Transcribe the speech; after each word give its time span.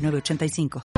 985. 0.00 0.89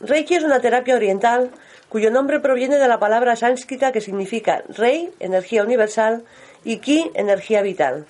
Reiki. 0.00 0.34
Es 0.34 0.44
una 0.44 0.60
terapia 0.60 0.96
oriental 0.96 1.50
cuyo 1.88 2.10
nombre 2.10 2.40
proviene 2.40 2.78
de 2.78 2.88
la 2.88 2.98
palabra 2.98 3.36
sánscrita 3.36 3.92
que 3.92 4.00
significa 4.00 4.62
Rei, 4.68 5.10
energía 5.20 5.62
universal, 5.62 6.24
y 6.64 6.78
Ki, 6.78 7.10
energía 7.14 7.62
vital. 7.62 8.06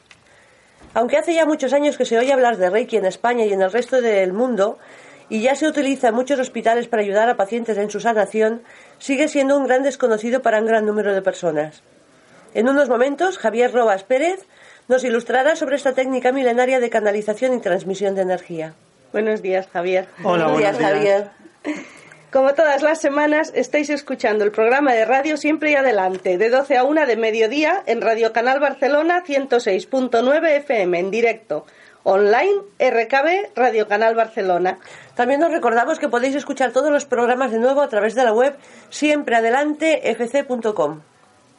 Aunque 0.94 1.18
hace 1.18 1.34
ya 1.34 1.46
muchos 1.46 1.72
años 1.72 1.96
que 1.96 2.04
se 2.04 2.18
oye 2.18 2.32
hablar 2.32 2.56
de 2.56 2.70
Reiki 2.70 2.96
en 2.96 3.04
España 3.04 3.44
y 3.44 3.52
en 3.52 3.62
el 3.62 3.70
resto 3.70 4.00
del 4.00 4.32
mundo, 4.32 4.78
y 5.28 5.42
ya 5.42 5.54
se 5.54 5.68
utiliza 5.68 6.08
en 6.08 6.14
muchos 6.14 6.40
hospitales 6.40 6.88
para 6.88 7.02
ayudar 7.02 7.28
a 7.28 7.36
pacientes 7.36 7.76
en 7.76 7.90
su 7.90 8.00
sanación, 8.00 8.62
sigue 8.98 9.28
siendo 9.28 9.56
un 9.56 9.66
gran 9.66 9.82
desconocido 9.82 10.42
para 10.42 10.58
un 10.58 10.66
gran 10.66 10.86
número 10.86 11.14
de 11.14 11.22
personas. 11.22 11.82
En 12.54 12.68
unos 12.68 12.88
momentos, 12.88 13.38
Javier 13.38 13.72
Robas 13.72 14.04
Pérez 14.04 14.46
nos 14.88 15.04
ilustrará 15.04 15.54
sobre 15.54 15.76
esta 15.76 15.92
técnica 15.92 16.32
milenaria 16.32 16.80
de 16.80 16.90
canalización 16.90 17.54
y 17.54 17.60
transmisión 17.60 18.14
de 18.14 18.22
energía. 18.22 18.74
Buenos 19.12 19.42
días, 19.42 19.68
Javier. 19.72 20.08
Hola, 20.22 20.48
buenos 20.48 20.58
días, 20.58 20.78
Javier. 20.78 21.30
Como 22.30 22.52
todas 22.52 22.82
las 22.82 23.00
semanas, 23.00 23.50
estáis 23.54 23.88
escuchando 23.88 24.44
el 24.44 24.50
programa 24.50 24.92
de 24.92 25.06
radio 25.06 25.38
Siempre 25.38 25.70
y 25.70 25.76
Adelante, 25.76 26.36
de 26.36 26.50
12 26.50 26.76
a 26.76 26.84
1 26.84 27.06
de 27.06 27.16
mediodía 27.16 27.82
en 27.86 28.02
Radio 28.02 28.34
Canal 28.34 28.60
Barcelona 28.60 29.24
106.9 29.26 30.46
FM, 30.58 30.98
en 30.98 31.10
directo. 31.10 31.64
Online, 32.02 32.60
RKB, 32.78 33.56
Radio 33.56 33.88
Canal 33.88 34.14
Barcelona. 34.14 34.78
También 35.14 35.42
os 35.42 35.50
recordamos 35.50 35.98
que 35.98 36.10
podéis 36.10 36.34
escuchar 36.34 36.72
todos 36.72 36.90
los 36.90 37.06
programas 37.06 37.50
de 37.50 37.60
nuevo 37.60 37.80
a 37.80 37.88
través 37.88 38.14
de 38.14 38.24
la 38.24 38.34
web 38.34 38.58
siempreadelantefc.com. 38.90 41.00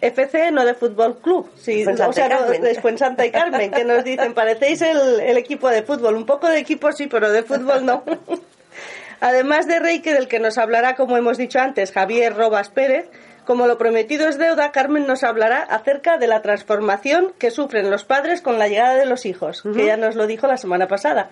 FC, 0.01 0.51
no 0.51 0.65
de 0.65 0.73
Fútbol 0.73 1.17
Club, 1.17 1.49
sí, 1.57 1.85
o 1.85 2.13
sea, 2.13 2.29
no, 2.29 2.45
de 2.49 2.97
Santa 2.97 3.25
y 3.25 3.31
Carmen, 3.31 3.71
que 3.71 3.83
nos 3.83 4.03
dicen, 4.03 4.33
parecéis 4.33 4.81
el, 4.81 5.19
el, 5.19 5.37
equipo 5.37 5.69
de 5.69 5.83
fútbol. 5.83 6.15
Un 6.15 6.25
poco 6.25 6.47
de 6.47 6.59
equipo 6.59 6.91
sí, 6.91 7.07
pero 7.07 7.31
de 7.31 7.43
fútbol 7.43 7.85
no. 7.85 8.03
Además 9.19 9.67
de 9.67 9.79
Reiki, 9.79 10.11
del 10.11 10.29
que 10.29 10.39
nos 10.39 10.57
hablará, 10.57 10.95
como 10.95 11.17
hemos 11.17 11.37
dicho 11.37 11.59
antes, 11.59 11.91
Javier 11.91 12.35
Robas 12.35 12.69
Pérez, 12.69 13.09
como 13.45 13.67
lo 13.67 13.77
prometido 13.77 14.29
es 14.29 14.37
deuda, 14.37 14.71
Carmen 14.71 15.07
nos 15.07 15.23
hablará 15.23 15.63
acerca 15.63 16.17
de 16.17 16.27
la 16.27 16.41
transformación 16.41 17.33
que 17.37 17.51
sufren 17.51 17.89
los 17.89 18.05
padres 18.05 18.41
con 18.41 18.59
la 18.59 18.67
llegada 18.67 18.95
de 18.95 19.05
los 19.05 19.25
hijos, 19.25 19.63
que 19.63 19.85
ya 19.85 19.97
nos 19.97 20.15
lo 20.15 20.27
dijo 20.27 20.47
la 20.47 20.57
semana 20.57 20.87
pasada. 20.87 21.29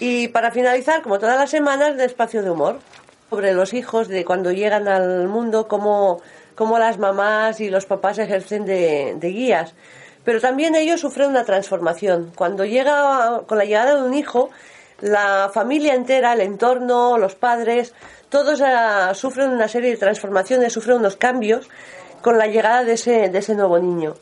Y 0.00 0.28
para 0.28 0.50
finalizar, 0.50 1.02
como 1.02 1.18
todas 1.18 1.38
las 1.38 1.50
semanas, 1.50 1.96
de 1.96 2.04
espacio 2.04 2.42
de 2.42 2.50
humor, 2.50 2.80
sobre 3.30 3.54
los 3.54 3.72
hijos, 3.72 4.08
de 4.08 4.24
cuando 4.24 4.50
llegan 4.50 4.88
al 4.88 5.28
mundo, 5.28 5.68
cómo 5.68 6.20
cómo 6.54 6.78
las 6.78 6.98
mamás 6.98 7.60
y 7.60 7.70
los 7.70 7.86
papás 7.86 8.18
ejercen 8.18 8.64
de, 8.64 9.16
guías. 9.20 9.74
Pero 10.24 10.40
también 10.40 10.74
ellos 10.74 11.00
sufren 11.00 11.30
una 11.30 11.44
transformación. 11.44 12.32
Cuando 12.34 12.64
llega, 12.64 13.42
con 13.46 13.58
la 13.58 13.64
llegada 13.64 13.96
de 13.96 14.02
un 14.02 14.14
hijo, 14.14 14.50
la 15.00 15.50
familia 15.52 15.94
entera, 15.94 16.32
el 16.32 16.40
entorno, 16.40 17.18
los 17.18 17.34
padres, 17.34 17.92
todos 18.28 18.60
uh, 18.60 19.14
sufren 19.14 19.50
una 19.50 19.68
serie 19.68 19.90
de 19.90 19.96
transformaciones, 19.96 20.72
sufren 20.72 20.98
unos 20.98 21.16
cambios 21.16 21.68
con 22.22 22.38
la 22.38 22.46
llegada 22.46 22.84
de 22.84 22.92
ese, 22.92 23.28
de 23.28 23.38
ese 23.38 23.54
nuevo 23.54 23.78
niño. 23.78 24.14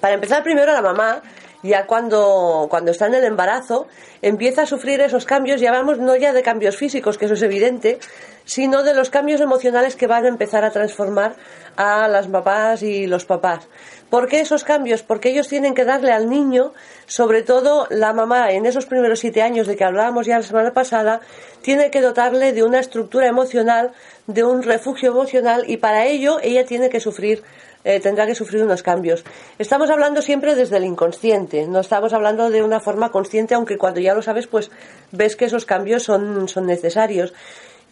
Para 0.00 0.14
empezar, 0.14 0.42
primero 0.44 0.72
la 0.72 0.82
mamá, 0.82 1.22
ya 1.62 1.86
cuando, 1.86 2.66
cuando 2.70 2.92
está 2.92 3.06
en 3.06 3.14
el 3.14 3.24
embarazo, 3.24 3.88
empieza 4.22 4.62
a 4.62 4.66
sufrir 4.66 5.00
esos 5.00 5.24
cambios, 5.24 5.60
ya 5.60 5.72
vamos 5.72 5.98
no 5.98 6.16
ya 6.16 6.32
de 6.32 6.42
cambios 6.42 6.76
físicos, 6.76 7.18
que 7.18 7.24
eso 7.24 7.34
es 7.34 7.42
evidente, 7.42 7.98
sino 8.46 8.82
de 8.82 8.94
los 8.94 9.10
cambios 9.10 9.42
emocionales 9.42 9.96
que 9.96 10.06
van 10.06 10.24
a 10.24 10.28
empezar 10.28 10.64
a 10.64 10.70
transformar 10.70 11.36
a 11.76 12.08
las 12.08 12.28
papás 12.28 12.82
y 12.82 13.06
los 13.06 13.26
papás. 13.26 13.68
¿Por 14.08 14.28
qué 14.28 14.40
esos 14.40 14.64
cambios? 14.64 15.02
Porque 15.02 15.30
ellos 15.30 15.48
tienen 15.48 15.74
que 15.74 15.84
darle 15.84 16.12
al 16.12 16.30
niño, 16.30 16.72
sobre 17.06 17.42
todo 17.42 17.88
la 17.90 18.12
mamá 18.12 18.52
en 18.52 18.64
esos 18.64 18.86
primeros 18.86 19.18
siete 19.18 19.42
años 19.42 19.66
de 19.66 19.76
que 19.76 19.84
hablábamos 19.84 20.26
ya 20.26 20.38
la 20.38 20.44
semana 20.44 20.72
pasada, 20.72 21.20
tiene 21.60 21.90
que 21.90 22.00
dotarle 22.00 22.52
de 22.52 22.62
una 22.62 22.78
estructura 22.78 23.26
emocional, 23.26 23.92
de 24.28 24.44
un 24.44 24.62
refugio 24.62 25.10
emocional 25.10 25.64
y 25.66 25.76
para 25.76 26.06
ello 26.06 26.38
ella 26.40 26.64
tiene 26.64 26.88
que 26.88 27.00
sufrir 27.00 27.42
eh, 27.88 28.00
tendrá 28.00 28.26
que 28.26 28.34
sufrir 28.34 28.64
unos 28.64 28.82
cambios. 28.82 29.22
Estamos 29.60 29.90
hablando 29.90 30.20
siempre 30.20 30.56
desde 30.56 30.76
el 30.78 30.84
inconsciente, 30.84 31.68
no 31.68 31.78
estamos 31.78 32.12
hablando 32.12 32.50
de 32.50 32.64
una 32.64 32.80
forma 32.80 33.12
consciente, 33.12 33.54
aunque 33.54 33.78
cuando 33.78 34.00
ya 34.00 34.12
lo 34.12 34.22
sabes, 34.22 34.48
pues 34.48 34.72
ves 35.12 35.36
que 35.36 35.44
esos 35.44 35.66
cambios 35.66 36.02
son, 36.02 36.48
son 36.48 36.66
necesarios. 36.66 37.32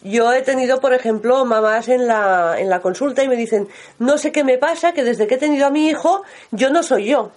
Yo 0.04 0.32
he 0.34 0.42
tenido, 0.42 0.80
por 0.80 0.92
ejemplo, 0.92 1.44
mamás 1.46 1.88
en 1.88 2.06
la, 2.06 2.56
en 2.58 2.68
la 2.68 2.80
consulta 2.80 3.24
y 3.24 3.28
me 3.28 3.36
dicen, 3.36 3.68
no 3.98 4.18
sé 4.18 4.32
qué 4.32 4.44
me 4.44 4.58
pasa, 4.58 4.92
que 4.92 5.02
desde 5.02 5.26
que 5.26 5.36
he 5.36 5.38
tenido 5.38 5.66
a 5.66 5.70
mi 5.70 5.88
hijo, 5.88 6.22
yo 6.50 6.68
no 6.68 6.82
soy 6.82 7.06
yo. 7.06 7.32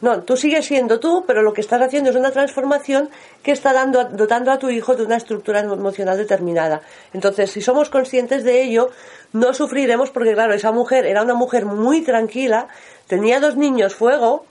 No, 0.00 0.22
tú 0.22 0.36
sigues 0.36 0.64
siendo 0.64 1.00
tú, 1.00 1.24
pero 1.26 1.42
lo 1.42 1.52
que 1.52 1.60
estás 1.60 1.82
haciendo 1.82 2.10
es 2.10 2.16
una 2.16 2.30
transformación 2.30 3.10
que 3.42 3.50
está 3.50 3.72
dando, 3.72 4.04
dotando 4.04 4.52
a 4.52 4.58
tu 4.58 4.70
hijo 4.70 4.94
de 4.94 5.02
una 5.02 5.16
estructura 5.16 5.58
emocional 5.58 6.16
determinada. 6.16 6.82
Entonces, 7.12 7.50
si 7.50 7.60
somos 7.60 7.90
conscientes 7.90 8.44
de 8.44 8.62
ello, 8.62 8.90
no 9.32 9.52
sufriremos 9.52 10.10
porque, 10.10 10.34
claro, 10.34 10.54
esa 10.54 10.70
mujer 10.70 11.04
era 11.04 11.22
una 11.22 11.34
mujer 11.34 11.66
muy 11.66 12.02
tranquila, 12.02 12.68
tenía 13.08 13.40
dos 13.40 13.56
niños 13.56 13.96
fuego 13.96 14.46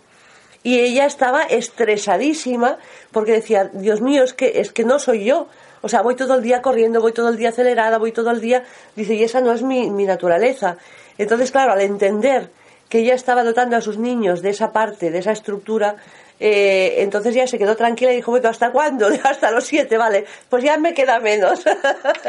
y 0.63 0.79
ella 0.79 1.05
estaba 1.05 1.43
estresadísima 1.43 2.77
porque 3.13 3.31
decía, 3.31 3.69
Dios 3.71 4.01
mío, 4.01 4.23
es 4.25 4.33
que, 4.33 4.59
es 4.59 4.73
que 4.73 4.83
no 4.83 4.99
soy 4.99 5.23
yo. 5.23 5.47
O 5.87 5.89
sea, 5.89 6.01
voy 6.01 6.15
todo 6.15 6.35
el 6.35 6.43
día 6.43 6.61
corriendo, 6.61 6.99
voy 6.99 7.13
todo 7.13 7.29
el 7.29 7.37
día 7.37 7.47
acelerada, 7.47 7.97
voy 7.97 8.11
todo 8.11 8.29
el 8.29 8.41
día. 8.41 8.65
Dice, 8.93 9.13
y 9.13 9.23
esa 9.23 9.39
no 9.39 9.53
es 9.53 9.63
mi, 9.63 9.89
mi 9.89 10.03
naturaleza. 10.03 10.75
Entonces, 11.17 11.49
claro, 11.49 11.71
al 11.71 11.79
entender 11.79 12.49
que 12.89 12.99
ella 12.99 13.15
estaba 13.15 13.45
dotando 13.45 13.77
a 13.77 13.81
sus 13.81 13.97
niños 13.97 14.41
de 14.41 14.49
esa 14.49 14.73
parte, 14.73 15.11
de 15.11 15.19
esa 15.19 15.31
estructura, 15.31 15.95
eh, 16.41 16.95
entonces 16.97 17.33
ya 17.33 17.47
se 17.47 17.57
quedó 17.57 17.77
tranquila 17.77 18.11
y 18.11 18.17
dijo, 18.17 18.31
bueno, 18.31 18.49
¿hasta 18.49 18.71
cuándo? 18.71 19.07
Hasta 19.23 19.49
los 19.49 19.63
siete, 19.63 19.97
vale, 19.97 20.25
pues 20.49 20.61
ya 20.61 20.77
me 20.77 20.93
queda 20.93 21.21
menos. 21.21 21.63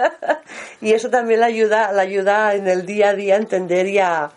y 0.81 0.93
eso 0.93 1.11
también 1.11 1.41
la 1.41 1.47
ayuda, 1.47 1.91
la 1.91 2.03
ayuda 2.03 2.55
en 2.55 2.69
el 2.69 2.87
día 2.87 3.09
a 3.09 3.15
día 3.15 3.35
a 3.35 3.39
entender 3.39 3.89
y 3.89 3.99
a, 3.99 4.31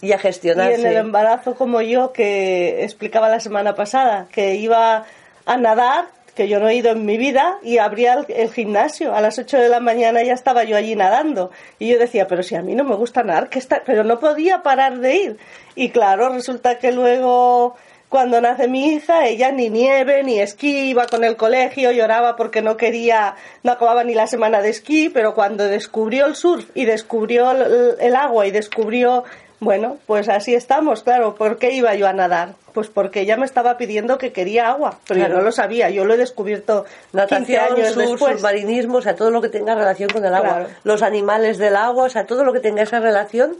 y 0.00 0.10
a 0.10 0.18
gestionarse. 0.18 0.80
Y 0.80 0.84
en 0.84 0.90
el 0.90 0.96
embarazo 0.96 1.54
como 1.54 1.80
yo, 1.80 2.12
que 2.12 2.82
explicaba 2.82 3.28
la 3.28 3.38
semana 3.38 3.76
pasada, 3.76 4.26
que 4.32 4.56
iba 4.56 5.06
a 5.46 5.56
nadar 5.56 6.06
que 6.34 6.48
yo 6.48 6.58
no 6.60 6.68
he 6.68 6.74
ido 6.74 6.90
en 6.90 7.06
mi 7.06 7.16
vida 7.16 7.58
y 7.62 7.78
abría 7.78 8.24
el, 8.28 8.50
gimnasio. 8.50 9.14
A 9.14 9.20
las 9.20 9.38
8 9.38 9.58
de 9.58 9.68
la 9.68 9.80
mañana 9.80 10.22
ya 10.22 10.32
estaba 10.32 10.64
yo 10.64 10.76
allí 10.76 10.96
nadando. 10.96 11.50
Y 11.78 11.88
yo 11.88 11.98
decía, 11.98 12.26
pero 12.26 12.42
si 12.42 12.54
a 12.54 12.62
mí 12.62 12.74
no 12.74 12.84
me 12.84 12.96
gusta 12.96 13.22
nadar, 13.22 13.48
que 13.48 13.58
está... 13.58 13.82
pero 13.84 14.04
no 14.04 14.18
podía 14.18 14.62
parar 14.62 14.98
de 14.98 15.16
ir. 15.16 15.38
Y 15.74 15.90
claro, 15.90 16.28
resulta 16.30 16.78
que 16.78 16.92
luego 16.92 17.76
cuando 18.08 18.40
nace 18.40 18.68
mi 18.68 18.94
hija, 18.94 19.26
ella 19.26 19.50
ni 19.50 19.70
nieve, 19.70 20.22
ni 20.22 20.38
esquí, 20.38 20.90
iba 20.90 21.06
con 21.06 21.24
el 21.24 21.36
colegio, 21.36 21.90
lloraba 21.90 22.36
porque 22.36 22.62
no 22.62 22.76
quería, 22.76 23.34
no 23.62 23.72
acababa 23.72 24.04
ni 24.04 24.14
la 24.14 24.26
semana 24.26 24.60
de 24.60 24.70
esquí, 24.70 25.08
pero 25.08 25.34
cuando 25.34 25.64
descubrió 25.64 26.26
el 26.26 26.36
surf 26.36 26.64
y 26.74 26.84
descubrió 26.84 27.50
el, 27.50 28.16
agua 28.16 28.46
y 28.46 28.52
descubrió, 28.52 29.24
bueno, 29.58 29.98
pues 30.06 30.28
así 30.28 30.54
estamos, 30.54 31.02
claro, 31.02 31.34
¿por 31.34 31.58
qué 31.58 31.72
iba 31.72 31.94
yo 31.96 32.06
a 32.06 32.12
nadar? 32.12 32.54
Pues 32.72 32.88
porque 32.88 33.22
ella 33.22 33.36
me 33.36 33.46
estaba 33.46 33.76
pidiendo 33.76 34.18
que 34.18 34.32
quería 34.32 34.68
agua, 34.68 34.98
pero 35.08 35.20
yo 35.20 35.28
no 35.28 35.40
lo 35.40 35.50
sabía, 35.50 35.90
yo 35.90 36.04
lo 36.04 36.14
he 36.14 36.16
descubierto 36.16 36.84
Natación, 37.12 37.46
15 37.46 37.58
años 37.58 37.88
surf, 37.94 38.10
después. 38.10 38.36
submarinismo, 38.36 38.98
o 38.98 39.02
sea, 39.02 39.16
todo 39.16 39.30
lo 39.30 39.40
que 39.40 39.48
tenga 39.48 39.74
relación 39.74 40.08
con 40.10 40.24
el 40.24 40.34
agua, 40.34 40.68
los 40.84 41.02
animales 41.02 41.58
del 41.58 41.74
agua, 41.74 42.04
o 42.04 42.10
sea, 42.10 42.26
todo 42.26 42.44
lo 42.44 42.52
que 42.52 42.60
tenga 42.60 42.82
esa 42.82 43.00
relación, 43.00 43.56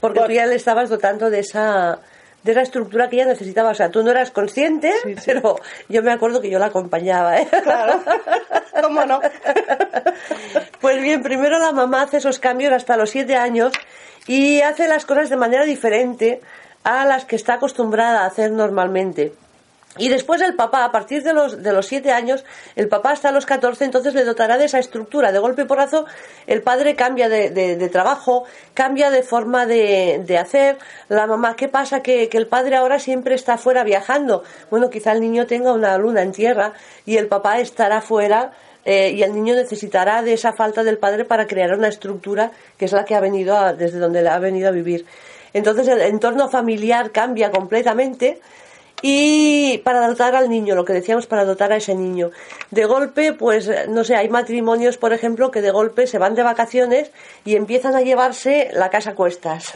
porque 0.00 0.20
tú 0.20 0.32
ya 0.32 0.46
le 0.46 0.54
estabas 0.54 0.88
dotando 0.88 1.28
de 1.28 1.40
esa 1.40 2.00
de 2.42 2.54
la 2.54 2.62
estructura 2.62 3.08
que 3.08 3.16
ella 3.16 3.26
necesitaba. 3.26 3.70
O 3.70 3.74
sea, 3.74 3.90
tú 3.90 4.02
no 4.02 4.10
eras 4.10 4.30
consciente, 4.30 4.92
pero 5.26 5.56
yo 5.88 6.02
me 6.02 6.12
acuerdo 6.12 6.40
que 6.40 6.50
yo 6.50 6.58
la 6.58 6.66
acompañaba. 6.66 7.38
¿eh? 7.40 7.48
Claro, 7.62 8.00
¿cómo 8.82 9.04
no? 9.04 9.20
Pues 10.80 11.00
bien, 11.02 11.22
primero 11.22 11.58
la 11.58 11.72
mamá 11.72 12.02
hace 12.02 12.18
esos 12.18 12.38
cambios 12.38 12.72
hasta 12.72 12.96
los 12.96 13.10
siete 13.10 13.36
años 13.36 13.72
y 14.26 14.60
hace 14.62 14.88
las 14.88 15.06
cosas 15.06 15.28
de 15.28 15.36
manera 15.36 15.64
diferente 15.64 16.40
a 16.84 17.04
las 17.04 17.24
que 17.24 17.36
está 17.36 17.54
acostumbrada 17.54 18.22
a 18.22 18.26
hacer 18.26 18.50
normalmente. 18.50 19.32
Y 19.98 20.08
después 20.08 20.40
el 20.40 20.54
papá, 20.54 20.84
a 20.84 20.92
partir 20.92 21.24
de 21.24 21.32
los, 21.32 21.62
de 21.62 21.72
los 21.72 21.86
siete 21.86 22.12
años, 22.12 22.44
el 22.76 22.88
papá 22.88 23.10
hasta 23.10 23.32
los 23.32 23.44
catorce, 23.44 23.84
entonces 23.84 24.14
le 24.14 24.24
dotará 24.24 24.56
de 24.56 24.66
esa 24.66 24.78
estructura. 24.78 25.32
De 25.32 25.40
golpe 25.40 25.62
y 25.62 25.64
porrazo, 25.64 26.06
el 26.46 26.62
padre 26.62 26.94
cambia 26.94 27.28
de, 27.28 27.50
de, 27.50 27.88
trabajo, 27.88 28.44
cambia 28.72 29.10
de 29.10 29.24
forma 29.24 29.66
de, 29.66 30.22
de, 30.24 30.38
hacer. 30.38 30.78
La 31.08 31.26
mamá, 31.26 31.56
¿qué 31.56 31.66
pasa? 31.66 32.02
Que, 32.02 32.28
que 32.28 32.38
el 32.38 32.46
padre 32.46 32.76
ahora 32.76 33.00
siempre 33.00 33.34
está 33.34 33.58
fuera 33.58 33.82
viajando. 33.82 34.44
Bueno, 34.70 34.90
quizá 34.90 35.10
el 35.10 35.20
niño 35.20 35.46
tenga 35.46 35.72
una 35.72 35.98
luna 35.98 36.22
en 36.22 36.30
tierra 36.30 36.72
y 37.04 37.16
el 37.16 37.26
papá 37.26 37.58
estará 37.58 38.00
fuera 38.00 38.52
eh, 38.84 39.10
y 39.10 39.22
el 39.22 39.34
niño 39.34 39.54
necesitará 39.54 40.22
de 40.22 40.32
esa 40.32 40.52
falta 40.52 40.82
del 40.82 40.98
padre 40.98 41.24
para 41.24 41.46
crear 41.46 41.74
una 41.76 41.88
estructura 41.88 42.52
que 42.78 42.86
es 42.86 42.92
la 42.92 43.04
que 43.04 43.14
ha 43.14 43.20
venido 43.20 43.56
a, 43.56 43.74
desde 43.74 43.98
donde 43.98 44.26
ha 44.26 44.38
venido 44.38 44.68
a 44.68 44.72
vivir. 44.72 45.04
Entonces 45.52 45.88
el 45.88 46.00
entorno 46.00 46.48
familiar 46.48 47.10
cambia 47.10 47.50
completamente 47.50 48.40
y 49.02 49.78
para 49.78 50.06
dotar 50.06 50.34
al 50.34 50.48
niño, 50.48 50.74
lo 50.74 50.84
que 50.84 50.92
decíamos, 50.92 51.26
para 51.26 51.44
dotar 51.44 51.72
a 51.72 51.76
ese 51.76 51.94
niño. 51.94 52.30
De 52.70 52.84
golpe, 52.84 53.32
pues, 53.32 53.70
no 53.88 54.04
sé, 54.04 54.16
hay 54.16 54.28
matrimonios, 54.28 54.98
por 54.98 55.12
ejemplo, 55.12 55.50
que 55.50 55.62
de 55.62 55.70
golpe 55.70 56.06
se 56.06 56.18
van 56.18 56.34
de 56.34 56.42
vacaciones 56.42 57.10
y 57.44 57.56
empiezan 57.56 57.94
a 57.94 58.02
llevarse 58.02 58.70
la 58.72 58.90
casa 58.90 59.10
a 59.10 59.14
cuestas. 59.14 59.72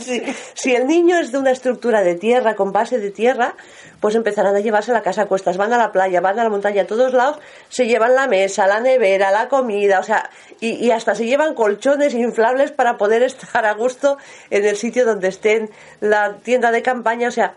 si, 0.54 0.74
el 0.74 0.86
niño 0.86 1.18
es 1.18 1.32
de 1.32 1.38
una 1.38 1.50
estructura 1.50 2.02
de 2.02 2.14
tierra, 2.14 2.54
con 2.54 2.72
base 2.72 2.98
de 2.98 3.10
tierra, 3.10 3.54
pues 4.00 4.14
empezarán 4.14 4.54
a 4.54 4.60
llevarse 4.60 4.92
la 4.92 5.02
casa 5.02 5.22
a 5.22 5.26
cuestas. 5.26 5.56
Van 5.56 5.72
a 5.72 5.78
la 5.78 5.90
playa, 5.90 6.20
van 6.20 6.38
a 6.38 6.44
la 6.44 6.50
montaña, 6.50 6.82
a 6.82 6.86
todos 6.86 7.12
lados, 7.12 7.38
se 7.68 7.86
llevan 7.86 8.14
la 8.14 8.28
mesa, 8.28 8.66
la 8.66 8.80
nevera, 8.80 9.32
la 9.32 9.48
comida, 9.48 9.98
o 9.98 10.04
sea, 10.04 10.30
y, 10.60 10.74
y 10.74 10.92
hasta 10.92 11.14
se 11.14 11.26
llevan 11.26 11.54
colchones 11.54 12.14
inflables 12.14 12.70
para 12.70 12.96
poder 12.96 13.22
estar 13.22 13.66
a 13.66 13.74
gusto 13.74 14.18
en 14.50 14.64
el 14.64 14.76
sitio 14.76 15.04
donde 15.04 15.28
estén, 15.28 15.70
la 16.00 16.36
tienda 16.36 16.70
de 16.70 16.82
campaña, 16.82 17.28
o 17.28 17.32
sea, 17.32 17.54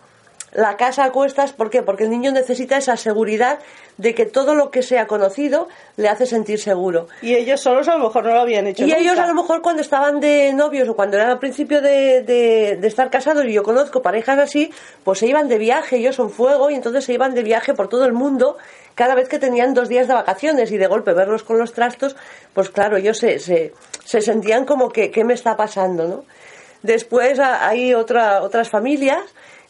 la 0.53 0.75
casa 0.75 1.05
a 1.05 1.11
cuestas, 1.11 1.53
¿por 1.53 1.69
qué? 1.69 1.81
Porque 1.81 2.03
el 2.03 2.09
niño 2.09 2.31
necesita 2.31 2.77
esa 2.77 2.97
seguridad 2.97 3.59
de 3.97 4.13
que 4.13 4.25
todo 4.25 4.53
lo 4.53 4.69
que 4.69 4.81
sea 4.81 5.07
conocido 5.07 5.67
le 5.95 6.09
hace 6.09 6.25
sentir 6.25 6.59
seguro. 6.59 7.07
Y 7.21 7.35
ellos 7.35 7.61
solos 7.61 7.87
a 7.87 7.97
lo 7.97 8.05
mejor 8.05 8.25
no 8.25 8.33
lo 8.33 8.41
habían 8.41 8.67
hecho. 8.67 8.85
Y 8.85 8.91
ellos 8.91 9.17
a 9.17 9.27
lo 9.27 9.33
mejor 9.33 9.61
cuando 9.61 9.81
estaban 9.81 10.19
de 10.19 10.51
novios 10.53 10.89
o 10.89 10.95
cuando 10.95 11.17
eran 11.17 11.29
al 11.29 11.39
principio 11.39 11.81
de, 11.81 12.23
de, 12.23 12.87
estar 12.87 13.09
casados, 13.09 13.45
y 13.45 13.53
yo 13.53 13.63
conozco 13.63 14.01
parejas 14.01 14.39
así, 14.39 14.71
pues 15.03 15.19
se 15.19 15.27
iban 15.27 15.47
de 15.47 15.57
viaje, 15.57 15.97
ellos 15.97 16.15
son 16.15 16.29
fuego, 16.29 16.69
y 16.69 16.75
entonces 16.75 17.05
se 17.05 17.13
iban 17.13 17.33
de 17.33 17.43
viaje 17.43 17.73
por 17.73 17.87
todo 17.87 18.05
el 18.05 18.13
mundo 18.13 18.57
cada 18.95 19.15
vez 19.15 19.29
que 19.29 19.39
tenían 19.39 19.73
dos 19.73 19.87
días 19.87 20.07
de 20.07 20.13
vacaciones 20.13 20.71
y 20.71 20.77
de 20.77 20.87
golpe 20.87 21.13
verlos 21.13 21.43
con 21.43 21.57
los 21.57 21.71
trastos, 21.73 22.15
pues 22.53 22.69
claro, 22.69 22.97
ellos 22.97 23.17
se, 23.17 23.39
se, 23.39 23.73
se 24.03 24.21
sentían 24.21 24.65
como 24.65 24.89
que, 24.89 25.11
¿qué 25.11 25.23
me 25.23 25.33
está 25.33 25.55
pasando? 25.55 26.07
¿no? 26.07 26.25
Después 26.83 27.39
hay 27.39 27.93
otra, 27.93 28.41
otras 28.41 28.69
familias 28.69 29.21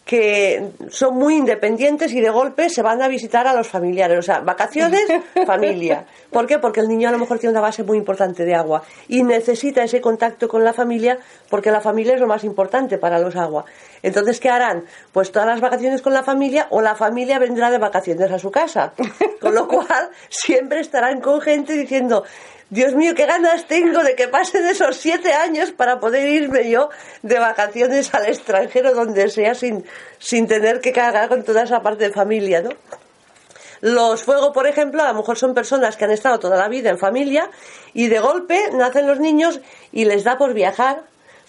que 0.06 0.71
son 0.89 1.15
muy 1.15 1.36
independientes 1.36 2.12
y 2.12 2.21
de 2.21 2.30
golpe 2.30 2.69
se 2.69 2.81
van 2.81 3.01
a 3.01 3.07
visitar 3.07 3.48
a 3.48 3.53
los 3.53 3.68
familiares. 3.68 4.18
O 4.18 4.21
sea, 4.21 4.39
vacaciones, 4.39 5.01
familia. 5.45 6.06
¿Por 6.30 6.48
qué? 6.48 6.59
Porque 6.59 6.80
el 6.80 6.88
niño 6.88 7.09
a 7.09 7.12
lo 7.12 7.19
mejor 7.19 7.39
tiene 7.39 7.51
una 7.51 7.62
base 7.62 7.83
muy 7.83 7.98
importante 7.98 8.44
de 8.44 8.56
agua 8.56 8.83
y 9.07 9.24
necesita 9.24 9.83
ese 9.83 10.01
contacto 10.01 10.48
con 10.48 10.63
la 10.63 10.74
familia 10.74 11.19
porque 11.50 11.71
la 11.71 11.81
familia 11.81 12.15
es 12.15 12.19
lo 12.19 12.27
más 12.27 12.44
importante 12.44 12.98
para 12.98 13.19
los 13.19 13.36
agua. 13.36 13.65
Entonces, 14.01 14.39
¿qué 14.39 14.50
harán? 14.50 14.86
Pues 15.12 15.31
todas 15.31 15.48
las 15.48 15.62
vacaciones 15.62 16.01
con 16.01 16.13
la 16.13 16.24
familia 16.24 16.68
o 16.71 16.81
la 16.81 16.95
familia 16.95 17.38
vendrá 17.39 17.69
de 17.69 17.77
vacaciones 17.77 18.31
a 18.31 18.39
su 18.39 18.50
casa. 18.50 18.94
Con 19.39 19.53
lo 19.53 19.68
cual, 19.68 20.09
siempre 20.30 20.80
estarán 20.80 21.21
con 21.21 21.42
gente 21.42 21.74
diciendo, 21.74 22.24
Dios 22.71 22.95
mío, 22.95 23.13
qué 23.15 23.25
ganas 23.25 23.68
tengo 23.68 24.01
de 24.01 24.15
que 24.15 24.29
pasen 24.29 24.65
esos 24.65 24.95
siete 24.95 25.33
años 25.33 25.73
para 25.73 26.00
poder 26.00 26.25
irme 26.29 26.69
yo 26.69 26.89
de 27.21 27.38
vacaciones 27.38 28.13
al 28.13 28.27
extranjero, 28.27 28.94
donde 28.94 29.27
sea, 29.27 29.53
sin, 29.56 29.83
sin 30.19 30.47
tener 30.47 30.79
que 30.79 30.94
cargar 30.94 31.27
con 31.27 31.44
toda 31.44 31.63
esa 31.63 31.81
parte 31.81 32.06
de 32.06 32.13
familia, 32.13 32.62
¿no? 32.62 32.69
Los 33.81 34.23
fuego, 34.23 34.53
por 34.53 34.68
ejemplo, 34.68 35.03
a 35.03 35.09
lo 35.09 35.15
mejor 35.15 35.38
son 35.38 35.53
personas 35.53 35.97
que 35.97 36.06
han 36.06 36.12
estado 36.12 36.39
toda 36.39 36.56
la 36.56 36.69
vida 36.69 36.89
en 36.89 36.97
familia 36.97 37.50
y 37.94 38.07
de 38.07 38.19
golpe 38.19 38.57
nacen 38.71 39.06
los 39.06 39.19
niños 39.19 39.59
y 39.91 40.06
les 40.06 40.24
da 40.24 40.38
por 40.38 40.53
viajar, 40.53 41.03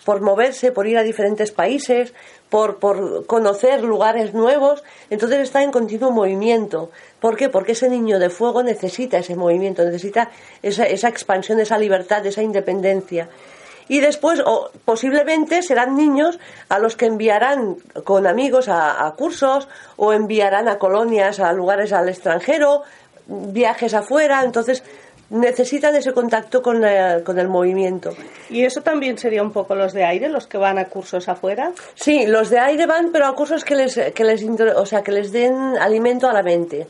por 0.04 0.20
moverse, 0.20 0.72
por 0.72 0.86
ir 0.86 0.98
a 0.98 1.02
diferentes 1.02 1.52
países, 1.52 2.12
por, 2.48 2.78
por 2.78 3.26
conocer 3.26 3.82
lugares 3.82 4.34
nuevos, 4.34 4.82
entonces 5.10 5.40
está 5.40 5.62
en 5.62 5.70
continuo 5.70 6.10
movimiento. 6.10 6.90
¿Por 7.20 7.36
qué? 7.36 7.48
Porque 7.48 7.72
ese 7.72 7.88
niño 7.88 8.18
de 8.18 8.30
fuego 8.30 8.62
necesita 8.62 9.18
ese 9.18 9.36
movimiento, 9.36 9.84
necesita 9.84 10.30
esa, 10.62 10.84
esa 10.84 11.08
expansión, 11.08 11.60
esa 11.60 11.78
libertad, 11.78 12.26
esa 12.26 12.42
independencia. 12.42 13.28
Y 13.88 14.00
después, 14.00 14.40
o 14.44 14.70
posiblemente 14.84 15.62
serán 15.62 15.96
niños 15.96 16.38
a 16.68 16.78
los 16.78 16.96
que 16.96 17.06
enviarán 17.06 17.76
con 18.04 18.26
amigos 18.26 18.68
a, 18.68 19.06
a 19.06 19.12
cursos 19.12 19.68
o 19.96 20.12
enviarán 20.12 20.68
a 20.68 20.78
colonias, 20.78 21.40
a 21.40 21.52
lugares 21.52 21.92
al 21.92 22.08
extranjero, 22.08 22.82
viajes 23.26 23.94
afuera. 23.94 24.42
Entonces, 24.44 24.82
necesitan 25.32 25.96
ese 25.96 26.12
contacto 26.12 26.62
con, 26.62 26.82
con, 27.24 27.38
el 27.38 27.48
movimiento. 27.48 28.10
¿Y 28.50 28.64
eso 28.64 28.82
también 28.82 29.16
sería 29.16 29.42
un 29.42 29.50
poco 29.50 29.74
los 29.74 29.94
de 29.94 30.04
aire, 30.04 30.28
los 30.28 30.46
que 30.46 30.58
van 30.58 30.78
a 30.78 30.84
cursos 30.84 31.28
afuera? 31.28 31.72
Sí, 31.94 32.26
los 32.26 32.50
de 32.50 32.58
aire 32.58 32.86
van, 32.86 33.10
pero 33.12 33.26
a 33.26 33.34
cursos 33.34 33.64
que 33.64 33.74
les, 33.74 33.98
que 34.14 34.24
les, 34.24 34.44
o 34.76 34.86
sea, 34.86 35.02
que 35.02 35.10
les 35.10 35.32
den 35.32 35.78
alimento 35.78 36.28
a 36.28 36.34
la 36.34 36.42
mente. 36.42 36.86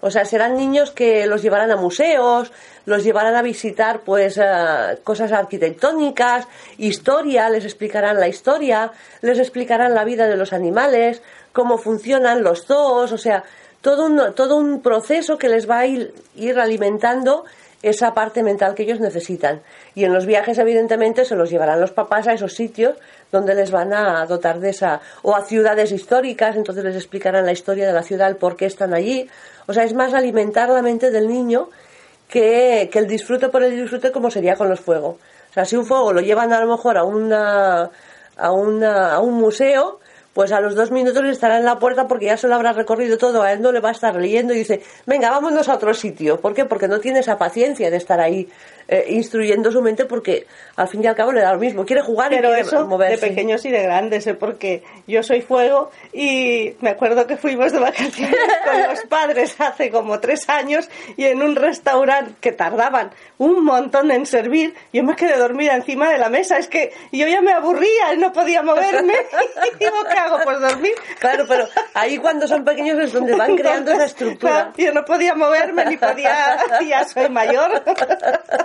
O 0.00 0.10
sea, 0.10 0.24
serán 0.24 0.56
niños 0.56 0.90
que 0.90 1.26
los 1.26 1.42
llevarán 1.42 1.70
a 1.70 1.76
museos, 1.76 2.50
los 2.86 3.04
llevarán 3.04 3.36
a 3.36 3.42
visitar 3.42 4.00
pues 4.00 4.38
eh, 4.38 4.98
cosas 5.04 5.30
arquitectónicas, 5.30 6.48
historia, 6.78 7.48
les 7.50 7.64
explicarán 7.64 8.18
la 8.18 8.26
historia, 8.26 8.90
les 9.20 9.38
explicarán 9.38 9.94
la 9.94 10.04
vida 10.04 10.26
de 10.26 10.36
los 10.36 10.52
animales, 10.52 11.22
cómo 11.52 11.76
funcionan 11.76 12.42
los 12.42 12.64
zoos, 12.64 13.12
o 13.12 13.18
sea, 13.18 13.44
todo 13.80 14.06
un, 14.06 14.34
todo 14.34 14.56
un 14.56 14.80
proceso 14.80 15.36
que 15.36 15.48
les 15.48 15.70
va 15.70 15.80
a 15.80 15.86
ir 15.86 16.58
alimentando 16.58 17.44
esa 17.82 18.14
parte 18.14 18.42
mental 18.42 18.74
que 18.74 18.84
ellos 18.84 19.00
necesitan. 19.00 19.60
Y 19.94 20.04
en 20.04 20.12
los 20.12 20.24
viajes, 20.24 20.58
evidentemente, 20.58 21.24
se 21.24 21.34
los 21.34 21.50
llevarán 21.50 21.80
los 21.80 21.90
papás 21.90 22.28
a 22.28 22.32
esos 22.32 22.54
sitios 22.54 22.96
donde 23.32 23.54
les 23.54 23.70
van 23.70 23.92
a 23.92 24.24
dotar 24.26 24.60
de 24.60 24.70
esa, 24.70 25.00
o 25.22 25.34
a 25.34 25.44
ciudades 25.44 25.90
históricas, 25.90 26.54
entonces 26.56 26.84
les 26.84 26.94
explicarán 26.94 27.46
la 27.46 27.52
historia 27.52 27.86
de 27.86 27.92
la 27.92 28.02
ciudad, 28.02 28.28
el 28.28 28.36
por 28.36 28.56
qué 28.56 28.66
están 28.66 28.94
allí. 28.94 29.28
O 29.66 29.72
sea, 29.72 29.84
es 29.84 29.94
más 29.94 30.14
alimentar 30.14 30.68
la 30.68 30.82
mente 30.82 31.10
del 31.10 31.28
niño 31.28 31.68
que, 32.28 32.88
que 32.92 32.98
el 32.98 33.08
disfrute 33.08 33.48
por 33.48 33.62
el 33.62 33.74
disfrute 33.74 34.12
como 34.12 34.30
sería 34.30 34.56
con 34.56 34.68
los 34.68 34.80
fuegos. 34.80 35.16
O 35.50 35.52
sea, 35.52 35.64
si 35.64 35.76
un 35.76 35.84
fuego 35.84 36.12
lo 36.12 36.20
llevan 36.20 36.52
a 36.52 36.60
lo 36.60 36.66
mejor 36.66 36.96
a 36.96 37.04
una, 37.04 37.90
a 38.36 38.52
una, 38.52 39.14
a 39.14 39.20
un 39.20 39.34
museo, 39.34 40.00
pues 40.32 40.52
a 40.52 40.60
los 40.60 40.74
dos 40.74 40.90
minutos 40.90 41.24
estará 41.24 41.58
en 41.58 41.64
la 41.64 41.78
puerta 41.78 42.08
porque 42.08 42.26
ya 42.26 42.36
se 42.36 42.48
lo 42.48 42.54
habrá 42.54 42.72
recorrido 42.72 43.18
todo, 43.18 43.42
a 43.42 43.52
él 43.52 43.60
no 43.60 43.72
le 43.72 43.80
va 43.80 43.90
a 43.90 43.92
estar 43.92 44.14
leyendo 44.14 44.54
y 44.54 44.58
dice, 44.58 44.82
venga, 45.06 45.30
vámonos 45.30 45.68
a 45.68 45.74
otro 45.74 45.92
sitio. 45.94 46.40
¿Por 46.40 46.54
qué? 46.54 46.64
Porque 46.64 46.88
no 46.88 47.00
tiene 47.00 47.20
esa 47.20 47.38
paciencia 47.38 47.90
de 47.90 47.96
estar 47.96 48.20
ahí 48.20 48.48
eh, 48.88 49.06
instruyendo 49.10 49.70
su 49.70 49.82
mente 49.82 50.04
porque 50.04 50.46
al 50.76 50.88
fin 50.88 51.02
y 51.04 51.06
al 51.06 51.14
cabo 51.14 51.32
le 51.32 51.40
da 51.40 51.52
lo 51.52 51.58
mismo, 51.58 51.84
quiere 51.84 52.02
jugar 52.02 52.32
y 52.32 52.38
quiere 52.38 52.60
eso 52.60 52.86
moverse. 52.86 53.26
De 53.26 53.28
pequeños 53.28 53.64
y 53.64 53.70
de 53.70 53.82
grandes, 53.82 54.26
¿eh? 54.26 54.34
porque 54.34 54.82
yo 55.06 55.22
soy 55.22 55.42
fuego 55.42 55.90
y 56.12 56.74
me 56.80 56.90
acuerdo 56.90 57.26
que 57.26 57.36
fuimos 57.36 57.72
de 57.72 57.78
vacaciones 57.78 58.36
con 58.70 58.82
los 58.82 59.00
padres 59.08 59.60
hace 59.60 59.90
como 59.90 60.20
tres 60.20 60.48
años 60.48 60.88
y 61.16 61.24
en 61.24 61.42
un 61.42 61.56
restaurante 61.56 62.32
que 62.40 62.52
tardaban 62.52 63.10
un 63.38 63.64
montón 63.64 64.10
en 64.10 64.26
servir, 64.26 64.74
yo 64.92 65.02
me 65.02 65.16
quedé 65.16 65.36
dormida 65.36 65.74
encima 65.74 66.10
de 66.10 66.18
la 66.18 66.28
mesa, 66.28 66.58
es 66.58 66.68
que 66.68 66.92
yo 67.10 67.26
ya 67.26 67.40
me 67.40 67.52
aburría, 67.52 68.14
no 68.16 68.32
podía 68.32 68.62
moverme 68.62 69.14
y 69.72 69.78
digo, 69.78 69.96
¿qué 70.10 70.18
hago? 70.18 70.38
Pues 70.44 70.60
dormir. 70.60 70.92
Claro, 71.18 71.44
pero 71.48 71.66
ahí 71.94 72.18
cuando 72.18 72.46
son 72.46 72.64
pequeños 72.64 72.98
es 73.00 73.12
donde 73.12 73.34
van 73.34 73.56
creando 73.56 73.92
esa 73.92 74.04
estructura. 74.04 74.72
yo 74.76 74.92
no 74.92 75.04
podía 75.04 75.34
moverme 75.34 75.84
ni 75.86 75.96
podía, 75.96 76.56
ya 76.88 77.04
soy 77.04 77.28
mayor. 77.28 77.82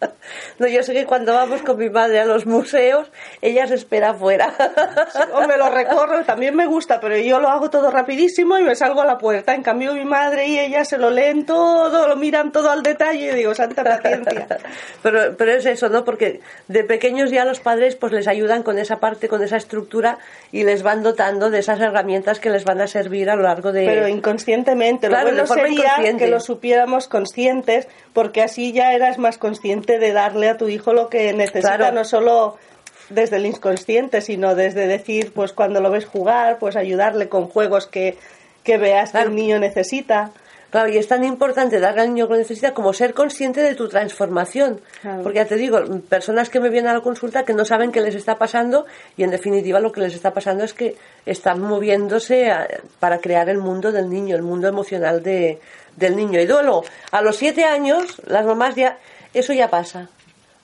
No, 0.58 0.66
yo 0.66 0.82
sé 0.82 0.92
que 0.92 1.06
cuando 1.06 1.32
vamos 1.32 1.62
con 1.62 1.78
mi 1.78 1.88
madre 1.88 2.20
a 2.20 2.24
los 2.24 2.44
museos, 2.46 3.10
ella 3.40 3.66
se 3.66 3.74
espera 3.74 4.10
afuera. 4.10 4.52
o 5.32 5.46
me 5.46 5.56
lo 5.56 5.70
recorro, 5.70 6.22
también 6.24 6.54
me 6.54 6.66
gusta, 6.66 7.00
pero 7.00 7.16
yo 7.16 7.40
lo 7.40 7.48
hago 7.48 7.70
todo 7.70 7.90
rapidísimo 7.90 8.58
y 8.58 8.62
me 8.62 8.74
salgo 8.74 9.00
a 9.00 9.06
la 9.06 9.16
puerta. 9.16 9.54
En 9.54 9.62
cambio, 9.62 9.94
mi 9.94 10.04
madre 10.04 10.46
y 10.48 10.58
ella 10.58 10.84
se 10.84 10.98
lo 10.98 11.10
leen 11.10 11.46
todo, 11.46 12.06
lo 12.06 12.16
miran 12.16 12.52
todo 12.52 12.70
al 12.70 12.82
detalle 12.82 13.32
y 13.32 13.34
digo, 13.34 13.54
santa 13.54 13.82
paciencia. 13.82 14.46
pero, 15.02 15.34
pero 15.36 15.52
es 15.52 15.64
eso, 15.64 15.88
¿no? 15.88 16.04
Porque 16.04 16.40
de 16.68 16.84
pequeños 16.84 17.30
ya 17.30 17.44
los 17.44 17.60
padres 17.60 17.96
pues 17.96 18.12
les 18.12 18.28
ayudan 18.28 18.62
con 18.62 18.78
esa 18.78 19.00
parte, 19.00 19.28
con 19.28 19.42
esa 19.42 19.56
estructura 19.56 20.18
y 20.52 20.64
les 20.64 20.82
van 20.82 21.02
dotando 21.02 21.50
de 21.50 21.60
esas 21.60 21.80
herramientas 21.80 22.38
que 22.38 22.50
les 22.50 22.64
van 22.64 22.80
a 22.80 22.86
servir 22.86 23.30
a 23.30 23.36
lo 23.36 23.42
largo 23.42 23.72
de... 23.72 23.86
Pero 23.86 24.08
inconscientemente, 24.08 25.08
lo 25.08 25.20
bueno 25.22 25.46
sería 25.46 25.96
que 26.18 26.26
lo 26.26 26.40
supiéramos 26.40 27.08
conscientes, 27.08 27.88
porque 28.12 28.42
así 28.42 28.72
ya 28.72 28.92
eras 28.92 29.18
más 29.18 29.38
consciente 29.38 29.89
de 29.98 30.12
darle 30.12 30.48
a 30.48 30.56
tu 30.56 30.68
hijo 30.68 30.92
lo 30.92 31.08
que 31.08 31.32
necesita, 31.32 31.90
no 31.90 32.04
solo 32.04 32.56
desde 33.08 33.36
el 33.36 33.46
inconsciente, 33.46 34.20
sino 34.20 34.54
desde 34.54 34.86
decir, 34.86 35.32
pues 35.34 35.52
cuando 35.52 35.80
lo 35.80 35.90
ves 35.90 36.06
jugar, 36.06 36.58
pues 36.58 36.76
ayudarle 36.76 37.28
con 37.28 37.48
juegos 37.48 37.86
que, 37.86 38.16
que 38.64 38.78
veas 38.78 39.12
que 39.12 39.18
el 39.18 39.34
niño 39.34 39.58
necesita. 39.58 40.30
Claro, 40.70 40.88
y 40.88 40.98
es 40.98 41.08
tan 41.08 41.24
importante 41.24 41.80
darle 41.80 42.02
al 42.02 42.08
niño 42.10 42.26
lo 42.26 42.30
que 42.30 42.38
necesita 42.38 42.72
como 42.72 42.92
ser 42.92 43.12
consciente 43.12 43.60
de 43.60 43.74
tu 43.74 43.88
transformación. 43.88 44.80
Porque 45.24 45.38
ya 45.38 45.44
te 45.44 45.56
digo, 45.56 45.80
personas 46.08 46.48
que 46.48 46.60
me 46.60 46.70
vienen 46.70 46.90
a 46.90 46.94
la 46.94 47.00
consulta 47.00 47.44
que 47.44 47.52
no 47.52 47.64
saben 47.64 47.90
qué 47.90 48.00
les 48.00 48.14
está 48.14 48.38
pasando 48.38 48.86
y 49.16 49.24
en 49.24 49.30
definitiva 49.30 49.80
lo 49.80 49.90
que 49.90 50.00
les 50.00 50.14
está 50.14 50.32
pasando 50.32 50.62
es 50.62 50.72
que 50.72 50.94
están 51.26 51.60
moviéndose 51.60 52.52
para 53.00 53.18
crear 53.18 53.48
el 53.48 53.58
mundo 53.58 53.90
del 53.90 54.08
niño, 54.08 54.36
el 54.36 54.42
mundo 54.42 54.68
emocional 54.68 55.24
de, 55.24 55.58
del 55.96 56.14
niño. 56.14 56.40
Y 56.40 56.46
luego, 56.46 56.84
a 57.10 57.20
los 57.20 57.36
siete 57.36 57.64
años, 57.64 58.22
las 58.26 58.46
mamás 58.46 58.76
ya, 58.76 58.96
eso 59.34 59.52
ya 59.52 59.68
pasa. 59.68 60.08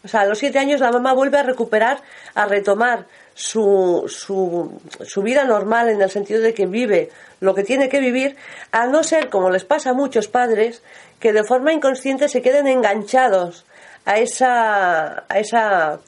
O 0.04 0.08
sea, 0.08 0.20
a 0.20 0.26
los 0.26 0.38
siete 0.38 0.60
años 0.60 0.80
la 0.80 0.92
mamá 0.92 1.12
vuelve 1.14 1.38
a 1.38 1.42
recuperar, 1.42 1.98
a 2.34 2.46
retomar 2.46 3.06
su, 3.34 4.04
su, 4.06 4.80
su, 5.04 5.22
vida 5.22 5.44
normal 5.44 5.88
en 5.88 6.00
el 6.00 6.10
sentido 6.10 6.40
de 6.40 6.54
que 6.54 6.66
vive 6.66 7.10
lo 7.40 7.54
que 7.54 7.64
tiene 7.64 7.88
que 7.88 7.98
vivir, 7.98 8.36
a 8.70 8.86
no 8.86 9.02
ser, 9.02 9.28
como 9.28 9.50
les 9.50 9.64
pasa 9.64 9.90
a 9.90 9.94
muchos 9.94 10.28
padres, 10.28 10.80
que 11.18 11.32
de 11.32 11.42
forma 11.42 11.72
inconsciente 11.72 12.28
se 12.28 12.40
queden 12.40 12.68
enganchados 12.68 13.66
a 14.04 14.18
esa, 14.18 15.24
a 15.28 15.38
esa, 15.38 15.98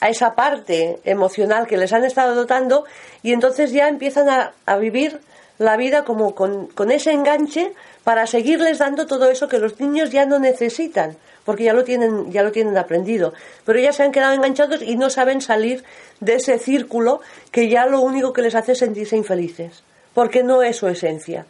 a 0.00 0.08
esa 0.08 0.34
parte 0.34 1.00
emocional 1.04 1.66
que 1.66 1.76
les 1.76 1.92
han 1.92 2.04
estado 2.04 2.36
dotando 2.36 2.84
y 3.22 3.32
entonces 3.32 3.72
ya 3.72 3.88
empiezan 3.88 4.28
a, 4.28 4.52
a 4.64 4.76
vivir 4.76 5.20
la 5.58 5.76
vida 5.76 6.04
como 6.04 6.34
con, 6.34 6.68
con 6.68 6.90
ese 6.90 7.12
enganche 7.12 7.74
para 8.04 8.26
seguirles 8.26 8.78
dando 8.78 9.06
todo 9.06 9.28
eso 9.30 9.48
que 9.48 9.58
los 9.58 9.80
niños 9.80 10.10
ya 10.10 10.24
no 10.24 10.38
necesitan 10.38 11.16
porque 11.44 11.64
ya 11.64 11.72
lo 11.72 11.84
tienen 11.84 12.30
ya 12.32 12.42
lo 12.42 12.52
tienen 12.52 12.76
aprendido 12.76 13.32
pero 13.64 13.78
ya 13.78 13.92
se 13.92 14.02
han 14.02 14.12
quedado 14.12 14.34
enganchados 14.34 14.82
y 14.82 14.96
no 14.96 15.10
saben 15.10 15.40
salir 15.40 15.84
de 16.20 16.34
ese 16.34 16.58
círculo 16.58 17.20
que 17.50 17.68
ya 17.68 17.86
lo 17.86 18.00
único 18.00 18.32
que 18.32 18.42
les 18.42 18.54
hace 18.54 18.72
es 18.72 18.78
sentirse 18.78 19.16
infelices 19.16 19.82
porque 20.14 20.42
no 20.42 20.62
es 20.62 20.76
su 20.76 20.88
esencia 20.88 21.46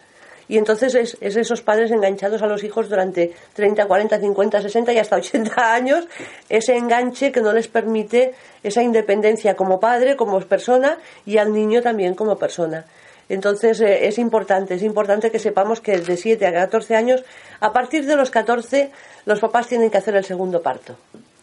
y 0.50 0.59
entonces 0.59 0.97
es, 0.97 1.16
es, 1.20 1.37
esos 1.37 1.62
padres 1.62 1.92
enganchados 1.92 2.42
a 2.42 2.47
los 2.49 2.64
hijos 2.64 2.88
durante 2.88 3.32
30, 3.54 3.87
40, 3.87 4.18
50, 4.18 4.62
60 4.62 4.92
y 4.92 4.99
hasta 4.99 5.14
80 5.14 5.73
años, 5.75 6.09
ese 6.49 6.76
enganche 6.76 7.30
que 7.30 7.40
no 7.40 7.52
les 7.52 7.68
permite 7.68 8.35
esa 8.64 8.82
independencia 8.82 9.54
como 9.54 9.78
padre, 9.78 10.16
como 10.16 10.40
persona 10.40 10.99
y 11.25 11.38
al 11.38 11.52
niño 11.52 11.82
también 11.82 12.16
como 12.16 12.37
persona. 12.37 12.85
Entonces 13.30 13.80
eh, 13.80 14.08
es 14.08 14.18
importante, 14.18 14.75
es 14.75 14.82
importante 14.82 15.30
que 15.30 15.38
sepamos 15.38 15.80
que 15.80 15.96
de 15.99 16.16
7 16.16 16.44
a 16.46 16.52
14 16.52 16.96
años, 16.96 17.25
a 17.60 17.72
partir 17.72 18.04
de 18.04 18.16
los 18.16 18.28
14, 18.28 18.90
los 19.25 19.38
papás 19.38 19.68
tienen 19.68 19.88
que 19.88 19.99
hacer 19.99 20.16
el 20.16 20.25
segundo 20.25 20.60
parto. 20.60 20.96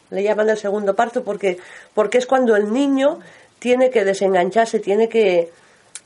Le 0.10 0.22
llaman 0.22 0.50
el 0.50 0.58
segundo 0.58 0.96
parto 0.96 1.24
porque, 1.24 1.58
porque 1.94 2.18
es 2.18 2.26
cuando 2.26 2.58
el 2.58 2.74
niño 2.74 3.20
tiene 3.60 3.90
que 3.90 4.04
desengancharse, 4.04 4.82
tiene 4.82 5.08
que, 5.08 5.50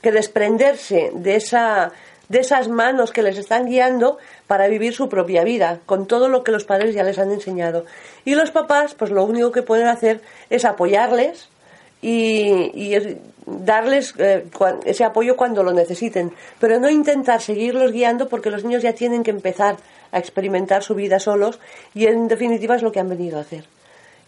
que 0.00 0.12
desprenderse 0.12 1.10
de, 1.14 1.34
esa, 1.34 1.90
de 2.28 2.38
esas 2.38 2.68
manos 2.68 3.10
que 3.10 3.24
les 3.24 3.36
están 3.36 3.66
guiando 3.66 4.18
para 4.46 4.68
vivir 4.68 4.94
su 4.94 5.08
propia 5.08 5.42
vida, 5.42 5.80
con 5.84 6.06
todo 6.06 6.28
lo 6.28 6.44
que 6.44 6.52
los 6.52 6.64
padres 6.64 6.94
ya 6.94 7.02
les 7.02 7.18
han 7.18 7.32
enseñado. 7.32 7.86
Y 8.24 8.36
los 8.36 8.52
papás, 8.52 8.94
pues 8.94 9.10
lo 9.10 9.24
único 9.24 9.50
que 9.50 9.62
pueden 9.62 9.88
hacer 9.88 10.20
es 10.48 10.64
apoyarles, 10.64 11.48
y, 12.02 12.96
darles 13.44 14.14
eh, 14.18 14.44
ese 14.84 15.04
apoyo 15.04 15.36
cuando 15.36 15.62
lo 15.62 15.72
necesiten, 15.72 16.32
pero 16.60 16.78
no 16.78 16.88
intentar 16.88 17.40
seguirlos 17.40 17.90
guiando 17.92 18.28
porque 18.28 18.50
los 18.50 18.64
niños 18.64 18.82
ya 18.82 18.92
tienen 18.92 19.24
que 19.24 19.30
empezar 19.30 19.76
a 20.12 20.18
experimentar 20.18 20.82
su 20.82 20.94
vida 20.94 21.18
solos 21.18 21.58
y 21.94 22.06
en 22.06 22.28
definitiva 22.28 22.76
es 22.76 22.82
lo 22.82 22.92
que 22.92 23.00
han 23.00 23.08
venido 23.08 23.38
a 23.38 23.42
hacer. 23.42 23.64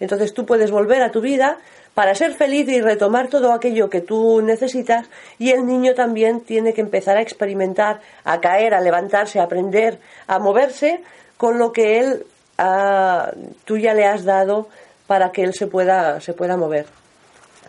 Entonces 0.00 0.34
tú 0.34 0.44
puedes 0.46 0.70
volver 0.70 1.02
a 1.02 1.12
tu 1.12 1.20
vida 1.20 1.58
para 1.94 2.14
ser 2.16 2.34
feliz 2.34 2.68
y 2.68 2.80
retomar 2.80 3.28
todo 3.28 3.52
aquello 3.52 3.88
que 3.88 4.00
tú 4.00 4.42
necesitas 4.42 5.06
y 5.38 5.50
el 5.50 5.64
niño 5.64 5.94
también 5.94 6.40
tiene 6.40 6.74
que 6.74 6.80
empezar 6.80 7.16
a 7.16 7.22
experimentar, 7.22 8.00
a 8.24 8.40
caer, 8.40 8.74
a 8.74 8.80
levantarse, 8.80 9.38
a 9.38 9.44
aprender, 9.44 9.98
a 10.26 10.40
moverse 10.40 11.02
con 11.36 11.58
lo 11.58 11.72
que 11.72 12.00
él 12.00 12.26
ah, 12.58 13.30
tú 13.64 13.78
ya 13.78 13.94
le 13.94 14.06
has 14.06 14.24
dado 14.24 14.68
para 15.06 15.30
que 15.30 15.42
él 15.42 15.54
se 15.54 15.68
pueda, 15.68 16.20
se 16.20 16.32
pueda 16.32 16.56
mover. 16.56 16.86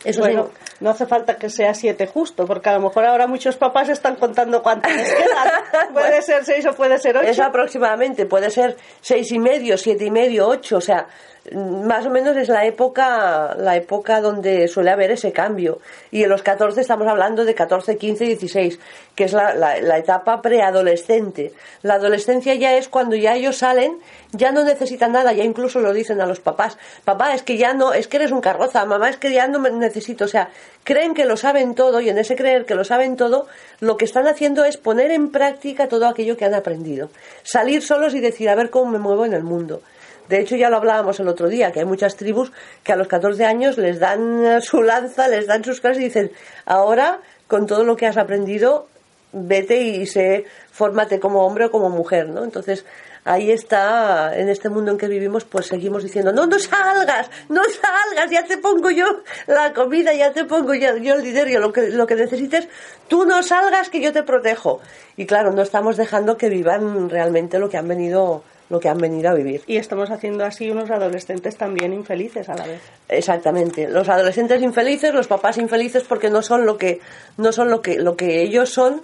Eso 0.05 0.21
bueno, 0.21 0.49
no 0.79 0.91
hace 0.91 1.05
falta 1.05 1.37
que 1.37 1.49
sea 1.49 1.73
siete 1.73 2.07
justo, 2.07 2.45
porque 2.45 2.69
a 2.69 2.73
lo 2.73 2.81
mejor 2.81 3.05
ahora 3.05 3.27
muchos 3.27 3.57
papás 3.57 3.89
están 3.89 4.15
contando 4.15 4.61
cuántos 4.61 4.91
les 4.93 5.13
quedan. 5.13 5.93
puede 5.93 6.21
ser 6.21 6.45
seis 6.45 6.65
o 6.65 6.73
puede 6.73 6.99
ser 6.99 7.17
ocho. 7.17 7.27
Es 7.27 7.39
aproximadamente, 7.39 8.25
puede 8.25 8.49
ser 8.49 8.77
seis 9.01 9.31
y 9.31 9.39
medio, 9.39 9.77
siete 9.77 10.05
y 10.05 10.11
medio, 10.11 10.47
ocho, 10.47 10.77
o 10.77 10.81
sea, 10.81 11.07
más 11.53 12.05
o 12.05 12.09
menos 12.09 12.35
es 12.37 12.49
la 12.49 12.65
época, 12.65 13.55
la 13.57 13.75
época 13.75 14.21
donde 14.21 14.67
suele 14.67 14.91
haber 14.91 15.11
ese 15.11 15.31
cambio. 15.31 15.79
Y 16.11 16.23
en 16.23 16.29
los 16.29 16.41
14 16.41 16.81
estamos 16.81 17.07
hablando 17.07 17.45
de 17.45 17.53
14, 17.53 17.97
15, 17.97 18.25
16, 18.25 18.79
que 19.13 19.25
es 19.25 19.33
la, 19.33 19.53
la, 19.53 19.97
etapa 19.97 20.41
preadolescente. 20.41 21.53
La 21.83 21.95
adolescencia 21.95 22.55
ya 22.55 22.75
es 22.75 22.89
cuando 22.89 23.15
ya 23.15 23.35
ellos 23.35 23.57
salen, 23.57 23.99
ya 24.31 24.51
no 24.51 24.63
necesitan 24.63 25.11
nada, 25.11 25.33
ya 25.33 25.43
incluso 25.43 25.79
lo 25.79 25.93
dicen 25.93 26.19
a 26.19 26.25
los 26.25 26.39
papás. 26.39 26.77
Papá, 27.03 27.33
es 27.33 27.43
que 27.43 27.57
ya 27.57 27.73
no, 27.73 27.93
es 27.93 28.07
que 28.07 28.17
eres 28.17 28.31
un 28.31 28.41
carroza, 28.41 28.85
mamá, 28.85 29.09
es 29.09 29.17
que 29.17 29.31
ya 29.31 29.47
no 29.47 29.59
me 29.59 29.69
necesito. 29.69 30.25
O 30.25 30.29
sea, 30.29 30.49
creen 30.83 31.13
que 31.13 31.25
lo 31.25 31.37
saben 31.37 31.75
todo 31.75 32.01
y 32.01 32.09
en 32.09 32.17
ese 32.17 32.35
creer 32.35 32.65
que 32.65 32.75
lo 32.75 32.83
saben 32.83 33.17
todo, 33.17 33.47
lo 33.79 33.97
que 33.97 34.05
están 34.05 34.27
haciendo 34.27 34.65
es 34.65 34.77
poner 34.77 35.11
en 35.11 35.29
práctica 35.31 35.87
todo 35.87 36.07
aquello 36.07 36.37
que 36.37 36.45
han 36.45 36.55
aprendido. 36.55 37.09
Salir 37.43 37.83
solos 37.83 38.15
y 38.15 38.19
decir, 38.19 38.49
a 38.49 38.55
ver 38.55 38.71
cómo 38.71 38.91
me 38.91 38.99
muevo 38.99 39.25
en 39.25 39.33
el 39.33 39.43
mundo. 39.43 39.81
De 40.29 40.39
hecho, 40.39 40.55
ya 40.55 40.69
lo 40.69 40.77
hablábamos 40.77 41.19
el 41.19 41.27
otro 41.27 41.47
día, 41.47 41.71
que 41.71 41.79
hay 41.79 41.85
muchas 41.85 42.15
tribus 42.15 42.51
que 42.83 42.93
a 42.93 42.95
los 42.95 43.07
14 43.07 43.45
años 43.45 43.77
les 43.77 43.99
dan 43.99 44.61
su 44.61 44.81
lanza, 44.81 45.27
les 45.27 45.47
dan 45.47 45.63
sus 45.63 45.81
clases 45.81 46.01
y 46.01 46.05
dicen, 46.05 46.31
ahora, 46.65 47.19
con 47.47 47.67
todo 47.67 47.83
lo 47.83 47.95
que 47.95 48.07
has 48.07 48.17
aprendido, 48.17 48.87
vete 49.31 49.81
y 49.81 50.05
sé, 50.07 50.45
fórmate 50.71 51.19
como 51.19 51.45
hombre 51.45 51.65
o 51.65 51.71
como 51.71 51.89
mujer, 51.89 52.29
¿no? 52.29 52.43
Entonces, 52.43 52.85
ahí 53.25 53.51
está, 53.51 54.37
en 54.37 54.49
este 54.49 54.69
mundo 54.69 54.91
en 54.91 54.97
que 54.97 55.07
vivimos, 55.07 55.43
pues 55.43 55.65
seguimos 55.65 56.03
diciendo, 56.03 56.31
no, 56.31 56.45
no 56.45 56.57
salgas, 56.57 57.29
no 57.49 57.61
salgas, 57.63 58.31
ya 58.31 58.45
te 58.45 58.57
pongo 58.57 58.89
yo 58.91 59.23
la 59.47 59.73
comida, 59.73 60.13
ya 60.13 60.31
te 60.31 60.45
pongo 60.45 60.73
yo, 60.73 60.95
yo 60.97 61.15
el 61.15 61.23
dinero, 61.23 61.59
lo 61.59 61.73
que, 61.73 61.89
lo 61.89 62.07
que 62.07 62.15
necesites, 62.15 62.69
tú 63.07 63.25
no 63.25 63.43
salgas 63.43 63.89
que 63.89 63.99
yo 63.99 64.13
te 64.13 64.23
protejo. 64.23 64.79
Y 65.17 65.25
claro, 65.25 65.51
no 65.51 65.63
estamos 65.63 65.97
dejando 65.97 66.37
que 66.37 66.49
vivan 66.49 67.09
realmente 67.09 67.59
lo 67.59 67.69
que 67.69 67.77
han 67.77 67.87
venido 67.87 68.43
lo 68.69 68.79
que 68.79 68.89
han 68.89 68.97
venido 68.97 69.29
a 69.29 69.33
vivir. 69.33 69.61
Y 69.67 69.77
estamos 69.77 70.09
haciendo 70.09 70.43
así 70.45 70.69
unos 70.69 70.89
adolescentes 70.89 71.55
también 71.55 71.93
infelices 71.93 72.49
a 72.49 72.55
la 72.55 72.65
vez. 72.65 72.81
Exactamente, 73.09 73.87
los 73.87 74.09
adolescentes 74.09 74.61
infelices, 74.61 75.13
los 75.13 75.27
papás 75.27 75.57
infelices 75.57 76.03
porque 76.03 76.29
no 76.29 76.41
son 76.41 76.65
lo 76.65 76.77
que 76.77 76.99
no 77.37 77.51
son 77.51 77.69
lo 77.69 77.81
que 77.81 77.99
lo 77.99 78.15
que 78.15 78.41
ellos 78.41 78.69
son 78.69 79.01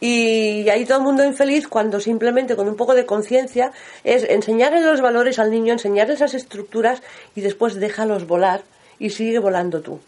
y 0.00 0.68
hay 0.68 0.84
todo 0.84 0.98
el 0.98 1.04
mundo 1.04 1.24
infeliz 1.24 1.68
cuando 1.68 2.00
simplemente 2.00 2.56
con 2.56 2.68
un 2.68 2.76
poco 2.76 2.94
de 2.94 3.06
conciencia 3.06 3.72
es 4.02 4.24
enseñarle 4.24 4.80
los 4.80 5.00
valores 5.00 5.38
al 5.38 5.50
niño, 5.50 5.72
enseñarle 5.72 6.14
esas 6.14 6.34
estructuras 6.34 7.02
y 7.34 7.40
después 7.40 7.74
déjalos 7.74 8.26
volar 8.26 8.62
y 8.98 9.10
sigue 9.10 9.38
volando 9.38 9.80
tú. 9.80 10.00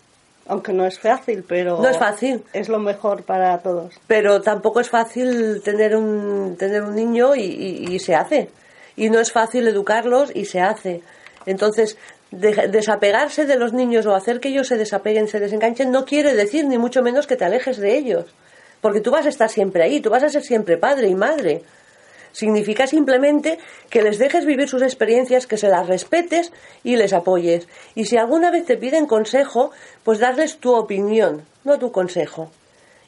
Aunque 0.48 0.72
no 0.72 0.86
es 0.86 1.00
fácil, 1.00 1.44
pero 1.46 1.82
no 1.82 1.88
es 1.88 1.98
fácil. 1.98 2.44
Es 2.52 2.68
lo 2.68 2.78
mejor 2.78 3.24
para 3.24 3.58
todos. 3.58 3.94
Pero 4.06 4.40
tampoco 4.42 4.80
es 4.80 4.88
fácil 4.88 5.60
tener 5.62 5.96
un 5.96 6.56
tener 6.56 6.82
un 6.82 6.94
niño 6.94 7.34
y 7.34 7.98
se 7.98 8.14
hace 8.14 8.48
y 8.96 9.10
no 9.10 9.20
es 9.20 9.32
fácil 9.32 9.68
educarlos 9.68 10.30
y 10.34 10.46
se 10.46 10.60
hace. 10.60 11.02
Entonces, 11.44 11.96
desapegarse 12.30 13.44
de 13.46 13.56
los 13.56 13.72
niños 13.72 14.06
o 14.06 14.14
hacer 14.14 14.40
que 14.40 14.48
ellos 14.48 14.66
se 14.66 14.76
desapeguen, 14.76 15.28
se 15.28 15.38
desenganchen, 15.38 15.90
no 15.90 16.04
quiere 16.04 16.34
decir 16.34 16.66
ni 16.66 16.78
mucho 16.78 17.02
menos 17.02 17.26
que 17.26 17.36
te 17.36 17.44
alejes 17.44 17.76
de 17.76 17.96
ellos. 17.96 18.26
Porque 18.80 19.00
tú 19.00 19.10
vas 19.10 19.26
a 19.26 19.30
estar 19.30 19.48
siempre 19.48 19.82
ahí, 19.82 20.00
tú 20.00 20.10
vas 20.10 20.22
a 20.22 20.28
ser 20.28 20.42
siempre 20.42 20.76
padre 20.76 21.08
y 21.08 21.14
madre. 21.14 21.62
Significa 22.32 22.86
simplemente 22.86 23.58
que 23.88 24.02
les 24.02 24.18
dejes 24.18 24.44
vivir 24.44 24.68
sus 24.68 24.82
experiencias, 24.82 25.46
que 25.46 25.56
se 25.56 25.68
las 25.68 25.86
respetes 25.86 26.52
y 26.84 26.96
les 26.96 27.14
apoyes. 27.14 27.66
Y 27.94 28.04
si 28.04 28.18
alguna 28.18 28.50
vez 28.50 28.66
te 28.66 28.76
piden 28.76 29.06
consejo, 29.06 29.70
pues 30.04 30.18
darles 30.18 30.58
tu 30.58 30.74
opinión, 30.74 31.46
no 31.64 31.78
tu 31.78 31.90
consejo. 31.92 32.50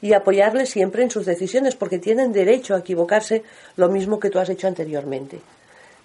Y 0.00 0.14
apoyarles 0.14 0.70
siempre 0.70 1.02
en 1.02 1.10
sus 1.10 1.26
decisiones, 1.26 1.74
porque 1.74 1.98
tienen 1.98 2.32
derecho 2.32 2.74
a 2.74 2.78
equivocarse 2.78 3.42
lo 3.76 3.90
mismo 3.90 4.18
que 4.18 4.30
tú 4.30 4.38
has 4.38 4.48
hecho 4.48 4.66
anteriormente. 4.66 5.40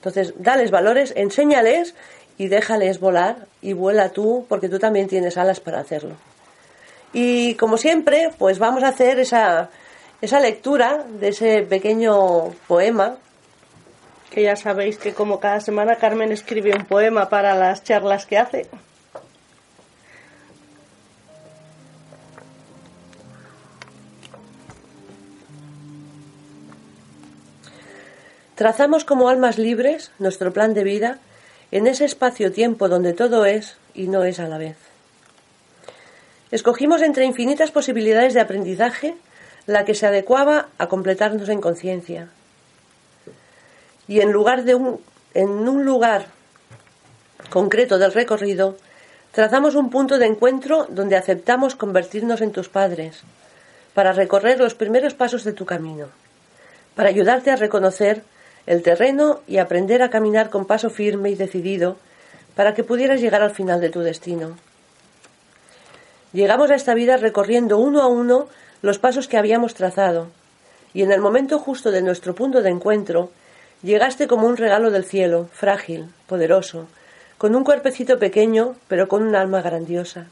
Entonces, 0.03 0.33
dales 0.37 0.69
valores, 0.69 1.13
enséñales 1.15 1.95
y 2.37 2.49
déjales 2.49 2.99
volar 2.99 3.47
y 3.61 3.71
vuela 3.71 4.09
tú 4.09 4.45
porque 4.49 4.67
tú 4.67 4.77
también 4.77 5.07
tienes 5.07 5.37
alas 5.37 5.61
para 5.61 5.79
hacerlo. 5.79 6.15
Y 7.13 7.55
como 7.55 7.77
siempre, 7.77 8.29
pues 8.37 8.59
vamos 8.59 8.83
a 8.83 8.89
hacer 8.89 9.17
esa, 9.19 9.69
esa 10.21 10.41
lectura 10.41 11.05
de 11.07 11.29
ese 11.29 11.61
pequeño 11.61 12.49
poema. 12.67 13.15
Que 14.29 14.43
ya 14.43 14.57
sabéis 14.57 14.97
que 14.97 15.13
como 15.13 15.39
cada 15.39 15.61
semana 15.61 15.95
Carmen 15.95 16.33
escribe 16.33 16.75
un 16.75 16.83
poema 16.83 17.29
para 17.29 17.55
las 17.55 17.81
charlas 17.85 18.25
que 18.25 18.37
hace. 18.37 18.67
Trazamos 28.55 29.03
como 29.03 29.29
almas 29.29 29.57
libres 29.57 30.11
nuestro 30.19 30.53
plan 30.53 30.73
de 30.73 30.83
vida 30.83 31.17
en 31.71 31.87
ese 31.87 32.05
espacio-tiempo 32.05 32.87
donde 32.87 33.13
todo 33.13 33.45
es 33.45 33.77
y 33.95 34.07
no 34.07 34.23
es 34.23 34.39
a 34.39 34.47
la 34.47 34.59
vez. 34.59 34.77
Escogimos 36.51 37.01
entre 37.01 37.25
infinitas 37.25 37.71
posibilidades 37.71 38.35
de 38.35 38.41
aprendizaje 38.41 39.15
la 39.65 39.85
que 39.85 39.95
se 39.95 40.05
adecuaba 40.05 40.69
a 40.77 40.87
completarnos 40.87 41.49
en 41.49 41.61
conciencia. 41.61 42.27
Y 44.07 44.19
en 44.19 44.31
lugar 44.31 44.63
de 44.65 44.75
un, 44.75 45.01
en 45.33 45.49
un 45.49 45.83
lugar 45.83 46.27
concreto 47.49 47.97
del 47.97 48.13
recorrido, 48.13 48.77
trazamos 49.31 49.73
un 49.73 49.89
punto 49.89 50.19
de 50.19 50.27
encuentro 50.27 50.85
donde 50.89 51.15
aceptamos 51.15 51.75
convertirnos 51.75 52.41
en 52.41 52.51
tus 52.51 52.69
padres, 52.69 53.23
para 53.95 54.13
recorrer 54.13 54.59
los 54.59 54.75
primeros 54.75 55.15
pasos 55.15 55.43
de 55.43 55.53
tu 55.53 55.65
camino, 55.65 56.09
para 56.95 57.09
ayudarte 57.09 57.49
a 57.49 57.55
reconocer 57.55 58.23
el 58.65 58.81
terreno 58.81 59.41
y 59.47 59.57
aprender 59.57 60.01
a 60.01 60.09
caminar 60.09 60.49
con 60.49 60.65
paso 60.65 60.89
firme 60.89 61.29
y 61.29 61.35
decidido 61.35 61.97
para 62.55 62.73
que 62.73 62.83
pudieras 62.83 63.21
llegar 63.21 63.41
al 63.41 63.51
final 63.51 63.81
de 63.81 63.89
tu 63.89 64.01
destino. 64.01 64.57
Llegamos 66.33 66.71
a 66.71 66.75
esta 66.75 66.93
vida 66.93 67.17
recorriendo 67.17 67.77
uno 67.77 68.01
a 68.01 68.07
uno 68.07 68.47
los 68.81 68.99
pasos 68.99 69.27
que 69.27 69.37
habíamos 69.37 69.73
trazado, 69.73 70.27
y 70.93 71.01
en 71.03 71.11
el 71.11 71.21
momento 71.21 71.59
justo 71.59 71.91
de 71.91 72.01
nuestro 72.01 72.35
punto 72.35 72.61
de 72.61 72.69
encuentro, 72.69 73.31
llegaste 73.81 74.27
como 74.27 74.47
un 74.47 74.57
regalo 74.57 74.91
del 74.91 75.05
cielo, 75.05 75.49
frágil, 75.53 76.09
poderoso, 76.27 76.87
con 77.37 77.55
un 77.55 77.63
cuerpecito 77.63 78.19
pequeño, 78.19 78.75
pero 78.87 79.07
con 79.07 79.23
un 79.23 79.35
alma 79.35 79.61
grandiosa. 79.61 80.27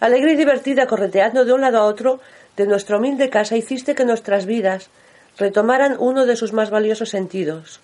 Alegre 0.00 0.32
y 0.32 0.36
divertida, 0.36 0.86
correteando 0.86 1.44
de 1.44 1.52
un 1.52 1.60
lado 1.60 1.78
a 1.78 1.84
otro 1.84 2.20
de 2.56 2.66
nuestra 2.66 2.98
humilde 2.98 3.30
casa, 3.30 3.56
hiciste 3.56 3.94
que 3.94 4.04
nuestras 4.04 4.46
vidas 4.46 4.90
retomaran 5.38 5.96
uno 5.98 6.26
de 6.26 6.36
sus 6.36 6.52
más 6.52 6.70
valiosos 6.70 7.10
sentidos, 7.10 7.80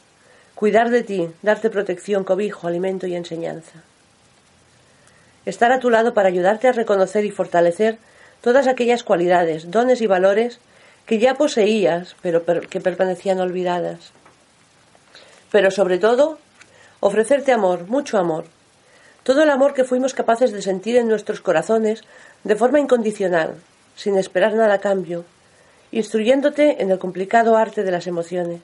cuidar 0.54 0.90
de 0.90 1.02
ti, 1.02 1.30
darte 1.42 1.70
protección, 1.70 2.24
cobijo, 2.24 2.68
alimento 2.68 3.06
y 3.06 3.14
enseñanza. 3.14 3.82
Estar 5.46 5.72
a 5.72 5.80
tu 5.80 5.90
lado 5.90 6.14
para 6.14 6.28
ayudarte 6.28 6.68
a 6.68 6.72
reconocer 6.72 7.24
y 7.24 7.30
fortalecer 7.30 7.98
todas 8.40 8.66
aquellas 8.66 9.02
cualidades, 9.02 9.70
dones 9.70 10.00
y 10.00 10.06
valores 10.06 10.60
que 11.06 11.18
ya 11.18 11.34
poseías, 11.34 12.14
pero 12.22 12.44
que 12.44 12.80
permanecían 12.80 13.40
olvidadas. 13.40 14.12
Pero 15.50 15.70
sobre 15.70 15.98
todo, 15.98 16.38
ofrecerte 17.00 17.52
amor, 17.52 17.86
mucho 17.88 18.18
amor, 18.18 18.44
todo 19.22 19.42
el 19.42 19.50
amor 19.50 19.74
que 19.74 19.84
fuimos 19.84 20.14
capaces 20.14 20.52
de 20.52 20.62
sentir 20.62 20.96
en 20.96 21.08
nuestros 21.08 21.40
corazones 21.40 22.04
de 22.44 22.56
forma 22.56 22.80
incondicional, 22.80 23.54
sin 23.96 24.16
esperar 24.16 24.54
nada 24.54 24.74
a 24.74 24.80
cambio, 24.80 25.24
instruyéndote 25.92 26.82
en 26.82 26.90
el 26.90 26.98
complicado 26.98 27.56
arte 27.56 27.82
de 27.82 27.90
las 27.90 28.06
emociones. 28.06 28.60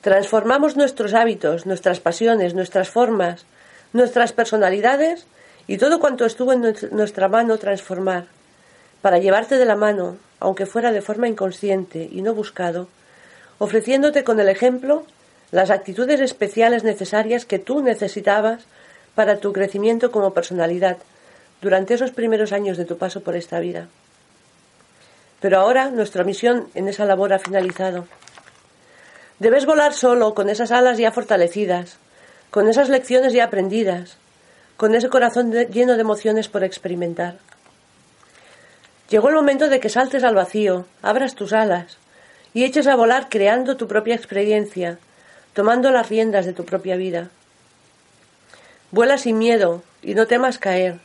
Transformamos 0.00 0.76
nuestros 0.76 1.14
hábitos, 1.14 1.66
nuestras 1.66 2.00
pasiones, 2.00 2.54
nuestras 2.54 2.88
formas, 2.88 3.44
nuestras 3.92 4.32
personalidades 4.32 5.26
y 5.66 5.76
todo 5.76 6.00
cuanto 6.00 6.24
estuvo 6.24 6.52
en 6.52 6.74
nuestra 6.92 7.28
mano 7.28 7.58
transformar, 7.58 8.26
para 9.02 9.18
llevarte 9.18 9.58
de 9.58 9.66
la 9.66 9.76
mano, 9.76 10.16
aunque 10.40 10.66
fuera 10.66 10.92
de 10.92 11.02
forma 11.02 11.28
inconsciente 11.28 12.08
y 12.10 12.22
no 12.22 12.34
buscado, 12.34 12.88
ofreciéndote 13.58 14.24
con 14.24 14.40
el 14.40 14.48
ejemplo 14.48 15.04
las 15.50 15.70
actitudes 15.70 16.20
especiales 16.20 16.84
necesarias 16.84 17.44
que 17.44 17.58
tú 17.58 17.82
necesitabas 17.82 18.64
para 19.14 19.38
tu 19.38 19.52
crecimiento 19.52 20.10
como 20.10 20.32
personalidad 20.32 20.96
durante 21.60 21.94
esos 21.94 22.12
primeros 22.12 22.52
años 22.52 22.76
de 22.76 22.84
tu 22.84 22.98
paso 22.98 23.20
por 23.20 23.34
esta 23.34 23.58
vida. 23.58 23.88
Pero 25.40 25.60
ahora 25.60 25.90
nuestra 25.90 26.24
misión 26.24 26.68
en 26.74 26.88
esa 26.88 27.04
labor 27.04 27.32
ha 27.32 27.38
finalizado. 27.38 28.06
Debes 29.38 29.66
volar 29.66 29.94
solo, 29.94 30.34
con 30.34 30.50
esas 30.50 30.72
alas 30.72 30.98
ya 30.98 31.12
fortalecidas, 31.12 31.98
con 32.50 32.68
esas 32.68 32.88
lecciones 32.88 33.32
ya 33.32 33.44
aprendidas, 33.44 34.16
con 34.76 34.94
ese 34.94 35.08
corazón 35.08 35.52
lleno 35.52 35.94
de 35.94 36.00
emociones 36.00 36.48
por 36.48 36.64
experimentar. 36.64 37.38
Llegó 39.10 39.28
el 39.28 39.36
momento 39.36 39.68
de 39.68 39.80
que 39.80 39.88
saltes 39.88 40.24
al 40.24 40.34
vacío, 40.34 40.86
abras 41.02 41.34
tus 41.34 41.52
alas 41.52 41.98
y 42.52 42.64
eches 42.64 42.86
a 42.86 42.96
volar 42.96 43.28
creando 43.28 43.76
tu 43.76 43.86
propia 43.86 44.14
experiencia, 44.14 44.98
tomando 45.52 45.90
las 45.90 46.08
riendas 46.08 46.44
de 46.44 46.52
tu 46.52 46.64
propia 46.64 46.96
vida. 46.96 47.30
Vuela 48.90 49.18
sin 49.18 49.38
miedo 49.38 49.82
y 50.02 50.14
no 50.14 50.26
temas 50.26 50.58
caer, 50.58 50.98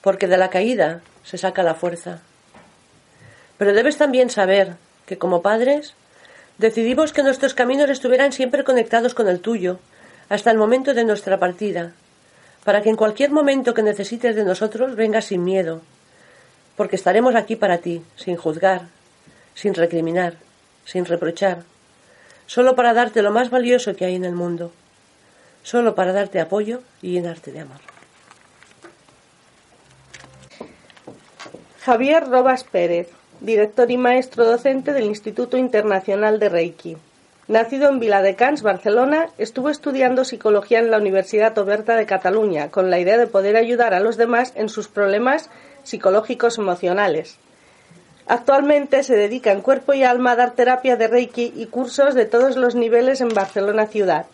porque 0.00 0.26
de 0.26 0.36
la 0.36 0.50
caída 0.50 1.00
se 1.24 1.38
saca 1.38 1.62
la 1.62 1.74
fuerza. 1.74 2.20
Pero 3.58 3.74
debes 3.74 3.98
también 3.98 4.30
saber 4.30 4.76
que 5.06 5.18
como 5.18 5.42
padres 5.42 5.94
decidimos 6.58 7.12
que 7.12 7.22
nuestros 7.22 7.54
caminos 7.54 7.90
estuvieran 7.90 8.32
siempre 8.32 8.64
conectados 8.64 9.14
con 9.14 9.28
el 9.28 9.40
tuyo, 9.40 9.78
hasta 10.28 10.50
el 10.50 10.58
momento 10.58 10.94
de 10.94 11.04
nuestra 11.04 11.38
partida, 11.38 11.92
para 12.64 12.82
que 12.82 12.90
en 12.90 12.96
cualquier 12.96 13.30
momento 13.30 13.74
que 13.74 13.82
necesites 13.82 14.36
de 14.36 14.44
nosotros 14.44 14.94
vengas 14.94 15.26
sin 15.26 15.44
miedo, 15.44 15.80
porque 16.76 16.96
estaremos 16.96 17.34
aquí 17.34 17.56
para 17.56 17.78
ti, 17.78 18.02
sin 18.16 18.36
juzgar, 18.36 18.82
sin 19.54 19.74
recriminar, 19.74 20.34
sin 20.84 21.04
reprochar, 21.04 21.64
solo 22.46 22.76
para 22.76 22.92
darte 22.94 23.22
lo 23.22 23.30
más 23.30 23.50
valioso 23.50 23.96
que 23.96 24.04
hay 24.04 24.16
en 24.16 24.24
el 24.24 24.34
mundo, 24.34 24.72
solo 25.62 25.94
para 25.94 26.12
darte 26.12 26.40
apoyo 26.40 26.82
y 27.02 27.12
llenarte 27.12 27.52
de 27.52 27.60
amor. 27.60 27.80
Javier 31.80 32.28
Robas 32.28 32.64
Pérez, 32.64 33.08
director 33.40 33.90
y 33.90 33.96
maestro 33.96 34.44
docente 34.44 34.92
del 34.92 35.04
Instituto 35.04 35.56
Internacional 35.56 36.38
de 36.38 36.48
Reiki. 36.48 36.96
Nacido 37.48 37.88
en 37.88 37.98
Viladecans, 37.98 38.62
Barcelona, 38.62 39.28
estuvo 39.38 39.70
estudiando 39.70 40.24
psicología 40.24 40.80
en 40.80 40.90
la 40.90 40.98
Universidad 40.98 41.56
Oberta 41.56 41.96
de 41.96 42.04
Cataluña, 42.04 42.70
con 42.70 42.90
la 42.90 42.98
idea 42.98 43.16
de 43.16 43.26
poder 43.26 43.56
ayudar 43.56 43.94
a 43.94 44.00
los 44.00 44.16
demás 44.16 44.52
en 44.54 44.68
sus 44.68 44.88
problemas 44.88 45.48
psicológicos 45.82 46.58
emocionales. 46.58 47.38
Actualmente 48.26 49.02
se 49.02 49.16
dedica 49.16 49.52
en 49.52 49.62
cuerpo 49.62 49.94
y 49.94 50.02
alma 50.04 50.32
a 50.32 50.36
dar 50.36 50.50
terapia 50.50 50.96
de 50.96 51.08
Reiki 51.08 51.54
y 51.56 51.66
cursos 51.66 52.14
de 52.14 52.26
todos 52.26 52.56
los 52.56 52.74
niveles 52.74 53.22
en 53.22 53.30
Barcelona 53.30 53.86
ciudad. 53.86 54.26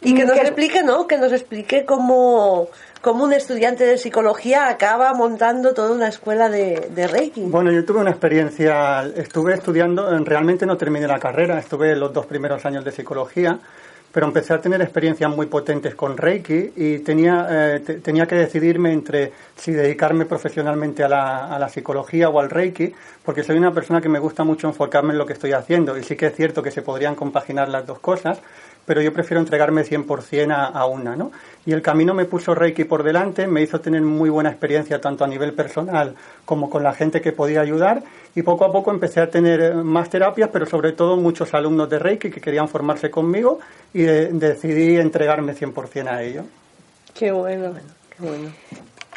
Y 0.01 0.13
que 0.13 0.25
nos 0.25 0.37
explique, 0.37 0.81
¿no? 0.83 1.07
Que 1.07 1.17
nos 1.17 1.33
explique 1.33 1.83
cómo, 1.85 2.69
cómo 3.01 3.25
un 3.25 3.33
estudiante 3.33 3.85
de 3.85 3.97
psicología 3.97 4.69
acaba 4.69 5.13
montando 5.13 5.73
toda 5.73 5.91
una 5.91 6.07
escuela 6.07 6.49
de, 6.49 6.89
de, 6.95 7.07
Reiki. 7.07 7.41
Bueno, 7.41 7.71
yo 7.71 7.83
tuve 7.83 7.99
una 7.99 8.11
experiencia, 8.11 9.03
estuve 9.15 9.53
estudiando, 9.53 10.17
realmente 10.19 10.65
no 10.65 10.77
terminé 10.77 11.05
la 11.05 11.19
carrera, 11.19 11.59
estuve 11.59 11.95
los 11.95 12.13
dos 12.13 12.25
primeros 12.25 12.65
años 12.65 12.85
de 12.85 12.91
psicología, 12.93 13.59
pero 14.11 14.25
empecé 14.25 14.53
a 14.53 14.61
tener 14.61 14.81
experiencias 14.81 15.29
muy 15.29 15.45
potentes 15.47 15.95
con 15.95 16.17
Reiki 16.17 16.71
y 16.75 16.99
tenía, 16.99 17.47
eh, 17.49 17.79
tenía 18.01 18.25
que 18.25 18.35
decidirme 18.35 18.91
entre 18.91 19.33
si 19.55 19.71
dedicarme 19.71 20.25
profesionalmente 20.25 21.03
a 21.03 21.09
la, 21.09 21.53
a 21.53 21.59
la 21.59 21.69
psicología 21.69 22.29
o 22.29 22.39
al 22.39 22.49
Reiki, 22.49 22.93
porque 23.23 23.43
soy 23.43 23.57
una 23.57 23.71
persona 23.71 24.01
que 24.01 24.09
me 24.09 24.17
gusta 24.17 24.43
mucho 24.43 24.67
enfocarme 24.67 25.11
en 25.11 25.19
lo 25.19 25.25
que 25.25 25.33
estoy 25.33 25.51
haciendo 25.51 25.97
y 25.97 26.03
sí 26.03 26.15
que 26.15 26.27
es 26.27 26.35
cierto 26.35 26.63
que 26.63 26.71
se 26.71 26.81
podrían 26.81 27.15
compaginar 27.15 27.69
las 27.69 27.85
dos 27.85 27.99
cosas 27.99 28.41
pero 28.85 29.01
yo 29.01 29.13
prefiero 29.13 29.39
entregarme 29.39 29.83
100% 29.83 30.51
a, 30.51 30.65
a 30.65 30.85
una, 30.85 31.15
¿no? 31.15 31.31
Y 31.65 31.73
el 31.73 31.81
camino 31.81 32.13
me 32.13 32.25
puso 32.25 32.55
Reiki 32.55 32.85
por 32.85 33.03
delante, 33.03 33.47
me 33.47 33.61
hizo 33.61 33.79
tener 33.79 34.01
muy 34.01 34.29
buena 34.29 34.49
experiencia 34.49 34.99
tanto 34.99 35.23
a 35.23 35.27
nivel 35.27 35.53
personal 35.53 36.15
como 36.45 36.69
con 36.69 36.83
la 36.83 36.93
gente 36.93 37.21
que 37.21 37.31
podía 37.31 37.61
ayudar 37.61 38.01
y 38.35 38.41
poco 38.41 38.65
a 38.65 38.71
poco 38.71 38.91
empecé 38.91 39.21
a 39.21 39.29
tener 39.29 39.61
eh, 39.61 39.73
más 39.73 40.09
terapias, 40.09 40.49
pero 40.51 40.65
sobre 40.65 40.93
todo 40.93 41.17
muchos 41.17 41.53
alumnos 41.53 41.89
de 41.89 41.99
Reiki 41.99 42.29
que 42.29 42.41
querían 42.41 42.67
formarse 42.67 43.09
conmigo 43.09 43.59
y 43.93 44.03
decidí 44.03 44.97
entregarme 44.97 45.53
100% 45.53 46.07
a 46.07 46.23
ello. 46.23 46.43
Qué 47.13 47.31
bueno, 47.31 47.73
qué 48.15 48.23
bueno. 48.25 48.51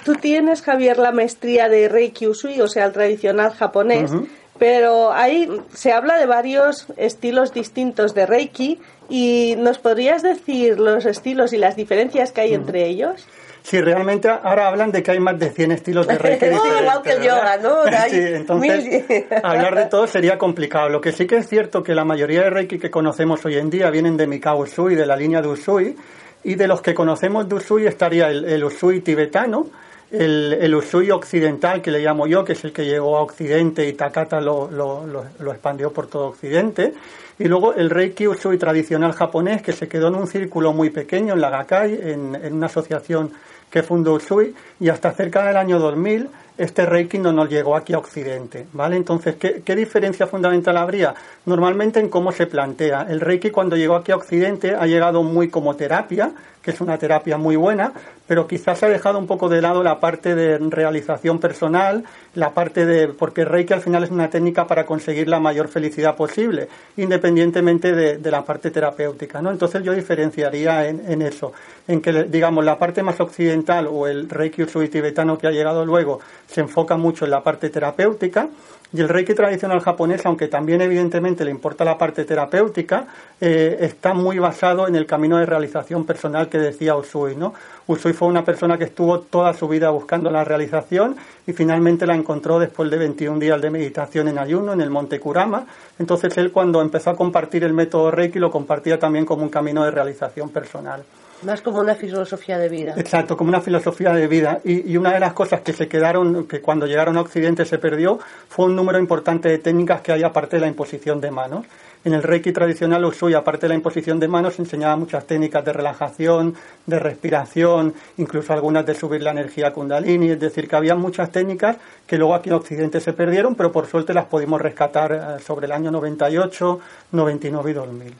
Tú 0.04 0.14
tienes, 0.14 0.62
Javier, 0.62 0.98
la 0.98 1.12
maestría 1.12 1.68
de 1.68 1.88
Reiki 1.88 2.26
Usui, 2.26 2.60
o 2.60 2.66
sea, 2.66 2.86
el 2.86 2.92
tradicional 2.92 3.52
japonés, 3.52 4.10
pero 4.58 5.12
ahí 5.12 5.48
se 5.72 5.92
habla 5.92 6.18
de 6.18 6.26
varios 6.26 6.86
estilos 6.96 7.52
distintos 7.52 8.14
de 8.14 8.26
Reiki 8.26 8.80
y 9.08 9.54
¿nos 9.58 9.78
podrías 9.78 10.22
decir 10.22 10.78
los 10.78 11.06
estilos 11.06 11.52
y 11.52 11.58
las 11.58 11.76
diferencias 11.76 12.32
que 12.32 12.42
hay 12.42 12.54
entre 12.54 12.86
ellos? 12.86 13.26
Sí, 13.62 13.80
realmente 13.80 14.28
ahora 14.28 14.68
hablan 14.68 14.90
de 14.90 15.02
que 15.02 15.12
hay 15.12 15.20
más 15.20 15.38
de 15.38 15.50
100 15.50 15.72
estilos 15.72 16.06
de 16.06 16.18
Reiki. 16.18 16.46
igual 16.80 17.02
que 17.02 17.12
el 17.12 17.22
yoga, 17.22 17.56
¿no? 17.58 17.84
Sí, 18.10 18.18
entonces 18.18 19.24
hablar 19.42 19.76
de 19.76 19.86
todo 19.86 20.06
sería 20.06 20.36
complicado. 20.36 20.88
Lo 20.88 21.00
que 21.00 21.12
sí 21.12 21.26
que 21.26 21.36
es 21.36 21.48
cierto 21.48 21.82
que 21.82 21.94
la 21.94 22.04
mayoría 22.04 22.42
de 22.42 22.50
Reiki 22.50 22.78
que 22.78 22.90
conocemos 22.90 23.44
hoy 23.44 23.56
en 23.56 23.70
día 23.70 23.90
vienen 23.90 24.16
de 24.16 24.26
Mikao 24.26 24.58
Usui, 24.58 24.96
de 24.96 25.06
la 25.06 25.16
línea 25.16 25.40
de 25.40 25.48
Usui, 25.48 25.96
y 26.44 26.56
de 26.56 26.66
los 26.66 26.82
que 26.82 26.92
conocemos 26.92 27.48
de 27.48 27.54
Usui 27.54 27.86
estaría 27.86 28.28
el 28.28 28.64
Usui 28.64 29.00
tibetano, 29.00 29.66
el, 30.12 30.58
el, 30.60 30.74
Usui 30.74 31.10
occidental, 31.10 31.82
que 31.82 31.90
le 31.90 32.00
llamo 32.00 32.26
yo, 32.26 32.44
que 32.44 32.52
es 32.52 32.64
el 32.64 32.72
que 32.72 32.84
llegó 32.84 33.16
a 33.16 33.22
Occidente 33.22 33.88
y 33.88 33.94
Takata 33.94 34.40
lo, 34.40 34.70
lo, 34.70 35.06
lo, 35.06 35.52
expandió 35.52 35.92
por 35.92 36.06
todo 36.06 36.28
Occidente. 36.28 36.94
Y 37.38 37.44
luego 37.44 37.74
el 37.74 37.90
Reiki 37.90 38.28
Usui 38.28 38.58
tradicional 38.58 39.12
japonés, 39.12 39.62
que 39.62 39.72
se 39.72 39.88
quedó 39.88 40.08
en 40.08 40.16
un 40.16 40.26
círculo 40.26 40.72
muy 40.72 40.90
pequeño 40.90 41.34
en 41.34 41.40
la 41.40 41.50
Gakai, 41.50 41.94
en, 41.94 42.34
en 42.34 42.52
una 42.52 42.66
asociación 42.66 43.32
que 43.70 43.82
fundó 43.82 44.14
Usui, 44.14 44.54
y 44.78 44.88
hasta 44.90 45.12
cerca 45.12 45.46
del 45.46 45.56
año 45.56 45.78
2000 45.78 46.28
este 46.58 46.86
Reiki 46.86 47.18
no 47.18 47.32
nos 47.32 47.48
llegó 47.48 47.76
aquí 47.76 47.92
a 47.94 47.98
Occidente, 47.98 48.66
¿vale? 48.72 48.96
Entonces, 48.96 49.36
¿qué, 49.36 49.62
¿qué, 49.64 49.74
diferencia 49.74 50.26
fundamental 50.26 50.76
habría? 50.76 51.14
Normalmente 51.46 52.00
en 52.00 52.08
cómo 52.08 52.32
se 52.32 52.46
plantea. 52.46 53.06
El 53.08 53.20
Reiki 53.20 53.50
cuando 53.50 53.76
llegó 53.76 53.96
aquí 53.96 54.12
a 54.12 54.16
Occidente 54.16 54.74
ha 54.74 54.86
llegado 54.86 55.22
muy 55.22 55.48
como 55.48 55.74
terapia, 55.76 56.32
que 56.62 56.70
es 56.70 56.80
una 56.80 56.96
terapia 56.96 57.36
muy 57.36 57.56
buena, 57.56 57.92
pero 58.26 58.46
quizás 58.46 58.82
ha 58.82 58.88
dejado 58.88 59.18
un 59.18 59.26
poco 59.26 59.48
de 59.48 59.60
lado 59.60 59.82
la 59.82 59.98
parte 59.98 60.34
de 60.34 60.58
realización 60.58 61.38
personal, 61.40 62.04
la 62.34 62.50
parte 62.50 62.86
de, 62.86 63.08
porque 63.08 63.44
Reiki 63.44 63.72
al 63.72 63.80
final 63.80 64.04
es 64.04 64.10
una 64.10 64.30
técnica 64.30 64.66
para 64.66 64.86
conseguir 64.86 65.28
la 65.28 65.40
mayor 65.40 65.68
felicidad 65.68 66.14
posible, 66.14 66.68
independientemente 66.96 67.92
de, 67.92 68.30
la 68.30 68.44
parte 68.44 68.70
terapéutica, 68.70 69.42
¿no? 69.42 69.50
Entonces 69.50 69.82
yo 69.82 69.92
diferenciaría 69.92 70.88
en, 70.88 71.02
en, 71.06 71.20
eso, 71.20 71.52
en 71.86 72.00
que, 72.00 72.24
digamos, 72.24 72.64
la 72.64 72.78
parte 72.78 73.02
más 73.02 73.20
occidental 73.20 73.88
o 73.90 74.06
el 74.06 74.30
Reiki 74.30 74.62
Usui 74.62 74.88
tibetano 74.88 75.36
que 75.36 75.48
ha 75.48 75.50
llegado 75.50 75.84
luego 75.84 76.20
se 76.52 76.60
enfoca 76.60 76.96
mucho 76.96 77.24
en 77.24 77.30
la 77.30 77.42
parte 77.42 77.70
terapéutica, 77.70 78.48
y 78.94 79.00
el 79.00 79.08
Reiki 79.08 79.32
tradicional 79.32 79.80
japonés, 79.80 80.26
aunque 80.26 80.48
también 80.48 80.82
evidentemente 80.82 81.46
le 81.46 81.50
importa 81.50 81.82
la 81.82 81.96
parte 81.96 82.26
terapéutica, 82.26 83.06
eh, 83.40 83.78
está 83.80 84.12
muy 84.12 84.38
basado 84.38 84.86
en 84.86 84.96
el 84.96 85.06
camino 85.06 85.38
de 85.38 85.46
realización 85.46 86.04
personal 86.04 86.50
que 86.50 86.58
decía 86.58 86.94
Usui. 86.94 87.34
¿no? 87.34 87.54
Usui 87.86 88.12
fue 88.12 88.28
una 88.28 88.44
persona 88.44 88.76
que 88.76 88.84
estuvo 88.84 89.20
toda 89.20 89.54
su 89.54 89.66
vida 89.66 89.88
buscando 89.88 90.30
la 90.30 90.44
realización 90.44 91.16
y 91.46 91.54
finalmente 91.54 92.06
la 92.06 92.14
encontró 92.14 92.58
después 92.58 92.90
de 92.90 92.98
21 92.98 93.38
días 93.38 93.62
de 93.62 93.70
meditación 93.70 94.28
en 94.28 94.38
ayuno 94.38 94.74
en 94.74 94.82
el 94.82 94.90
Monte 94.90 95.18
Kurama. 95.18 95.64
Entonces 95.98 96.36
él 96.36 96.52
cuando 96.52 96.82
empezó 96.82 97.10
a 97.10 97.16
compartir 97.16 97.64
el 97.64 97.72
método 97.72 98.10
Reiki 98.10 98.38
lo 98.38 98.50
compartía 98.50 98.98
también 98.98 99.24
como 99.24 99.42
un 99.42 99.48
camino 99.48 99.84
de 99.84 99.90
realización 99.90 100.50
personal. 100.50 101.02
Más 101.42 101.60
como 101.60 101.80
una 101.80 101.94
filosofía 101.94 102.58
de 102.58 102.68
vida. 102.68 102.94
Exacto, 102.96 103.36
como 103.36 103.48
una 103.48 103.60
filosofía 103.60 104.12
de 104.12 104.26
vida. 104.26 104.60
Y, 104.64 104.92
y, 104.92 104.96
una 104.96 105.12
de 105.12 105.20
las 105.20 105.32
cosas 105.32 105.60
que 105.60 105.72
se 105.72 105.88
quedaron, 105.88 106.46
que 106.46 106.60
cuando 106.60 106.86
llegaron 106.86 107.16
a 107.16 107.20
Occidente 107.20 107.64
se 107.64 107.78
perdió, 107.78 108.18
fue 108.48 108.66
un 108.66 108.76
número 108.76 108.98
importante 108.98 109.48
de 109.48 109.58
técnicas 109.58 110.00
que 110.00 110.12
hay 110.12 110.22
aparte 110.22 110.56
de 110.56 110.60
la 110.60 110.68
imposición 110.68 111.20
de 111.20 111.30
manos. 111.30 111.66
En 112.04 112.14
el 112.14 112.22
Reiki 112.24 112.50
tradicional 112.52 113.04
Usui, 113.04 113.34
aparte 113.34 113.66
de 113.66 113.68
la 113.68 113.74
imposición 113.76 114.18
de 114.18 114.26
manos, 114.26 114.58
enseñaba 114.58 114.96
muchas 114.96 115.24
técnicas 115.24 115.64
de 115.64 115.72
relajación, 115.72 116.56
de 116.84 116.98
respiración, 116.98 117.94
incluso 118.16 118.52
algunas 118.52 118.84
de 118.84 118.94
subir 118.94 119.22
la 119.22 119.30
energía 119.30 119.72
kundalini. 119.72 120.30
Es 120.30 120.40
decir, 120.40 120.68
que 120.68 120.74
había 120.74 120.96
muchas 120.96 121.30
técnicas 121.30 121.76
que 122.04 122.18
luego 122.18 122.34
aquí 122.34 122.48
en 122.48 122.56
Occidente 122.56 123.00
se 123.00 123.12
perdieron, 123.12 123.54
pero 123.54 123.70
por 123.70 123.86
suerte 123.86 124.12
las 124.14 124.24
pudimos 124.24 124.60
rescatar 124.60 125.12
eh, 125.12 125.42
sobre 125.42 125.66
el 125.66 125.72
año 125.72 125.92
98, 125.92 126.80
99 127.12 127.70
y 127.70 127.74
2000. 127.74 128.14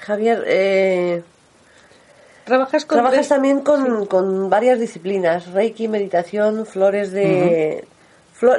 Javier, 0.00 0.44
eh, 0.46 1.22
¿Trabajas, 2.44 2.86
con 2.86 2.98
trabajas 2.98 3.28
también 3.28 3.60
con, 3.60 4.06
con, 4.06 4.48
varias 4.48 4.78
disciplinas, 4.78 5.52
Reiki, 5.52 5.86
meditación, 5.86 6.64
flores 6.64 7.12
de... 7.12 7.84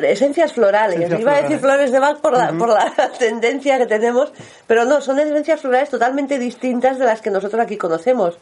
esencias 0.04 0.54
florales. 0.54 1.12
Iba 1.20 1.38
a 1.38 1.42
decir 1.42 1.58
flores 1.58 1.92
de 1.92 2.00
Bach 2.00 2.20
por 2.20 2.38
la, 2.38 2.52
por 2.54 2.70
la 2.70 2.94
tendencia 3.20 3.80
que 3.80 3.88
tenemos, 3.88 4.32
pero 4.68 4.86
no, 4.86 5.02
son 5.02 5.18
esencias 5.20 5.62
florales 5.62 5.90
totalmente 5.90 6.38
distintas 6.38 7.00
de 7.00 7.06
las 7.06 7.22
que 7.22 7.32
nosotros 7.32 7.60
aquí 7.62 7.78
conocemos. 7.78 8.38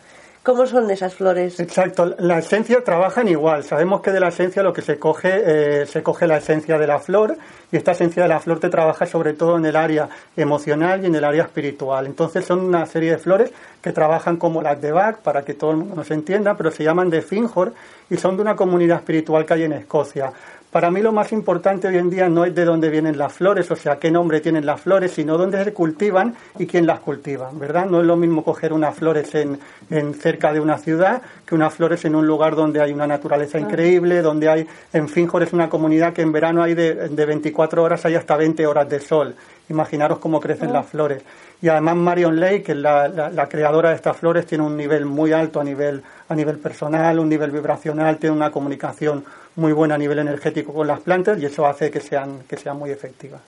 ¿Cómo 0.48 0.66
son 0.66 0.90
esas 0.90 1.14
flores? 1.14 1.60
Exacto, 1.60 2.16
la 2.20 2.40
esencia 2.40 2.82
trabajan 2.82 3.28
igual. 3.28 3.66
Sabemos 3.66 4.00
que 4.00 4.12
de 4.12 4.22
la 4.22 4.30
esencia 4.30 4.64
lo 4.64 4.72
que 4.72 4.82
se 4.82 4.98
coge, 4.98 5.82
eh, 5.82 5.86
se 5.86 6.02
coge 6.02 6.26
la 6.26 6.38
esencia 6.38 6.78
de 6.78 6.88
la 6.88 7.00
flor 7.00 7.38
y 7.70 7.76
esta 7.76 7.92
esencia 7.92 8.24
de 8.24 8.30
la 8.30 8.40
flor 8.40 8.62
te 8.62 8.70
trabaja 8.70 9.06
sobre 9.06 9.34
todo 9.34 9.58
en 9.58 9.66
el 9.66 9.76
área 9.76 10.08
emocional 10.38 11.04
y 11.04 11.08
en 11.08 11.16
el 11.16 11.26
área 11.26 11.44
espiritual. 11.44 12.06
Entonces 12.06 12.46
son 12.46 12.62
una 12.62 12.86
serie 12.86 13.12
de 13.12 13.18
flores 13.18 13.52
que 13.82 13.92
trabajan 13.92 14.38
como 14.38 14.62
las 14.62 14.82
de 14.82 14.94
Bach, 14.94 15.18
para 15.18 15.44
que 15.44 15.54
todo 15.54 15.72
el 15.72 15.78
mundo 15.78 15.96
nos 15.96 16.12
entienda, 16.12 16.56
pero 16.56 16.72
se 16.72 16.86
llaman 16.86 17.10
de 17.10 17.22
Finjor 17.22 17.74
y 18.10 18.16
son 18.16 18.38
de 18.38 18.44
una 18.44 18.56
comunidad 18.56 19.00
espiritual 19.00 19.46
que 19.46 19.54
hay 19.54 19.64
en 19.64 19.74
Escocia. 19.74 20.32
Para 20.72 20.92
mí 20.92 21.02
lo 21.02 21.14
más 21.14 21.32
importante 21.32 21.88
hoy 21.88 21.98
en 21.98 22.10
día 22.10 22.28
no 22.28 22.44
es 22.44 22.54
de 22.54 22.66
dónde 22.66 22.90
vienen 22.90 23.18
las 23.18 23.32
flores, 23.32 23.72
o 23.72 23.76
sea, 23.78 24.00
qué 24.00 24.12
nombre 24.12 24.42
tienen 24.42 24.66
las 24.66 24.82
flores, 24.82 25.12
sino 25.14 25.38
dónde 25.38 25.64
se 25.64 25.74
cultivan 25.74 26.36
y 26.60 26.68
quién 26.68 26.86
las 26.86 27.00
cultiva, 27.00 27.50
¿verdad? 27.54 27.86
No 27.86 28.02
es 28.02 28.06
lo 28.06 28.18
mismo 28.18 28.44
coger 28.44 28.74
unas 28.74 28.94
flores 28.94 29.34
en, 29.34 29.60
en 29.90 30.14
cerca 30.14 30.52
de 30.52 30.60
una 30.60 30.78
ciudad 30.78 31.22
que 31.46 31.56
unas 31.56 31.74
flores 31.74 32.04
en 32.04 32.16
un 32.16 32.28
lugar 32.28 32.56
donde 32.56 32.82
hay 32.82 32.92
una 32.92 33.08
naturaleza 33.08 33.58
increíble, 33.58 34.22
donde 34.22 34.50
hay, 34.50 34.68
en 34.92 35.08
Finjor 35.08 35.44
es 35.44 35.54
una 35.54 35.70
comunidad 35.70 36.12
que 36.12 36.22
en 36.22 36.34
verano 36.34 36.62
hay 36.62 36.74
de, 36.74 37.08
de 37.08 37.26
24 37.26 37.82
horas, 37.82 38.06
hay 38.06 38.16
hasta 38.16 38.36
20 38.36 38.68
horas 38.68 38.90
de 38.90 39.00
sol. 39.00 39.36
Imaginaros 39.70 40.20
cómo 40.20 40.40
crecen 40.42 40.74
las 40.74 40.86
flores. 40.86 41.24
Y 41.62 41.70
además 41.70 41.96
Marion 41.96 42.40
Lake, 42.40 42.64
que 42.64 42.72
es 42.74 42.78
la, 42.78 43.08
la, 43.08 43.50
creadora 43.50 43.90
de 43.90 43.96
estas 43.96 44.16
flores, 44.16 44.46
tiene 44.46 44.64
un 44.64 44.78
nivel 44.78 45.06
muy 45.06 45.32
alto 45.32 45.60
a 45.60 45.64
nivel, 45.64 46.04
a 46.30 46.36
nivel 46.36 46.58
personal, 46.58 47.20
un 47.20 47.30
nivel 47.30 47.52
vibracional, 47.52 48.18
tiene 48.18 48.36
una 48.36 48.52
comunicación 48.52 49.24
muy 49.56 49.72
buena 49.72 49.96
a 49.96 49.98
nivel 49.98 50.20
energético 50.20 50.74
con 50.74 50.88
las 50.88 51.00
plantas 51.00 51.40
y 51.40 51.46
eso 51.46 51.66
hace 51.66 51.90
que 51.90 52.02
sean, 52.02 52.40
que 52.48 52.58
sean 52.58 52.78
muy 52.78 52.92
efectivas. 52.92 53.42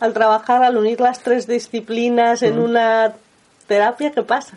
Al 0.00 0.12
trabajar, 0.12 0.62
al 0.62 0.76
unir 0.76 1.00
las 1.00 1.20
tres 1.20 1.46
disciplinas 1.46 2.42
en 2.42 2.58
una 2.58 3.14
terapia, 3.66 4.12
¿qué 4.12 4.22
pasa? 4.22 4.56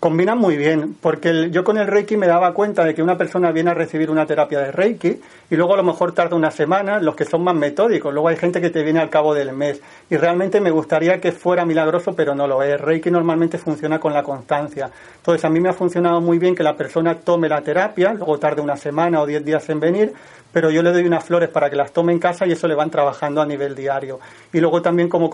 Combinan 0.00 0.38
muy 0.38 0.56
bien, 0.56 0.94
porque 1.00 1.50
yo 1.50 1.64
con 1.64 1.76
el 1.76 1.86
Reiki 1.86 2.16
me 2.16 2.28
daba 2.28 2.54
cuenta 2.54 2.84
de 2.84 2.94
que 2.94 3.02
una 3.02 3.18
persona 3.18 3.50
viene 3.50 3.70
a 3.70 3.74
recibir 3.74 4.10
una 4.10 4.26
terapia 4.26 4.60
de 4.60 4.70
Reiki 4.70 5.20
y 5.50 5.56
luego 5.56 5.74
a 5.74 5.76
lo 5.76 5.82
mejor 5.82 6.12
tarda 6.12 6.36
una 6.36 6.52
semana, 6.52 7.00
los 7.00 7.16
que 7.16 7.24
son 7.24 7.42
más 7.42 7.56
metódicos, 7.56 8.12
luego 8.12 8.28
hay 8.28 8.36
gente 8.36 8.60
que 8.60 8.70
te 8.70 8.84
viene 8.84 9.00
al 9.00 9.10
cabo 9.10 9.34
del 9.34 9.52
mes 9.52 9.80
y 10.08 10.16
realmente 10.16 10.60
me 10.60 10.70
gustaría 10.70 11.20
que 11.20 11.32
fuera 11.32 11.64
milagroso, 11.64 12.14
pero 12.14 12.34
no 12.34 12.46
lo 12.46 12.62
es. 12.62 12.80
Reiki 12.80 13.10
normalmente 13.10 13.58
funciona 13.58 13.98
con 13.98 14.12
la 14.12 14.22
constancia. 14.22 14.90
Entonces 15.16 15.44
a 15.44 15.50
mí 15.50 15.58
me 15.58 15.70
ha 15.70 15.72
funcionado 15.72 16.20
muy 16.20 16.38
bien 16.38 16.54
que 16.54 16.62
la 16.62 16.76
persona 16.76 17.16
tome 17.16 17.48
la 17.48 17.60
terapia, 17.62 18.12
luego 18.12 18.38
tarde 18.38 18.62
una 18.62 18.76
semana 18.76 19.20
o 19.20 19.26
diez 19.26 19.44
días 19.44 19.68
en 19.68 19.80
venir, 19.80 20.12
pero 20.52 20.70
yo 20.70 20.82
le 20.82 20.92
doy 20.92 21.06
unas 21.06 21.24
flores 21.24 21.48
para 21.48 21.70
que 21.70 21.76
las 21.76 21.92
tome 21.92 22.12
en 22.12 22.18
casa 22.18 22.46
y 22.46 22.52
eso 22.52 22.68
le 22.68 22.74
van 22.74 22.90
trabajando 22.90 23.40
a 23.40 23.46
nivel 23.46 23.74
diario. 23.74 24.18
Y 24.52 24.60
luego 24.60 24.82
también, 24.82 25.08
como, 25.08 25.30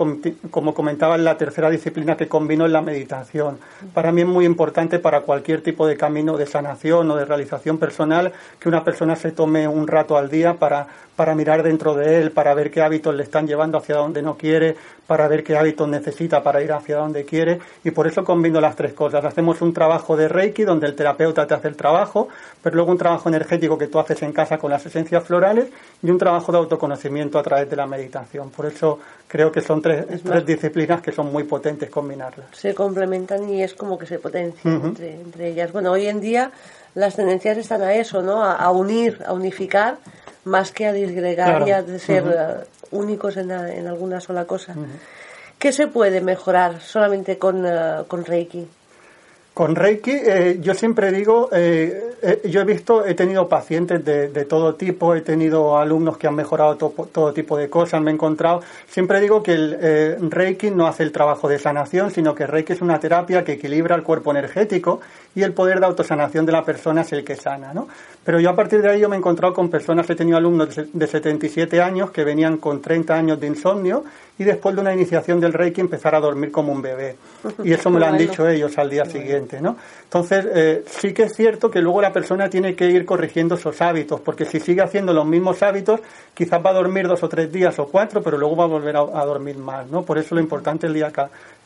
como 0.50 0.74
comentaba, 0.74 1.16
la 1.18 1.36
tercera 1.36 1.70
disciplina 1.70 2.16
que 2.16 2.28
combino 2.28 2.66
es 2.66 2.72
la 2.72 2.82
meditación. 2.82 3.58
Para 3.92 4.12
mí 4.12 4.22
es 4.22 4.26
muy 4.26 4.44
importante 4.44 4.98
para 4.98 5.20
cualquier 5.20 5.62
tipo 5.62 5.86
de 5.86 5.96
camino 5.96 6.36
de 6.36 6.46
sanación 6.46 7.10
o 7.10 7.16
de 7.16 7.24
realización 7.24 7.78
personal 7.78 8.32
que 8.58 8.68
una 8.68 8.84
persona 8.84 9.16
se 9.16 9.32
tome 9.32 9.68
un 9.68 9.86
rato 9.86 10.16
al 10.16 10.30
día 10.30 10.54
para, 10.54 10.88
para 11.16 11.34
mirar 11.34 11.62
dentro 11.62 11.94
de 11.94 12.20
él, 12.20 12.30
para 12.32 12.54
ver 12.54 12.70
qué 12.70 12.82
hábitos 12.82 13.14
le 13.14 13.22
están 13.22 13.46
llevando 13.46 13.78
hacia 13.78 13.96
donde 13.96 14.22
no 14.22 14.36
quiere, 14.36 14.76
para 15.06 15.28
ver 15.28 15.44
qué 15.44 15.56
hábitos 15.56 15.88
necesita 15.88 16.42
para 16.42 16.62
ir 16.62 16.72
hacia 16.72 16.96
donde 16.96 17.24
quiere. 17.24 17.58
Y 17.84 17.90
por 17.90 18.06
eso 18.06 18.24
combino 18.24 18.60
las 18.60 18.76
tres 18.76 18.92
cosas. 18.94 19.24
Hacemos 19.24 19.60
un 19.60 19.72
trabajo 19.72 20.16
de 20.16 20.28
Reiki 20.28 20.64
donde 20.64 20.86
el 20.86 20.94
terapeuta 20.94 21.46
te 21.46 21.54
hace 21.54 21.68
el 21.68 21.76
trabajo, 21.76 22.28
pero 22.62 22.76
luego 22.76 22.90
un 22.90 22.98
trabajo 22.98 23.28
energético 23.28 23.78
que 23.78 23.86
tú 23.86 23.98
haces 23.98 24.22
en 24.22 24.32
casa 24.32 24.58
con 24.58 24.70
las 24.70 24.84
esencias 24.86 25.22
florales 25.24 25.68
y 26.02 26.10
un 26.10 26.18
trabajo 26.18 26.52
de 26.52 26.58
autoconocimiento 26.58 27.38
a 27.38 27.42
través 27.42 27.68
de 27.68 27.76
la 27.76 27.86
meditación. 27.86 28.50
Por 28.50 28.66
eso 28.66 28.98
creo 29.28 29.52
que 29.52 29.60
son 29.60 29.82
tres, 29.82 30.06
tres 30.22 30.46
disciplinas 30.46 31.00
que 31.00 31.12
son 31.12 31.30
muy 31.30 31.44
potentes 31.44 31.90
combinarlas. 31.90 32.46
Se 32.52 32.74
complementan 32.74 33.48
y 33.48 33.62
es 33.62 33.74
como 33.74 33.98
que 33.98 34.06
se 34.06 34.18
potencian 34.18 34.74
entre, 34.84 35.14
entre, 35.14 35.48
ellas. 35.48 35.72
Bueno, 35.72 35.92
hoy 35.92 36.06
en 36.06 36.20
día 36.20 36.50
las 36.94 37.16
tendencias 37.16 37.58
están 37.58 37.82
a 37.82 37.94
eso, 37.94 38.22
¿no? 38.22 38.44
A, 38.44 38.70
unir, 38.70 39.22
a 39.26 39.32
unificar, 39.32 39.98
más 40.44 40.70
que 40.72 40.86
a 40.86 40.92
disgregar 40.92 41.66
y 41.66 41.70
a 41.70 41.98
ser 41.98 42.24
uh, 42.24 42.96
únicos 42.96 43.36
en, 43.36 43.50
en, 43.50 43.86
alguna 43.86 44.20
sola 44.20 44.44
cosa. 44.44 44.74
¿Qué 45.58 45.72
se 45.72 45.86
puede 45.88 46.20
mejorar 46.20 46.80
solamente 46.80 47.38
con, 47.38 47.64
eh, 47.66 48.02
con 48.06 48.24
Reiki? 48.24 48.68
Con 49.54 49.76
Reiki, 49.76 50.10
eh, 50.10 50.58
yo 50.60 50.74
siempre 50.74 51.12
digo, 51.12 51.48
eh, 51.52 52.16
eh, 52.20 52.40
yo 52.50 52.62
he 52.62 52.64
visto, 52.64 53.06
he 53.06 53.14
tenido 53.14 53.48
pacientes 53.48 54.04
de, 54.04 54.26
de, 54.26 54.44
todo 54.46 54.74
tipo, 54.74 55.14
he 55.14 55.20
tenido 55.20 55.78
alumnos 55.78 56.18
que 56.18 56.26
han 56.26 56.34
mejorado 56.34 56.76
todo 56.76 57.32
tipo 57.32 57.56
de 57.56 57.70
cosas, 57.70 58.02
me 58.02 58.10
he 58.10 58.14
encontrado. 58.14 58.62
Siempre 58.88 59.20
digo 59.20 59.44
que 59.44 59.52
el 59.52 60.30
Reiki 60.32 60.72
no 60.72 60.88
hace 60.88 61.04
el 61.04 61.12
trabajo 61.12 61.48
de 61.48 61.60
sanación, 61.60 62.10
sino 62.10 62.34
que 62.34 62.48
Reiki 62.48 62.72
es 62.72 62.82
una 62.82 62.98
terapia 62.98 63.44
que 63.44 63.52
equilibra 63.52 63.94
el 63.94 64.02
cuerpo 64.02 64.32
energético 64.32 65.00
y 65.34 65.42
el 65.42 65.52
poder 65.52 65.80
de 65.80 65.86
autosanación 65.86 66.46
de 66.46 66.52
la 66.52 66.64
persona 66.64 67.02
es 67.02 67.12
el 67.12 67.24
que 67.24 67.36
sana, 67.36 67.74
¿no? 67.74 67.88
Pero 68.24 68.40
yo 68.40 68.50
a 68.50 68.56
partir 68.56 68.80
de 68.80 68.90
ahí 68.90 69.00
yo 69.00 69.08
me 69.08 69.16
he 69.16 69.18
encontrado 69.18 69.52
con 69.52 69.68
personas, 69.68 70.08
he 70.08 70.14
tenido 70.14 70.38
alumnos 70.38 70.68
de 70.92 71.06
77 71.06 71.80
años 71.82 72.10
que 72.10 72.24
venían 72.24 72.56
con 72.56 72.80
30 72.80 73.14
años 73.14 73.40
de 73.40 73.48
insomnio 73.48 74.04
y 74.38 74.44
después 74.44 74.74
de 74.74 74.80
una 74.80 74.94
iniciación 74.94 75.40
del 75.40 75.52
Reiki 75.52 75.80
empezar 75.80 76.14
a 76.14 76.20
dormir 76.20 76.50
como 76.50 76.72
un 76.72 76.80
bebé. 76.80 77.16
Y 77.62 77.72
eso 77.72 77.90
me 77.90 78.00
lo 78.00 78.06
han 78.06 78.16
dicho 78.16 78.48
ellos 78.48 78.76
al 78.78 78.90
día 78.90 79.04
siguiente, 79.04 79.60
¿no? 79.60 79.76
Entonces, 80.04 80.46
eh, 80.54 80.84
sí 80.86 81.12
que 81.12 81.24
es 81.24 81.34
cierto 81.34 81.70
que 81.70 81.80
luego 81.80 82.00
la 82.00 82.12
persona 82.12 82.48
tiene 82.48 82.74
que 82.74 82.86
ir 82.86 83.04
corrigiendo 83.04 83.56
esos 83.56 83.80
hábitos, 83.82 84.20
porque 84.20 84.44
si 84.44 84.60
sigue 84.60 84.82
haciendo 84.82 85.12
los 85.12 85.26
mismos 85.26 85.62
hábitos, 85.62 86.00
quizás 86.32 86.64
va 86.64 86.70
a 86.70 86.74
dormir 86.74 87.06
dos 87.06 87.22
o 87.22 87.28
tres 87.28 87.52
días 87.52 87.78
o 87.78 87.86
cuatro, 87.86 88.22
pero 88.22 88.38
luego 88.38 88.56
va 88.56 88.64
a 88.64 88.68
volver 88.68 88.96
a, 88.96 89.24
dormir 89.24 89.58
más, 89.58 89.88
¿no? 89.88 90.02
Por 90.02 90.18
eso 90.18 90.34
lo 90.34 90.40
importante 90.40 90.86
el 90.86 90.94
día, 90.94 91.12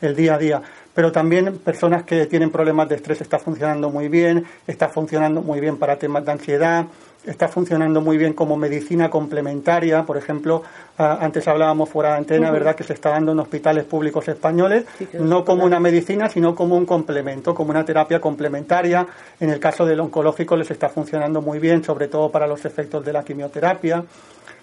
el 0.01 0.15
día 0.15 0.35
a 0.35 0.37
día. 0.37 0.61
Pero 0.93 1.11
también 1.11 1.59
personas 1.59 2.03
que 2.03 2.25
tienen 2.25 2.51
problemas 2.51 2.89
de 2.89 2.95
estrés 2.95 3.21
está 3.21 3.39
funcionando 3.39 3.58
muy 3.89 4.07
bien, 4.07 4.45
está 4.67 4.89
funcionando 4.89 5.41
muy 5.41 5.59
bien 5.59 5.77
para 5.77 5.97
temas 5.97 6.25
de 6.25 6.31
ansiedad, 6.31 6.85
está 7.25 7.47
funcionando 7.47 8.01
muy 8.01 8.17
bien 8.17 8.33
como 8.33 8.55
medicina 8.55 9.09
complementaria. 9.09 10.03
Por 10.03 10.17
ejemplo, 10.17 10.63
antes 10.97 11.47
hablábamos 11.47 11.89
fuera 11.89 12.11
de 12.11 12.17
antena, 12.17 12.51
¿verdad?, 12.51 12.75
que 12.75 12.83
se 12.83 12.93
está 12.93 13.09
dando 13.09 13.33
en 13.33 13.39
hospitales 13.39 13.83
públicos 13.85 14.27
españoles, 14.27 14.85
no 15.13 15.43
como 15.43 15.65
una 15.65 15.79
medicina, 15.79 16.29
sino 16.29 16.55
como 16.55 16.75
un 16.75 16.85
complemento, 16.85 17.53
como 17.53 17.71
una 17.71 17.85
terapia 17.85 18.19
complementaria. 18.19 19.05
En 19.39 19.49
el 19.49 19.59
caso 19.59 19.85
del 19.85 19.99
oncológico 19.99 20.55
les 20.55 20.71
está 20.71 20.89
funcionando 20.89 21.41
muy 21.41 21.59
bien, 21.59 21.83
sobre 21.83 22.07
todo 22.07 22.31
para 22.31 22.47
los 22.47 22.65
efectos 22.65 23.03
de 23.05 23.13
la 23.13 23.23
quimioterapia. 23.23 24.03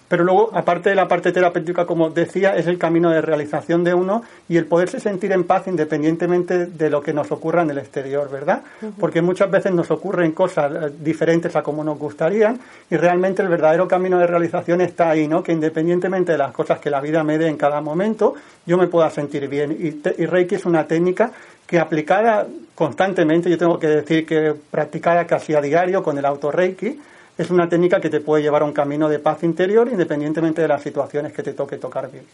Pero 0.07 0.23
luego, 0.23 0.49
aparte 0.53 0.89
de 0.89 0.95
la 0.95 1.07
parte 1.07 1.31
terapéutica, 1.31 1.85
como 1.85 2.09
decía, 2.09 2.55
es 2.55 2.67
el 2.67 2.77
camino 2.77 3.09
de 3.09 3.21
realización 3.21 3.83
de 3.83 3.93
uno 3.93 4.23
y 4.47 4.57
el 4.57 4.65
poderse 4.65 4.99
sentir 4.99 5.33
en 5.33 5.43
paz 5.43 5.67
independientemente 5.67 6.65
de 6.65 6.89
lo 6.89 7.01
que 7.01 7.13
nos 7.13 7.31
ocurra 7.31 7.61
en 7.61 7.71
el 7.71 7.77
exterior, 7.77 8.29
¿verdad? 8.31 8.61
Porque 8.99 9.21
muchas 9.21 9.51
veces 9.51 9.73
nos 9.73 9.91
ocurren 9.91 10.31
cosas 10.31 10.71
eh, 10.71 10.93
diferentes 10.99 11.55
a 11.55 11.61
como 11.61 11.83
nos 11.83 11.99
gustarían 11.99 12.59
y 12.89 12.95
realmente 12.95 13.41
el 13.41 13.49
verdadero 13.49 13.87
camino 13.87 14.17
de 14.17 14.27
realización 14.27 14.79
está 14.79 15.09
ahí, 15.09 15.27
¿no? 15.27 15.43
Que 15.43 15.51
independientemente 15.51 16.31
de 16.31 16.37
las 16.37 16.51
cosas 16.51 16.79
que 16.79 16.89
la 16.89 17.01
vida 17.01 17.23
me 17.23 17.37
dé 17.37 17.47
en 17.47 17.57
cada 17.57 17.81
momento, 17.81 18.35
yo 18.65 18.77
me 18.77 18.87
pueda 18.87 19.09
sentir 19.09 19.47
bien. 19.49 19.73
Y, 19.73 20.21
y 20.21 20.25
Reiki 20.25 20.55
es 20.55 20.65
una 20.65 20.87
técnica 20.87 21.31
que 21.65 21.79
aplicada 21.79 22.47
constantemente, 22.75 23.49
yo 23.49 23.57
tengo 23.57 23.77
que 23.77 23.87
decir 23.87 24.25
que 24.25 24.53
practicada 24.71 25.27
casi 25.27 25.53
a 25.53 25.61
diario 25.61 26.01
con 26.01 26.17
el 26.17 26.25
auto 26.25 26.49
Reiki, 26.49 26.97
es 27.37 27.49
una 27.51 27.69
técnica 27.69 28.01
que 28.01 28.09
te 28.09 28.19
puede 28.19 28.43
llevar 28.43 28.63
a 28.63 28.65
un 28.65 28.73
camino 28.73 29.09
de 29.09 29.19
paz 29.19 29.43
interior 29.43 29.87
independientemente 29.89 30.61
de 30.61 30.67
las 30.67 30.81
situaciones 30.81 31.33
que 31.33 31.43
te 31.43 31.53
toque 31.53 31.77
tocar 31.77 32.09
vivir. 32.11 32.27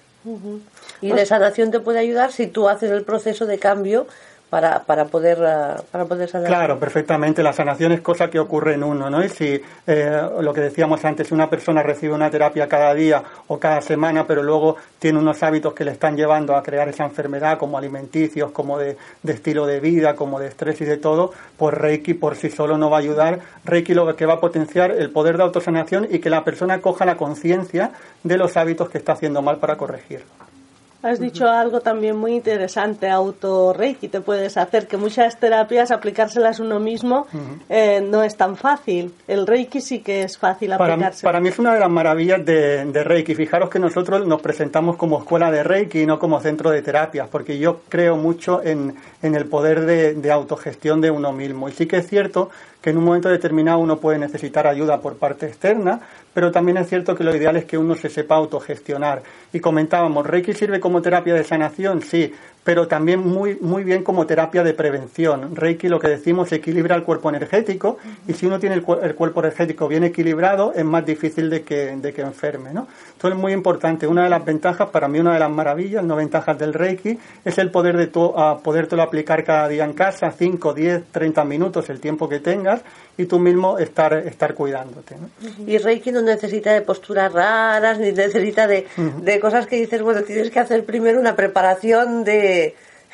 Y 1.02 1.10
la 1.10 1.26
sanación 1.26 1.72
te 1.72 1.80
puede 1.80 2.00
ayudar 2.00 2.32
si 2.32 2.48
tú 2.48 2.70
haces 2.70 2.92
el 2.92 3.04
proceso 3.04 3.46
de 3.46 3.60
cambio 3.60 4.08
para, 4.54 4.84
para, 4.84 5.06
poder, 5.06 5.40
eh, 5.44 5.82
para 5.92 6.06
poder 6.06 6.30
sanar. 6.30 6.48
Claro, 6.48 6.78
perfectamente. 6.78 7.42
La 7.42 7.54
sanación 7.54 7.92
es 7.92 8.02
cosa 8.02 8.30
que 8.30 8.38
ocurre 8.38 8.76
en 8.76 8.84
uno, 8.84 9.10
¿no? 9.10 9.26
Y 9.26 9.30
si 9.30 9.60
eh, 9.88 10.22
lo 10.42 10.54
que 10.54 10.62
decíamos 10.62 11.04
antes, 11.06 11.32
una 11.32 11.50
persona 11.50 11.82
recibe 11.82 12.14
una 12.14 12.30
terapia 12.30 12.68
cada 12.68 12.94
día 12.94 13.24
o 13.48 13.58
cada 13.58 13.82
semana, 13.82 14.28
pero 14.28 14.44
luego 14.44 14.76
tiene 15.00 15.18
unos 15.18 15.42
hábitos 15.42 15.74
que 15.74 15.84
le 15.84 15.90
están 15.90 16.16
llevando 16.16 16.56
a 16.56 16.62
crear 16.62 16.88
esa 16.88 17.04
enfermedad, 17.04 17.58
como 17.58 17.80
alimenticios, 17.80 18.52
como 18.52 18.78
de, 18.78 18.96
estilo 19.26 19.66
de 19.66 19.80
vida, 19.80 20.16
como 20.16 20.40
de 20.40 20.50
estrés 20.50 20.80
y 20.82 20.86
de 20.86 20.98
todo, 20.98 21.32
pues 21.58 21.74
Reiki 21.74 22.14
por 22.14 22.36
sí 22.36 22.52
solo 22.52 22.78
no 22.78 22.92
va 22.92 22.98
a 22.98 23.00
ayudar. 23.00 23.40
Reiki 23.66 23.96
lo 23.96 24.16
que 24.16 24.28
va 24.28 24.36
a 24.36 24.40
potenciar 24.40 24.92
el 24.92 25.10
poder 25.10 25.38
de 25.38 25.46
autosanación 25.46 26.08
y 26.12 26.20
que 26.20 26.30
la 26.30 26.44
persona 26.44 26.80
coja 26.80 27.06
la 27.06 27.18
conciencia 27.18 27.90
de 28.22 28.38
los 28.38 28.56
hábitos 28.56 28.88
que 28.92 29.00
está 29.00 29.14
haciendo 29.14 29.42
mal 29.42 29.58
para 29.58 29.78
corregir. 29.78 30.24
Has 31.04 31.20
dicho 31.20 31.50
algo 31.50 31.82
también 31.82 32.16
muy 32.16 32.34
interesante, 32.34 33.10
auto 33.10 33.74
Reiki, 33.74 34.08
te 34.08 34.22
puedes 34.22 34.56
hacer 34.56 34.88
que 34.88 34.96
muchas 34.96 35.38
terapias 35.38 35.92
aplicárselas 35.92 36.62
uno 36.62 36.80
mismo 36.80 37.28
eh, 37.68 38.00
no 38.02 38.24
es 38.24 38.38
tan 38.38 38.56
fácil. 38.56 39.14
El 39.28 39.46
Reiki 39.46 39.82
sí 39.82 40.00
que 40.00 40.24
es 40.24 40.38
fácil 40.38 40.72
aplicarse. 40.72 41.26
Para, 41.26 41.42
mí 41.42 41.50
es 41.50 41.60
una 41.60 41.74
de 41.74 41.82
las 41.82 41.90
maravillas 41.90 42.46
de, 42.46 43.04
Reiki. 43.04 43.36
Fijaros 43.36 43.70
que 43.70 43.80
nosotros 43.80 44.26
nos 44.26 44.42
presentamos 44.42 44.96
como 44.96 45.20
escuela 45.20 45.52
de 45.52 45.62
Reiki 45.62 46.04
y 46.04 46.06
no 46.06 46.18
como 46.18 46.40
centro 46.40 46.72
de 46.72 46.82
terapias, 46.82 47.28
porque 47.28 47.60
yo 47.60 47.82
creo 47.90 48.16
mucho 48.16 48.62
en, 48.64 48.96
el 49.22 49.46
poder 49.48 49.82
de, 49.82 50.14
de 50.14 50.32
autogestión 50.32 51.02
de 51.02 51.12
uno 51.12 51.34
mismo. 51.34 51.68
Y 51.68 51.74
sí 51.74 51.86
que 51.86 51.98
es 51.98 52.08
cierto 52.08 52.50
que 52.84 52.90
en 52.90 52.98
un 52.98 53.06
momento 53.06 53.30
determinado 53.30 53.80
uno 53.80 53.98
puede 53.98 54.20
necesitar 54.20 54.68
ayuda 54.68 55.00
por 55.00 55.16
parte 55.16 55.48
externa, 55.48 56.02
pero 56.34 56.52
también 56.52 56.78
es 56.78 56.90
cierto 56.90 57.16
que 57.16 57.24
lo 57.24 57.36
ideal 57.36 57.56
es 57.58 57.66
que 57.66 57.78
uno 57.78 57.96
se 57.96 58.10
sepa 58.10 58.36
autogestionar. 58.36 59.24
Y 59.52 59.60
comentábamos, 59.60 60.26
Reiki 60.26 60.54
sirve 60.54 60.80
como 60.80 61.02
terapia 61.02 61.34
de 61.34 61.44
sanación, 61.44 62.02
sí, 62.02 62.34
pero 62.64 62.88
también 62.88 63.20
muy, 63.20 63.58
muy 63.60 63.84
bien 63.84 64.04
como 64.04 64.26
terapia 64.26 64.64
de 64.64 64.74
prevención. 64.74 65.56
Reiki, 65.56 65.88
lo 65.88 66.00
que 66.00 66.08
decimos, 66.08 66.52
equilibra 66.52 66.96
el 66.96 67.04
cuerpo 67.04 67.30
energético 67.30 67.98
y 68.28 68.34
si 68.34 68.46
uno 68.46 68.60
tiene 68.60 68.76
el, 68.76 68.84
cuerpo 68.84 69.40
energético 69.42 69.88
bien 69.88 70.04
equilibrado, 70.04 70.74
es 70.74 70.86
más 70.86 71.06
difícil 71.06 71.50
de 71.50 71.64
que, 71.64 71.96
de 71.98 72.14
que 72.14 72.22
enferme. 72.22 72.74
¿no? 72.74 72.88
Entonces 73.14 73.38
es 73.38 73.42
muy 73.42 73.52
importante. 73.52 74.08
Una 74.08 74.24
de 74.24 74.30
las 74.30 74.46
ventajas, 74.46 74.90
para 74.90 75.08
mí 75.08 75.20
una 75.20 75.34
de 75.34 75.40
las 75.40 75.52
maravillas, 75.52 76.04
no 76.04 76.16
ventajas 76.16 76.58
del 76.58 76.74
Reiki, 76.74 77.18
es 77.44 77.58
el 77.58 77.70
poder 77.70 77.98
de 77.98 78.08
tu, 78.08 78.38
a 78.38 78.60
podértelo 78.60 79.02
aplicar 79.02 79.44
cada 79.44 79.68
día 79.68 79.84
en 79.84 79.94
casa, 79.94 80.32
5, 80.32 80.74
10, 80.74 81.04
30 81.12 81.44
minutos, 81.44 81.90
el 81.90 82.00
tiempo 82.00 82.30
que 82.30 82.40
tengas, 82.40 82.82
y 83.18 83.26
tú 83.26 83.40
mismo 83.40 83.78
estar, 83.78 84.14
estar 84.14 84.54
cuidándote. 84.54 85.16
¿no? 85.18 85.30
Y 85.68 85.78
Reiki 85.78 86.12
no 86.12 86.22
necesita 86.22 86.74
de 86.74 86.82
posturas 86.82 87.32
raras, 87.32 88.00
ni 88.00 88.12
necesita 88.12 88.68
de, 88.68 88.88
de 89.22 89.40
cosas 89.40 89.68
que 89.68 89.76
dices, 89.76 90.02
bueno, 90.02 90.22
tienes 90.24 90.50
que 90.50 90.60
hacer 90.60 90.86
primero 90.86 91.20
una 91.20 91.36
preparación 91.36 92.24
de 92.24 92.53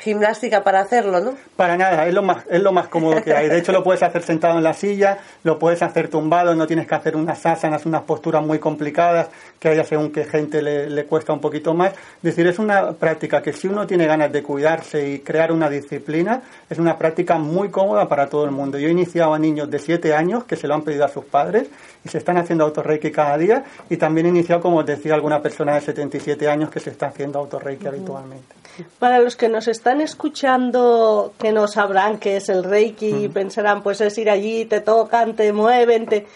gimnástica 0.00 0.64
para 0.64 0.80
hacerlo, 0.80 1.20
¿no? 1.20 1.34
Para 1.56 1.76
nada, 1.76 2.06
es 2.06 2.14
lo 2.14 2.22
más 2.22 2.44
es 2.48 2.62
lo 2.62 2.72
más 2.72 2.88
cómodo 2.88 3.22
que 3.22 3.34
hay. 3.34 3.48
De 3.48 3.58
hecho, 3.58 3.70
lo 3.70 3.84
puedes 3.84 4.02
hacer 4.02 4.22
sentado 4.22 4.56
en 4.56 4.64
la 4.64 4.72
silla, 4.72 5.18
lo 5.44 5.58
puedes 5.58 5.82
hacer 5.82 6.08
tumbado, 6.08 6.54
no 6.54 6.66
tienes 6.66 6.86
que 6.86 6.94
hacer 6.94 7.16
unas 7.16 7.44
asanas, 7.44 7.84
unas 7.84 8.02
posturas 8.02 8.44
muy 8.44 8.58
complicadas 8.58 9.28
que 9.58 9.68
haya 9.68 9.84
según 9.84 10.10
que 10.10 10.24
gente 10.24 10.62
le, 10.62 10.88
le 10.88 11.04
cuesta 11.04 11.34
un 11.34 11.40
poquito 11.40 11.74
más. 11.74 11.92
Es 11.92 12.22
decir, 12.22 12.46
es 12.46 12.58
una 12.58 12.92
práctica 12.92 13.42
que 13.42 13.52
si 13.52 13.68
uno 13.68 13.86
tiene 13.86 14.06
ganas 14.06 14.32
de 14.32 14.42
cuidarse 14.42 15.06
y 15.06 15.18
crear 15.20 15.52
una 15.52 15.68
disciplina, 15.68 16.42
es 16.68 16.78
una 16.78 16.96
práctica 16.96 17.36
muy 17.36 17.68
cómoda 17.68 18.08
para 18.08 18.26
todo 18.28 18.46
el 18.46 18.52
mundo. 18.52 18.78
Yo 18.78 18.88
he 18.88 18.92
iniciado 18.92 19.34
a 19.34 19.38
niños 19.38 19.70
de 19.70 19.78
7 19.78 20.14
años 20.14 20.44
que 20.44 20.56
se 20.56 20.66
lo 20.66 20.74
han 20.74 20.82
pedido 20.82 21.04
a 21.04 21.08
sus 21.08 21.26
padres 21.26 21.68
y 22.02 22.08
se 22.08 22.16
están 22.16 22.38
haciendo 22.38 22.64
autorreiki 22.64 23.10
cada 23.10 23.36
día 23.36 23.64
y 23.90 23.98
también 23.98 24.26
he 24.26 24.28
iniciado, 24.30 24.62
como 24.62 24.78
os 24.78 24.86
decía, 24.86 25.12
alguna 25.12 25.42
persona 25.42 25.74
de 25.74 25.82
77 25.82 26.48
años 26.48 26.70
que 26.70 26.80
se 26.80 26.88
está 26.88 27.08
haciendo 27.08 27.38
autorreiki 27.38 27.86
habitualmente. 27.86 28.59
Para 28.98 29.18
los 29.18 29.36
que 29.36 29.48
nos 29.48 29.68
están 29.68 30.00
escuchando, 30.00 31.32
que 31.38 31.52
no 31.52 31.68
sabrán 31.68 32.18
qué 32.18 32.36
es 32.36 32.48
el 32.48 32.64
Reiki, 32.64 33.28
pensarán, 33.28 33.82
pues 33.82 34.00
es 34.00 34.16
ir 34.18 34.30
allí, 34.30 34.64
te 34.64 34.80
tocan, 34.80 35.34
te 35.34 35.52
mueven, 35.52 36.06
te... 36.06 36.26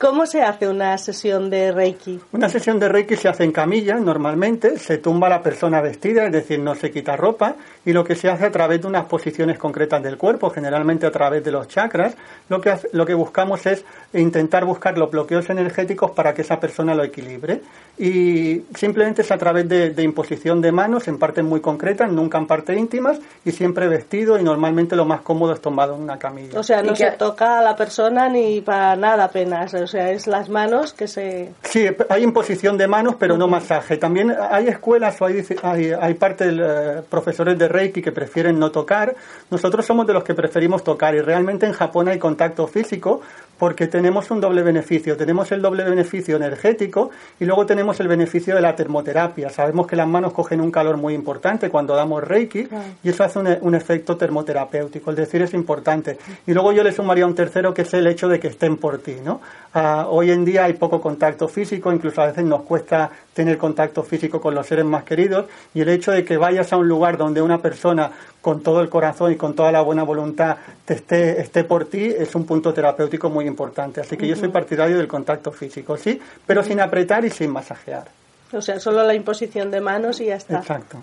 ¿Cómo 0.00 0.24
se 0.24 0.40
hace 0.40 0.66
una 0.66 0.96
sesión 0.96 1.50
de 1.50 1.72
Reiki? 1.72 2.18
Una 2.32 2.48
sesión 2.48 2.78
de 2.78 2.88
Reiki 2.88 3.16
se 3.16 3.28
hace 3.28 3.44
en 3.44 3.52
camilla 3.52 3.96
normalmente, 3.96 4.78
se 4.78 4.96
tumba 4.96 5.28
la 5.28 5.42
persona 5.42 5.82
vestida, 5.82 6.24
es 6.24 6.32
decir, 6.32 6.58
no 6.58 6.74
se 6.74 6.90
quita 6.90 7.16
ropa, 7.16 7.56
y 7.84 7.92
lo 7.92 8.02
que 8.02 8.14
se 8.14 8.30
hace 8.30 8.46
a 8.46 8.50
través 8.50 8.80
de 8.80 8.86
unas 8.86 9.04
posiciones 9.04 9.58
concretas 9.58 10.02
del 10.02 10.16
cuerpo, 10.16 10.48
generalmente 10.48 11.04
a 11.04 11.10
través 11.10 11.44
de 11.44 11.52
los 11.52 11.68
chakras, 11.68 12.16
lo 12.48 12.62
que, 12.62 12.74
lo 12.92 13.04
que 13.04 13.12
buscamos 13.12 13.66
es 13.66 13.84
intentar 14.14 14.64
buscar 14.64 14.96
los 14.96 15.10
bloqueos 15.10 15.50
energéticos 15.50 16.12
para 16.12 16.32
que 16.32 16.40
esa 16.40 16.58
persona 16.58 16.94
lo 16.94 17.04
equilibre. 17.04 17.60
Y 17.98 18.62
simplemente 18.74 19.20
es 19.20 19.30
a 19.30 19.36
través 19.36 19.68
de, 19.68 20.02
imposición 20.02 20.62
de 20.62 20.72
manos 20.72 21.08
en 21.08 21.18
partes 21.18 21.44
muy 21.44 21.60
concretas, 21.60 22.10
nunca 22.10 22.38
en 22.38 22.46
partes 22.46 22.78
íntimas, 22.78 23.18
y 23.44 23.52
siempre 23.52 23.86
vestido, 23.86 24.38
y 24.38 24.42
normalmente 24.42 24.96
lo 24.96 25.04
más 25.04 25.20
cómodo 25.20 25.52
es 25.52 25.60
tomado 25.60 25.94
en 25.94 26.00
una 26.00 26.18
camilla. 26.18 26.58
O 26.58 26.62
sea, 26.62 26.82
no 26.82 26.96
se 26.96 27.10
toca 27.10 27.58
a 27.58 27.62
la 27.62 27.76
persona 27.76 28.30
ni 28.30 28.62
para 28.62 28.96
nada 28.96 29.24
apenas 29.24 29.74
sea, 29.90 30.10
es 30.10 30.26
las 30.26 30.48
manos 30.48 30.94
que 30.94 31.06
se... 31.06 31.52
Sí, 31.62 31.86
hay 32.08 32.22
imposición 32.22 32.78
de 32.78 32.88
manos, 32.88 33.16
pero 33.18 33.36
no 33.36 33.48
masaje. 33.48 33.96
También 33.96 34.34
hay 34.50 34.68
escuelas 34.68 35.20
o 35.20 35.26
hay, 35.26 35.44
hay, 35.62 35.92
hay 35.92 36.14
parte 36.14 36.50
de 36.50 36.98
eh, 36.98 37.02
profesores 37.08 37.58
de 37.58 37.68
Reiki 37.68 38.00
que 38.00 38.12
prefieren 38.12 38.58
no 38.58 38.70
tocar. 38.70 39.14
Nosotros 39.50 39.84
somos 39.84 40.06
de 40.06 40.14
los 40.14 40.24
que 40.24 40.34
preferimos 40.34 40.82
tocar 40.82 41.14
y 41.14 41.20
realmente 41.20 41.66
en 41.66 41.72
Japón 41.72 42.08
hay 42.08 42.18
contacto 42.18 42.66
físico 42.66 43.20
porque 43.60 43.86
tenemos 43.88 44.30
un 44.30 44.40
doble 44.40 44.62
beneficio. 44.62 45.18
Tenemos 45.18 45.52
el 45.52 45.60
doble 45.60 45.84
beneficio 45.84 46.34
energético 46.34 47.10
y 47.38 47.44
luego 47.44 47.66
tenemos 47.66 48.00
el 48.00 48.08
beneficio 48.08 48.54
de 48.54 48.62
la 48.62 48.74
termoterapia. 48.74 49.50
Sabemos 49.50 49.86
que 49.86 49.96
las 49.96 50.08
manos 50.08 50.32
cogen 50.32 50.62
un 50.62 50.70
calor 50.70 50.96
muy 50.96 51.12
importante 51.12 51.68
cuando 51.68 51.94
damos 51.94 52.24
Reiki 52.24 52.66
y 53.04 53.08
eso 53.10 53.22
hace 53.22 53.38
un, 53.38 53.58
un, 53.60 53.74
efecto 53.74 54.16
termoterapéutico. 54.16 55.10
Es 55.10 55.16
decir, 55.18 55.42
es 55.42 55.52
importante. 55.52 56.16
Y 56.46 56.54
luego 56.54 56.72
yo 56.72 56.82
le 56.82 56.90
sumaría 56.90 57.26
un 57.26 57.34
tercero 57.34 57.74
que 57.74 57.82
es 57.82 57.92
el 57.92 58.06
hecho 58.06 58.28
de 58.28 58.40
que 58.40 58.48
estén 58.48 58.78
por 58.78 58.96
ti, 58.96 59.16
¿no? 59.22 59.42
hoy 60.08 60.30
en 60.30 60.44
día 60.44 60.64
hay 60.64 60.72
poco 60.72 61.00
contacto 61.00 61.46
físico, 61.46 61.92
incluso 61.92 62.20
a 62.20 62.26
veces 62.26 62.44
nos 62.44 62.62
cuesta 62.62 63.10
tener 63.40 63.56
contacto 63.56 64.02
físico 64.02 64.38
con 64.38 64.54
los 64.54 64.66
seres 64.66 64.84
más 64.84 65.02
queridos 65.04 65.46
y 65.72 65.80
el 65.80 65.88
hecho 65.88 66.12
de 66.12 66.26
que 66.26 66.36
vayas 66.36 66.74
a 66.74 66.76
un 66.76 66.86
lugar 66.86 67.16
donde 67.16 67.40
una 67.40 67.56
persona 67.56 68.10
con 68.42 68.62
todo 68.62 68.82
el 68.82 68.90
corazón 68.90 69.32
y 69.32 69.36
con 69.36 69.54
toda 69.54 69.72
la 69.72 69.80
buena 69.80 70.02
voluntad 70.02 70.58
te 70.84 70.92
esté, 70.92 71.40
esté 71.40 71.64
por 71.64 71.86
ti 71.86 72.04
es 72.04 72.34
un 72.34 72.44
punto 72.44 72.74
terapéutico 72.74 73.30
muy 73.30 73.46
importante. 73.46 74.02
Así 74.02 74.18
que 74.18 74.28
yo 74.28 74.36
soy 74.36 74.48
partidario 74.48 74.98
del 74.98 75.08
contacto 75.08 75.52
físico, 75.52 75.96
sí, 75.96 76.20
pero 76.46 76.62
sin 76.62 76.80
apretar 76.80 77.24
y 77.24 77.30
sin 77.30 77.50
masajear. 77.50 78.08
O 78.52 78.60
sea, 78.60 78.78
solo 78.78 79.04
la 79.04 79.14
imposición 79.14 79.70
de 79.70 79.80
manos 79.80 80.20
y 80.20 80.26
ya 80.26 80.36
está. 80.36 80.58
Exacto. 80.58 80.98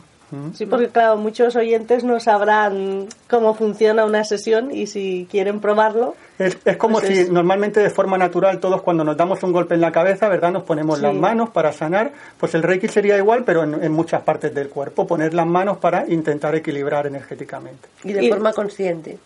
Sí, 0.54 0.66
porque 0.66 0.90
claro, 0.90 1.16
muchos 1.16 1.56
oyentes 1.56 2.04
no 2.04 2.20
sabrán 2.20 3.08
cómo 3.30 3.54
funciona 3.56 4.04
una 4.06 4.26
sesión 4.26 4.72
y 4.76 4.86
si 4.88 5.26
quieren 5.32 5.62
probarlo. 5.62 6.16
Es, 6.38 6.58
es 6.66 6.76
como 6.78 7.00
pues 7.00 7.08
si 7.08 7.20
es- 7.22 7.30
normalmente 7.32 7.80
de 7.80 7.90
forma 7.90 8.18
natural 8.18 8.60
todos 8.60 8.82
cuando 8.82 9.04
nos 9.06 9.16
damos 9.16 9.42
un 9.44 9.54
golpe 9.54 9.76
en 9.76 9.82
la 9.82 9.92
cabeza, 9.94 10.28
¿verdad? 10.28 10.52
Nos 10.52 10.64
ponemos 10.64 10.98
Sí. 10.98 11.04
las 11.04 11.16
manos 11.16 11.50
para 11.52 11.72
sanar. 11.72 12.12
Pues 12.38 12.54
el 12.56 12.64
Reiki 12.64 12.90
sería 12.90 13.18
igual, 13.18 13.44
pero 13.46 13.64
en, 13.64 13.82
en 13.82 13.92
muchas 13.94 14.22
partes 14.24 14.54
del 14.54 14.68
cuerpo. 14.70 15.08
Poner 15.08 15.34
las 15.34 15.48
manos 15.48 15.78
para 15.78 16.06
intentar 16.10 16.54
equilibrar 16.56 17.08
energéticamente. 17.08 17.88
Y 18.04 18.12
de 18.12 18.26
Y- 18.26 18.30
forma 18.30 18.52
consciente. 18.52 19.18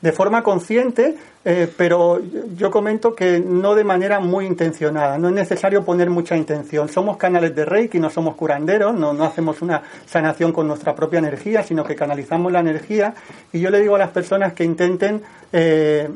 De 0.00 0.12
forma 0.12 0.42
consciente, 0.42 1.16
eh, 1.44 1.72
pero 1.76 2.20
yo 2.56 2.70
comento 2.70 3.14
que 3.14 3.40
no 3.40 3.74
de 3.74 3.84
manera 3.84 4.20
muy 4.20 4.46
intencionada. 4.46 5.16
No 5.18 5.28
es 5.28 5.34
necesario 5.34 5.84
poner 5.84 6.10
mucha 6.10 6.36
intención. 6.36 6.88
Somos 6.88 7.16
canales 7.16 7.54
de 7.54 7.64
Reiki, 7.64 7.98
no 7.98 8.10
somos 8.10 8.34
curanderos, 8.34 8.94
no, 8.94 9.12
no 9.12 9.24
hacemos 9.24 9.62
una 9.62 9.82
sanación 10.04 10.52
con 10.52 10.68
nuestra 10.68 10.94
propia 10.94 11.18
energía, 11.18 11.62
sino 11.62 11.84
que 11.84 11.94
canalizamos 11.94 12.52
la 12.52 12.60
energía. 12.60 13.14
Y 13.52 13.60
yo 13.60 13.70
le 13.70 13.80
digo 13.80 13.96
a 13.96 13.98
las 13.98 14.10
personas 14.10 14.52
que 14.52 14.64
intenten 14.64 15.22
eh, 15.52 16.08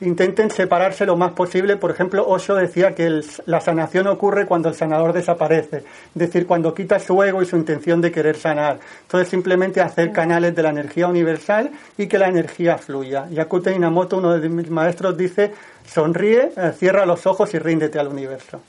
intenten 0.00 0.50
separarse 0.50 1.06
lo 1.06 1.16
más 1.16 1.32
posible. 1.32 1.76
Por 1.76 1.90
ejemplo, 1.90 2.26
Osho 2.28 2.54
decía 2.54 2.94
que 2.94 3.06
el- 3.06 3.24
la 3.46 3.60
sanación 3.60 4.06
ocurre 4.06 4.46
cuando 4.46 4.68
el 4.68 4.74
sanador 4.74 5.12
desaparece, 5.12 5.78
es 5.78 5.84
decir, 6.14 6.46
cuando 6.46 6.74
quita 6.74 6.98
su 6.98 7.22
ego 7.22 7.42
y 7.42 7.46
su 7.46 7.56
intención 7.56 8.00
de 8.00 8.12
querer 8.12 8.36
sanar. 8.36 8.78
Entonces, 9.02 9.28
simplemente 9.28 9.80
hacer 9.80 10.12
canales 10.12 10.54
de 10.54 10.62
la 10.62 10.70
energía 10.70 11.08
universal 11.08 11.70
y 11.96 12.06
que 12.06 12.18
la 12.18 12.28
energía 12.28 12.78
fluya. 12.78 13.26
Yakute 13.30 13.72
Inamoto, 13.74 14.18
uno 14.18 14.38
de 14.38 14.48
mis 14.48 14.70
maestros, 14.70 15.16
dice, 15.16 15.52
sonríe, 15.86 16.52
eh, 16.56 16.72
cierra 16.76 17.06
los 17.06 17.26
ojos 17.26 17.52
y 17.54 17.58
ríndete 17.58 17.98
al 17.98 18.08
universo. 18.08 18.60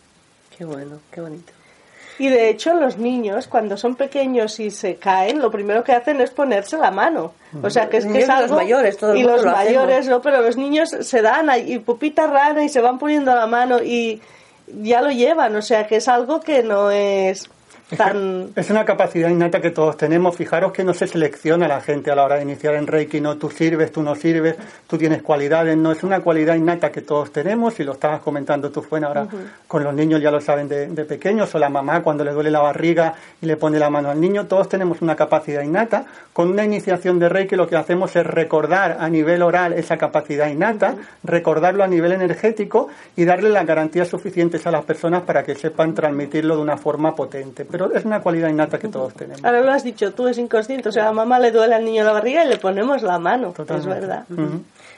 Qué 0.57 0.65
bueno, 0.65 0.99
qué 1.11 1.21
bonito. 1.21 1.56
Y 2.19 2.29
de 2.29 2.49
hecho 2.49 2.73
los 2.73 2.97
niños 2.97 3.47
cuando 3.47 3.77
son 3.77 3.95
pequeños 3.95 4.59
y 4.59 4.71
se 4.71 4.95
caen, 4.95 5.39
lo 5.39 5.51
primero 5.51 5.83
que 5.83 5.91
hacen 5.91 6.19
es 6.21 6.31
ponerse 6.31 6.77
la 6.77 6.91
mano. 6.91 7.33
O 7.61 7.69
sea 7.69 7.89
que 7.89 7.97
es 7.97 8.05
que 8.05 8.19
es 8.19 8.25
y 8.25 8.27
los 8.27 8.29
algo 8.29 8.55
mayores, 8.55 8.97
todo 8.97 9.11
el 9.13 9.19
y 9.19 9.23
los 9.23 9.43
lo 9.43 9.51
hacemos. 9.51 9.65
mayores, 9.65 10.07
no, 10.07 10.21
pero 10.21 10.41
los 10.41 10.57
niños 10.57 10.89
se 10.89 11.21
dan 11.21 11.49
ahí 11.49 11.73
y 11.73 11.79
pupita 11.79 12.27
rana 12.27 12.63
y 12.63 12.69
se 12.69 12.81
van 12.81 12.97
poniendo 12.97 13.33
la 13.35 13.47
mano 13.47 13.81
y 13.83 14.21
ya 14.67 15.01
lo 15.01 15.11
llevan, 15.11 15.55
o 15.55 15.61
sea 15.61 15.87
que 15.87 15.97
es 15.97 16.07
algo 16.07 16.41
que 16.41 16.63
no 16.63 16.91
es 16.91 17.49
tan 17.95 18.49
Es 18.55 18.69
una 18.69 18.83
capacidad 18.83 19.29
innata 19.29 19.61
que 19.61 19.71
todos 19.71 19.95
tenemos. 19.95 20.35
Fijaros 20.35 20.73
que 20.73 20.83
no 20.83 20.93
se 20.93 21.07
selecciona 21.07 21.65
a 21.65 21.69
la 21.69 21.81
gente 21.81 22.11
a 22.11 22.15
la 22.15 22.23
hora 22.25 22.35
de 22.35 22.41
iniciar 22.41 22.75
en 22.75 22.87
Reiki. 22.87 23.21
No, 23.21 23.37
tú 23.37 23.49
sirves, 23.49 23.91
tú 23.91 24.01
no 24.01 24.15
sirves, 24.15 24.55
tú 24.87 24.97
tienes 24.97 25.21
cualidades. 25.21 25.77
No, 25.77 25.91
es 25.91 26.03
una 26.03 26.19
cualidad 26.19 26.55
innata 26.55 26.91
que 26.91 27.01
todos 27.01 27.31
tenemos. 27.31 27.79
Y 27.79 27.83
lo 27.83 27.93
estabas 27.93 28.21
comentando 28.21 28.71
tú, 28.71 28.81
Fuena, 28.81 29.07
ahora 29.07 29.27
con 29.67 29.83
los 29.83 29.93
niños 29.93 30.21
ya 30.21 30.31
lo 30.31 30.41
saben 30.41 30.67
de, 30.67 30.87
de 30.87 31.05
pequeños. 31.05 31.53
O 31.55 31.59
la 31.59 31.69
mamá 31.69 32.01
cuando 32.01 32.23
le 32.23 32.31
duele 32.31 32.51
la 32.51 32.59
barriga 32.59 33.13
y 33.41 33.45
le 33.45 33.55
pone 33.55 33.79
la 33.79 33.89
mano 33.89 34.09
al 34.09 34.19
niño. 34.19 34.47
Todos 34.47 34.67
tenemos 34.67 35.01
una 35.01 35.15
capacidad 35.15 35.61
innata. 35.61 36.05
Con 36.33 36.49
una 36.49 36.65
iniciación 36.65 37.19
de 37.19 37.29
Reiki 37.29 37.55
lo 37.55 37.67
que 37.67 37.77
hacemos 37.77 38.15
es 38.15 38.25
recordar 38.25 38.97
a 38.99 39.09
nivel 39.09 39.41
oral 39.41 39.73
esa 39.73 39.97
capacidad 39.97 40.49
innata, 40.49 40.95
recordarlo 41.23 41.83
a 41.83 41.87
nivel 41.87 42.11
energético 42.11 42.89
y 43.15 43.25
darle 43.25 43.49
las 43.49 43.65
garantías 43.65 44.07
suficientes 44.07 44.65
a 44.67 44.71
las 44.71 44.85
personas 44.85 45.23
para 45.23 45.43
que 45.43 45.55
sepan 45.55 45.93
transmitirlo 45.93 46.55
de 46.55 46.61
una 46.61 46.77
forma 46.77 47.15
potente. 47.15 47.65
Pero 47.77 47.93
es 47.93 48.05
una 48.05 48.21
cualidad 48.21 48.49
innata 48.49 48.79
que 48.79 48.87
todos 48.87 49.13
tenemos. 49.13 49.43
Ahora 49.43 49.61
lo 49.61 49.71
has 49.71 49.83
dicho 49.83 50.11
tú, 50.13 50.27
es 50.27 50.37
inconsciente. 50.37 50.89
O 50.89 50.91
sea, 50.91 51.09
a 51.09 51.11
mamá 51.11 51.37
le 51.37 51.51
duele 51.51 51.75
al 51.75 51.85
niño 51.85 52.03
la 52.03 52.11
barriga 52.11 52.43
y 52.43 52.47
le 52.47 52.57
ponemos 52.57 53.03
la 53.03 53.19
mano. 53.19 53.51
Totalmente. 53.51 53.93
Es 53.93 54.01
verdad. 54.01 54.25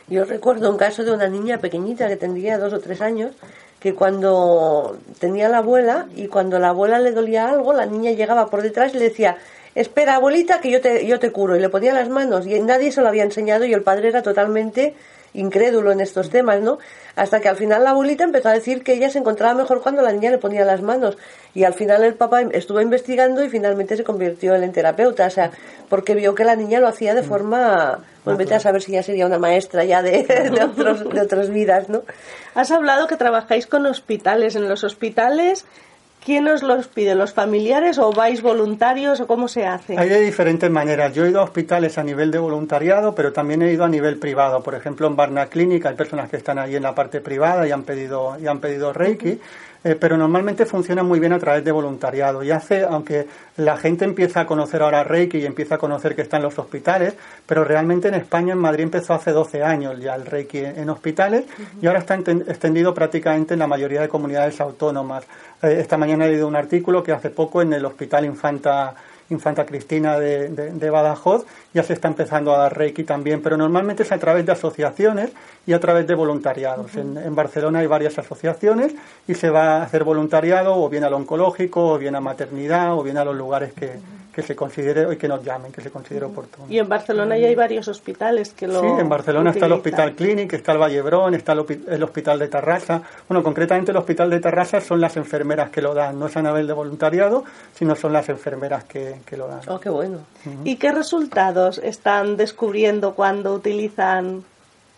Yo 0.08 0.24
recuerdo 0.24 0.72
un 0.72 0.78
caso 0.78 1.04
de 1.04 1.12
una 1.12 1.28
niña 1.28 1.58
pequeñita 1.58 2.08
que 2.08 2.16
tendría 2.16 2.58
dos 2.58 2.74
o 2.74 2.80
tres 2.80 3.02
años, 3.02 3.34
que 3.80 3.94
cuando 3.94 4.98
tenía 5.20 5.50
la 5.50 5.58
abuela 5.58 6.08
y 6.16 6.28
cuando 6.28 6.58
la 6.58 6.70
abuela 6.70 7.00
le 7.00 7.12
dolía 7.12 7.50
algo, 7.50 7.74
la 7.74 7.86
niña 7.86 8.12
llegaba 8.12 8.50
por 8.50 8.62
detrás 8.62 8.96
y 8.96 8.98
le 8.98 9.10
decía, 9.10 9.38
espera 9.76 10.16
abuelita 10.16 10.62
que 10.62 10.72
yo 10.72 10.80
te, 10.82 11.06
yo 11.06 11.20
te 11.20 11.32
curo. 11.32 11.56
Y 11.56 11.60
le 11.60 11.70
ponía 11.70 11.94
las 11.94 12.10
manos 12.10 12.48
y 12.48 12.60
nadie 12.62 12.92
se 12.92 13.02
lo 13.02 13.10
había 13.10 13.24
enseñado 13.24 13.66
y 13.66 13.74
el 13.74 13.84
padre 13.84 14.08
era 14.08 14.24
totalmente 14.24 14.96
incrédulo 15.34 15.92
en 15.92 16.02
estos 16.02 16.30
temas, 16.30 16.62
¿no? 16.62 16.80
Hasta 17.16 17.40
que 17.40 17.50
al 17.50 17.58
final 17.58 17.84
la 17.84 17.92
abuelita 17.92 18.24
empezó 18.24 18.50
a 18.50 18.54
decir 18.54 18.84
que 18.84 18.94
ella 18.94 19.10
se 19.10 19.20
encontraba 19.20 19.54
mejor 19.54 19.82
cuando 19.82 20.02
la 20.02 20.12
niña 20.12 20.32
le 20.32 20.38
ponía 20.38 20.66
las 20.66 20.82
manos. 20.82 21.18
Y 21.54 21.64
al 21.64 21.74
final 21.74 22.04
el 22.04 22.16
papá 22.16 22.42
estuvo 22.42 22.82
investigando 22.82 23.44
y 23.44 23.50
finalmente 23.50 23.98
se 23.98 24.04
convirtió 24.04 24.56
en 24.56 24.72
terapeuta, 24.72 25.28
o 25.28 25.30
sea, 25.30 25.52
porque 25.90 26.16
vio 26.16 26.36
que 26.36 26.44
la 26.44 26.56
niña 26.56 26.80
lo 26.80 26.88
hacía 26.88 27.14
de 27.14 27.24
forma, 27.24 28.00
pues 28.24 28.38
vete 28.38 28.56
a 28.56 28.60
saber 28.60 28.82
si 28.82 28.94
ya 28.94 29.04
sería 29.04 29.26
una 29.26 29.40
maestra 29.40 29.84
ya 29.84 30.02
de, 30.02 30.26
otros, 30.64 31.10
de 31.10 31.22
otras 31.22 31.50
vidas, 31.50 31.90
¿no? 31.90 32.04
Has 32.56 32.72
hablado 32.72 33.08
que 33.08 33.18
trabajáis 33.18 33.68
con 33.68 33.86
hospitales. 33.86 34.56
En 34.56 34.70
los 34.70 34.84
hospitales, 34.84 35.66
¿quién 36.24 36.48
os 36.48 36.64
los 36.64 36.88
pide? 36.88 37.16
¿Los 37.16 37.34
familiares 37.34 37.98
o 37.98 38.12
vais 38.12 38.42
voluntarios 38.42 39.20
o 39.20 39.28
cómo 39.28 39.48
se 39.48 39.66
hace? 39.66 39.98
Hay 39.98 40.10
de 40.10 40.22
diferentes 40.22 40.70
maneras. 40.70 41.14
Yo 41.14 41.26
he 41.26 41.30
ido 41.30 41.42
a 41.42 41.44
hospitales 41.44 41.98
a 41.98 42.04
nivel 42.04 42.32
de 42.32 42.40
voluntariado, 42.40 43.16
pero 43.16 43.34
también 43.34 43.62
he 43.62 43.72
ido 43.72 43.84
a 43.84 43.90
nivel 43.90 44.18
privado. 44.18 44.62
Por 44.62 44.76
ejemplo, 44.76 45.08
en 45.08 45.16
Barna 45.16 45.48
Clinic 45.48 45.86
hay 45.86 45.96
personas 45.96 46.30
que 46.30 46.38
están 46.38 46.60
ahí 46.60 46.76
en 46.76 46.84
la 46.84 46.96
parte 46.96 47.22
privada 47.22 47.68
y 47.68 47.72
han 47.72 47.84
pedido, 47.84 48.38
y 48.42 48.48
han 48.48 48.60
pedido 48.60 48.94
Reiki. 48.94 49.40
Eh, 49.84 49.96
pero 50.00 50.18
normalmente 50.18 50.66
funciona 50.66 51.04
muy 51.04 51.20
bien 51.20 51.34
a 51.34 51.40
través 51.40 51.64
de 51.64 51.72
voluntariado. 51.72 52.44
Y 52.44 52.52
hace, 52.52 52.84
aunque 52.84 53.28
la 53.58 53.78
gente 53.78 54.06
empieza 54.06 54.42
a 54.42 54.46
conocer 54.46 54.82
ahora 54.82 55.04
Reiki 55.04 55.38
y 55.38 55.46
empieza 55.46 55.76
a 55.76 55.78
conocer 55.78 56.16
que 56.16 56.22
están 56.22 56.42
los 56.42 56.58
hospitales, 56.60 57.16
pero 57.46 57.64
realmente 57.64 58.10
en 58.10 58.16
España, 58.16 58.54
en 58.54 58.60
Madrid, 58.60 58.84
empezó 58.84 59.14
hace 59.14 59.32
12 59.32 59.64
años 59.64 60.00
ya 60.00 60.16
el 60.16 60.26
Reiki 60.26 60.60
en 60.60 60.90
hospitales 60.90 61.46
y 61.82 61.88
ahora 61.88 62.00
está 62.00 62.16
extendido 62.16 62.94
prácticamente 62.94 63.54
en 63.54 63.60
la 63.60 63.68
mayoría 63.68 64.02
de 64.02 64.10
comunidades 64.10 64.60
autónomas. 64.60 65.24
Eh, 65.62 65.78
esta 65.80 65.98
mañana 65.98 66.26
he 66.26 66.30
leído 66.30 66.48
un 66.48 66.56
artículo 66.56 67.02
que 67.02 67.12
hace 67.12 67.30
poco 67.30 67.62
en 67.62 67.74
el 67.74 67.86
Hospital 67.86 68.26
Infanta 68.26 68.94
Infanta 69.30 69.66
Cristina 69.66 70.20
de, 70.20 70.50
de- 70.50 70.72
de 70.72 70.90
Badajoz, 70.90 71.46
ya 71.74 71.84
se 71.84 71.94
está 71.94 72.08
empezando 72.08 72.54
a 72.54 72.58
dar 72.58 72.78
Reiki 72.78 73.04
también, 73.04 73.42
pero 73.42 73.58
normalmente 73.58 74.04
es 74.04 74.12
a 74.12 74.18
través 74.18 74.46
de 74.46 74.52
asociaciones 74.52 75.32
y 75.68 75.74
a 75.74 75.80
través 75.80 76.08
de 76.08 76.16
voluntariados. 76.16 76.96
en, 76.96 77.18
en 77.18 77.36
Barcelona 77.36 77.80
hay 77.80 77.88
varias 77.88 78.18
asociaciones 78.18 78.94
y 79.28 79.36
se 79.36 79.50
va 79.50 79.78
a 79.78 79.84
hacer 79.84 80.04
voluntariado 80.04 80.76
o 80.76 80.90
bien 80.90 81.04
al 81.04 81.14
oncológico, 81.14 81.94
o 81.94 81.98
bien 81.98 82.16
a 82.16 82.22
maternidad, 82.22 82.94
o 82.98 83.04
bien 83.04 83.18
a 83.18 83.26
los 83.26 83.36
lugares 83.36 83.74
que, 83.74 83.92
que 84.34 84.42
se 84.42 84.56
considere 84.56 85.12
y 85.12 85.18
que 85.18 85.28
nos 85.28 85.44
llamen, 85.44 85.72
que 85.72 85.82
se 85.82 85.90
considere 85.90 86.26
oportuno. 86.26 86.68
Y 86.70 86.80
en 86.80 86.88
Barcelona 86.88 87.38
ya 87.38 87.48
hay 87.48 87.56
varios 87.56 87.88
hospitales 87.88 88.54
que 88.54 88.68
lo 88.68 88.82
Sí, 88.82 88.88
en 89.00 89.10
Barcelona 89.10 89.52
está 89.52 89.66
el. 89.66 89.74
Hospital 89.74 90.14
Clínic, 90.14 90.54
está 90.54 90.74
el 90.74 90.78
Vallebrón, 90.78 91.34
está 91.34 91.54
el 91.54 92.04
Hospital 92.04 92.40
de 92.40 92.48
Tarrasa. 92.48 93.02
Bueno, 93.28 93.44
concretamente 93.44 93.92
el 93.92 93.98
Hospital 93.98 94.30
de 94.30 94.40
Tarrasa 94.40 94.82
son 94.82 95.02
las 95.02 95.18
enfermeras 95.18 95.70
que 95.70 95.82
lo 95.82 95.94
dan, 95.94 96.20
no 96.20 96.28
es 96.28 96.38
a 96.38 96.42
nivel 96.42 96.68
de 96.68 96.74
voluntariado, 96.74 97.44
sino 97.74 97.96
son 97.96 98.14
las 98.14 98.30
enfermeras 98.30 98.84
que, 98.84 99.22
que 99.26 99.38
lo 99.38 99.48
dan. 99.48 99.62
Oh, 99.68 99.80
qué 99.80 99.90
bueno. 99.90 100.20
¿Y 100.64 100.76
qué 100.76 100.92
resultados 100.92 101.80
están 101.80 102.38
descubriendo 102.38 103.14
cuando 103.14 103.54
utilizan 103.54 104.44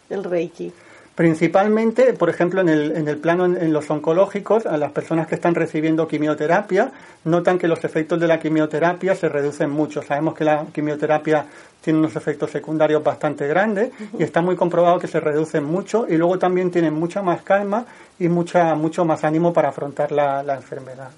el 0.10 0.24
Reiki? 0.24 0.74
Principalmente, 1.15 2.13
por 2.13 2.30
ejemplo, 2.30 2.62
en 2.62 2.69
el, 2.69 2.95
en 2.95 3.08
el 3.08 3.17
plano 3.17 3.45
en, 3.45 3.58
en 3.58 3.74
los 3.74 3.89
oncológicos, 3.89 4.65
a 4.65 4.78
las 4.78 4.91
personas 4.91 5.28
que 5.28 5.36
están 5.36 5.56
recibiendo 5.56 6.08
quimioterapia 6.08 6.91
notan 7.26 7.60
que 7.60 7.67
los 7.67 7.84
efectos 7.84 8.19
de 8.19 8.28
la 8.28 8.39
quimioterapia 8.39 9.13
se 9.15 9.28
reducen 9.28 9.69
mucho. 9.69 10.02
Sabemos 10.02 10.34
que 10.36 10.45
la 10.45 10.65
quimioterapia 10.74 11.45
tiene 11.82 12.00
unos 12.00 12.15
efectos 12.15 12.52
secundarios 12.52 13.04
bastante 13.04 13.47
grandes 13.47 13.91
y 14.17 14.24
está 14.24 14.41
muy 14.41 14.56
comprobado 14.56 15.00
que 15.00 15.08
se 15.08 15.19
reducen 15.19 15.63
mucho 15.63 16.06
y 16.08 16.15
luego 16.15 16.39
también 16.39 16.71
tienen 16.71 16.93
mucha 16.93 17.21
más 17.21 17.41
calma 17.41 17.86
y 18.19 18.30
mucha, 18.30 18.76
mucho 18.76 19.04
más 19.04 19.24
ánimo 19.24 19.52
para 19.52 19.69
afrontar 19.69 20.12
la, 20.12 20.43
la 20.43 20.56
enfermedad. 20.56 21.10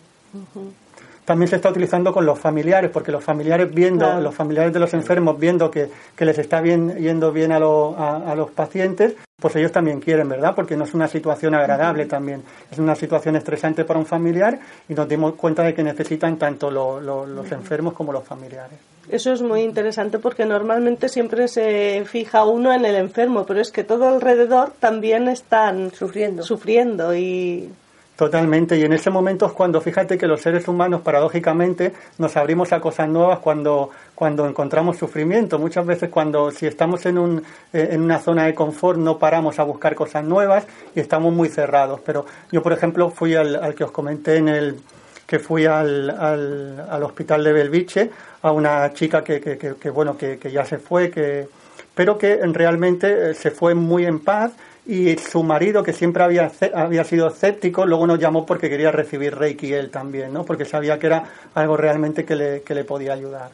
También 1.25 1.47
se 1.47 1.55
está 1.55 1.69
utilizando 1.69 2.11
con 2.13 2.25
los 2.25 2.37
familiares, 2.37 2.91
porque 2.91 3.11
los 3.11 3.23
familiares 3.23 3.73
viendo, 3.73 4.05
Claro. 4.05 4.21
los 4.21 4.35
familiares 4.35 4.73
de 4.73 4.79
los 4.79 4.93
enfermos 4.93 5.39
viendo 5.39 5.71
que, 5.71 5.89
que 6.15 6.25
les 6.25 6.37
está 6.37 6.59
bien, 6.59 6.95
yendo 6.97 7.31
bien 7.31 7.51
a, 7.53 7.59
lo- 7.59 7.95
a, 7.97 8.31
a 8.31 8.35
los 8.35 8.51
pacientes, 8.51 9.13
pues 9.39 9.55
ellos 9.55 9.71
también 9.71 9.99
quieren, 10.01 10.27
¿verdad? 10.27 10.53
Porque 10.55 10.75
no 10.75 10.83
es 10.83 10.93
una 10.93 11.07
situación 11.07 11.55
agradable 11.55 12.05
también, 12.05 12.43
es 12.71 12.77
una 12.77 12.95
situación 12.95 13.35
estresante 13.37 13.85
para 13.85 13.99
un 13.99 14.05
familiar 14.05 14.59
y 14.89 14.93
nos 14.93 15.07
dimos 15.07 15.35
cuenta 15.35 15.63
de 15.63 15.73
que 15.73 15.83
necesitan 15.83 16.37
tanto 16.37 16.69
lo- 16.69 16.99
lo- 16.99 17.25
los 17.25 17.51
enfermos 17.51 17.93
como 17.93 18.11
los 18.13 18.23
familiares. 18.23 18.77
Eso 19.09 19.33
es 19.33 19.41
muy 19.41 19.61
interesante 19.63 20.17
porque 20.19 20.45
normalmente 20.45 21.09
siempre 21.09 21.47
se 21.49 22.03
fija 22.05 22.45
uno 22.45 22.73
en 22.73 22.85
el 22.85 22.95
enfermo, 22.95 23.45
pero 23.45 23.59
es 23.59 23.69
que 23.71 23.83
todo 23.83 24.07
alrededor 24.07 24.71
también 24.79 25.27
están 25.27 25.91
Sufriendo. 25.93 26.43
sufriendo 26.43 27.13
y 27.13 27.69
Totalmente, 28.15 28.77
y 28.77 28.83
en 28.83 28.93
ese 28.93 29.09
momento 29.09 29.47
es 29.47 29.53
cuando 29.53 29.81
fíjate 29.81 30.19
que 30.19 30.27
los 30.27 30.39
seres 30.39 30.67
humanos 30.67 31.01
paradójicamente 31.01 31.93
nos 32.19 32.37
abrimos 32.37 32.71
a 32.71 32.79
cosas 32.79 33.09
nuevas 33.09 33.39
cuando, 33.39 33.89
cuando 34.13 34.47
encontramos 34.47 34.97
sufrimiento. 34.97 35.57
Muchas 35.57 35.83
veces 35.83 36.11
cuando 36.11 36.51
si 36.51 36.67
estamos 36.67 37.07
en, 37.07 37.17
un, 37.17 37.43
eh, 37.73 37.89
en 37.91 38.01
una 38.01 38.19
zona 38.19 38.45
de 38.45 38.53
confort 38.53 38.99
no 38.99 39.17
paramos 39.17 39.57
a 39.57 39.63
buscar 39.63 39.95
cosas 39.95 40.23
nuevas 40.23 40.65
y 40.95 40.99
estamos 40.99 41.33
muy 41.33 41.49
cerrados. 41.49 42.01
Pero 42.05 42.27
yo, 42.51 42.61
por 42.61 42.73
ejemplo, 42.73 43.09
fui 43.09 43.33
al, 43.33 43.55
al 43.55 43.73
que 43.73 43.83
os 43.83 43.91
comenté 43.91 44.37
en 44.37 44.47
el, 44.47 44.79
que 45.25 45.39
fui 45.39 45.65
al, 45.65 46.11
al, 46.11 47.03
hospital 47.03 47.43
de 47.43 47.53
Belviche 47.53 48.11
a 48.43 48.51
una 48.51 48.93
chica 48.93 49.23
que, 49.23 49.39
que, 49.41 49.89
bueno, 49.89 50.15
que, 50.15 50.37
que, 50.37 50.51
ya 50.51 50.63
se 50.65 50.77
fue, 50.77 51.09
que, 51.09 51.47
pero 51.95 52.19
que 52.19 52.35
realmente 52.35 53.31
eh, 53.31 53.33
se 53.33 53.49
fue 53.49 53.73
muy 53.73 54.05
en 54.05 54.19
paz 54.19 54.51
y 54.85 55.15
su 55.17 55.43
marido, 55.43 55.81
que 55.83 55.93
siempre 55.93 56.23
había, 56.23 56.51
había 56.73 57.03
sido 57.03 57.27
escéptico, 57.27 57.85
luego 57.85 58.05
nos 58.05 58.19
llamó 58.19 58.45
porque 58.45 58.69
quería 58.69 58.91
recibir 58.91 59.35
Reiki 59.35 59.71
él 59.73 59.89
también, 59.89 60.33
¿no? 60.33 60.43
porque 60.43 60.65
sabía 60.65 60.99
que 60.99 61.07
era 61.07 61.23
algo 61.55 61.77
realmente 61.77 62.25
que 62.25 62.35
le, 62.35 62.61
que 62.63 62.75
le 62.75 62.83
podía 62.83 63.13
ayudar. 63.13 63.51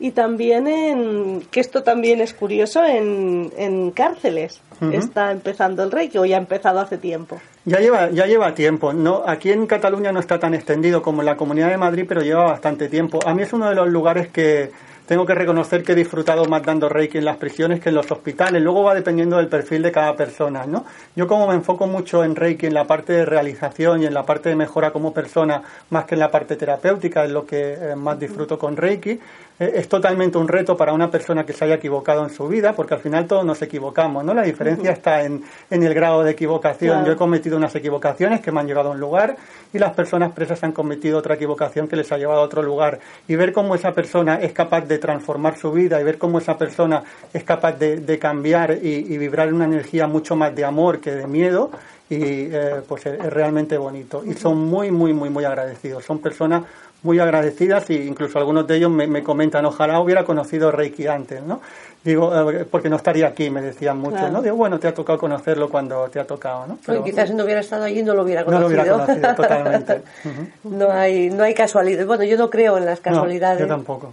Y 0.00 0.12
también, 0.12 0.66
en, 0.66 1.42
que 1.50 1.60
esto 1.60 1.82
también 1.82 2.20
es 2.20 2.32
curioso, 2.34 2.84
en, 2.84 3.52
en 3.56 3.90
cárceles 3.90 4.60
está 4.92 5.32
empezando 5.32 5.82
el 5.82 5.90
Reiki 5.90 6.18
o 6.18 6.24
ya 6.24 6.36
ha 6.36 6.40
empezado 6.40 6.80
hace 6.80 6.98
tiempo. 6.98 7.40
Ya 7.64 7.80
lleva, 7.80 8.10
ya 8.10 8.26
lleva 8.26 8.54
tiempo. 8.54 8.92
No, 8.92 9.24
aquí 9.26 9.50
en 9.50 9.66
Cataluña 9.66 10.12
no 10.12 10.20
está 10.20 10.38
tan 10.38 10.54
extendido 10.54 11.02
como 11.02 11.22
en 11.22 11.26
la 11.26 11.36
Comunidad 11.36 11.68
de 11.68 11.76
Madrid, 11.76 12.04
pero 12.08 12.22
lleva 12.22 12.44
bastante 12.44 12.88
tiempo. 12.88 13.18
A 13.26 13.34
mí 13.34 13.42
es 13.42 13.52
uno 13.52 13.68
de 13.68 13.74
los 13.74 13.88
lugares 13.88 14.28
que, 14.28 14.70
tengo 15.08 15.24
que 15.24 15.34
reconocer 15.34 15.82
que 15.82 15.92
he 15.92 15.94
disfrutado 15.94 16.44
más 16.44 16.62
dando 16.62 16.90
Reiki 16.90 17.16
en 17.16 17.24
las 17.24 17.38
prisiones 17.38 17.80
que 17.80 17.88
en 17.88 17.94
los 17.94 18.10
hospitales. 18.10 18.60
Luego 18.60 18.82
va 18.82 18.94
dependiendo 18.94 19.38
del 19.38 19.48
perfil 19.48 19.80
de 19.80 19.90
cada 19.90 20.14
persona, 20.14 20.66
¿no? 20.66 20.84
Yo 21.16 21.26
como 21.26 21.48
me 21.48 21.54
enfoco 21.54 21.86
mucho 21.86 22.22
en 22.24 22.36
Reiki 22.36 22.66
en 22.66 22.74
la 22.74 22.84
parte 22.84 23.14
de 23.14 23.24
realización 23.24 24.02
y 24.02 24.06
en 24.06 24.12
la 24.12 24.26
parte 24.26 24.50
de 24.50 24.54
mejora 24.54 24.90
como 24.90 25.14
persona, 25.14 25.62
más 25.88 26.04
que 26.04 26.14
en 26.14 26.18
la 26.18 26.30
parte 26.30 26.56
terapéutica, 26.56 27.24
es 27.24 27.30
lo 27.30 27.46
que 27.46 27.72
eh, 27.72 27.96
más 27.96 28.20
disfruto 28.20 28.58
con 28.58 28.76
Reiki, 28.76 29.18
es 29.58 29.88
totalmente 29.88 30.38
un 30.38 30.46
reto 30.46 30.76
para 30.76 30.92
una 30.92 31.10
persona 31.10 31.44
que 31.44 31.52
se 31.52 31.64
haya 31.64 31.74
equivocado 31.74 32.22
en 32.24 32.30
su 32.30 32.46
vida, 32.46 32.74
porque 32.74 32.94
al 32.94 33.00
final 33.00 33.26
todos 33.26 33.44
nos 33.44 33.60
equivocamos, 33.62 34.24
¿no? 34.24 34.32
La 34.32 34.42
diferencia 34.42 34.92
está 34.92 35.22
en, 35.22 35.42
en, 35.70 35.82
el 35.82 35.94
grado 35.94 36.22
de 36.22 36.30
equivocación. 36.30 37.04
Yo 37.04 37.12
he 37.12 37.16
cometido 37.16 37.56
unas 37.56 37.74
equivocaciones 37.74 38.40
que 38.40 38.52
me 38.52 38.60
han 38.60 38.66
llevado 38.66 38.90
a 38.90 38.92
un 38.92 39.00
lugar 39.00 39.36
y 39.72 39.78
las 39.78 39.92
personas 39.94 40.32
presas 40.32 40.62
han 40.62 40.72
cometido 40.72 41.18
otra 41.18 41.34
equivocación 41.34 41.88
que 41.88 41.96
les 41.96 42.10
ha 42.12 42.18
llevado 42.18 42.40
a 42.40 42.44
otro 42.44 42.62
lugar. 42.62 43.00
Y 43.26 43.36
ver 43.36 43.52
cómo 43.52 43.74
esa 43.74 43.92
persona 43.92 44.36
es 44.36 44.52
capaz 44.52 44.82
de 44.82 44.98
transformar 44.98 45.56
su 45.56 45.72
vida 45.72 46.00
y 46.00 46.04
ver 46.04 46.18
cómo 46.18 46.38
esa 46.38 46.56
persona 46.56 47.02
es 47.32 47.44
capaz 47.44 47.72
de, 47.72 48.18
cambiar 48.18 48.78
y, 48.82 49.18
vibrar 49.18 49.48
en 49.48 49.54
una 49.54 49.64
energía 49.64 50.06
mucho 50.06 50.36
más 50.36 50.54
de 50.54 50.64
amor 50.64 51.00
que 51.00 51.10
de 51.12 51.26
miedo, 51.26 51.70
y 52.10 52.48
eh, 52.50 52.80
pues 52.88 53.06
es, 53.06 53.18
realmente 53.18 53.76
bonito. 53.76 54.22
Y 54.24 54.34
son 54.34 54.58
muy, 54.58 54.90
muy, 54.90 55.12
muy, 55.12 55.28
muy 55.28 55.44
agradecidos. 55.44 56.04
Son 56.04 56.20
personas 56.20 56.62
muy 57.02 57.18
agradecidas 57.20 57.88
y 57.90 57.94
incluso 57.94 58.38
algunos 58.38 58.66
de 58.66 58.76
ellos 58.76 58.90
me, 58.90 59.22
comentan, 59.22 59.64
ojalá 59.64 60.00
hubiera 60.00 60.24
conocido 60.24 60.70
Reiki 60.70 61.06
antes, 61.06 61.42
¿no? 61.42 61.60
Digo, 62.02 62.50
eh, 62.50 62.64
porque 62.64 62.88
no 62.88 62.96
estaría 62.96 63.26
aquí, 63.26 63.50
me 63.50 63.60
decían 63.60 63.98
mucho, 63.98 64.28
¿no? 64.30 64.40
Digo, 64.42 64.56
bueno, 64.56 64.78
te 64.78 64.88
ha 64.88 64.94
tocado 64.94 65.18
conocerlo 65.18 65.68
cuando 65.68 66.08
te 66.08 66.20
ha 66.20 66.24
tocado, 66.24 66.66
¿no? 66.66 66.78
Pero, 66.84 67.04
quizás 67.04 67.28
si 67.28 67.34
no 67.34 67.44
hubiera 67.44 67.60
estado 67.60 67.84
allí 67.84 68.02
no 68.02 68.14
lo 68.14 68.22
hubiera 68.22 68.44
conocido. 68.44 68.68
No 68.68 68.74
lo 68.74 68.82
hubiera 68.82 69.04
conocido, 69.04 69.34
totalmente. 69.34 70.02
No 70.64 70.90
hay, 70.90 71.30
no 71.30 71.44
hay 71.44 71.54
casualidad. 71.54 72.06
Bueno, 72.06 72.24
yo 72.24 72.36
no 72.36 72.50
creo 72.50 72.78
en 72.78 72.86
las 72.86 73.00
casualidades. 73.00 73.60
yo 73.60 73.66
tampoco. 73.66 74.12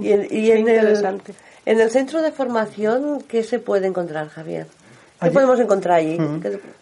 Y, 0.00 0.08
y 0.08 0.50
en, 0.50 0.68
el, 0.68 1.20
en 1.66 1.80
el 1.80 1.90
centro 1.90 2.20
de 2.20 2.32
formación, 2.32 3.22
¿qué 3.28 3.42
se 3.44 3.58
puede 3.58 3.86
encontrar, 3.86 4.28
Javier? 4.28 4.66
¿Qué 5.24 5.30
podemos 5.30 5.58
encontrar 5.60 5.98
allí? 5.98 6.18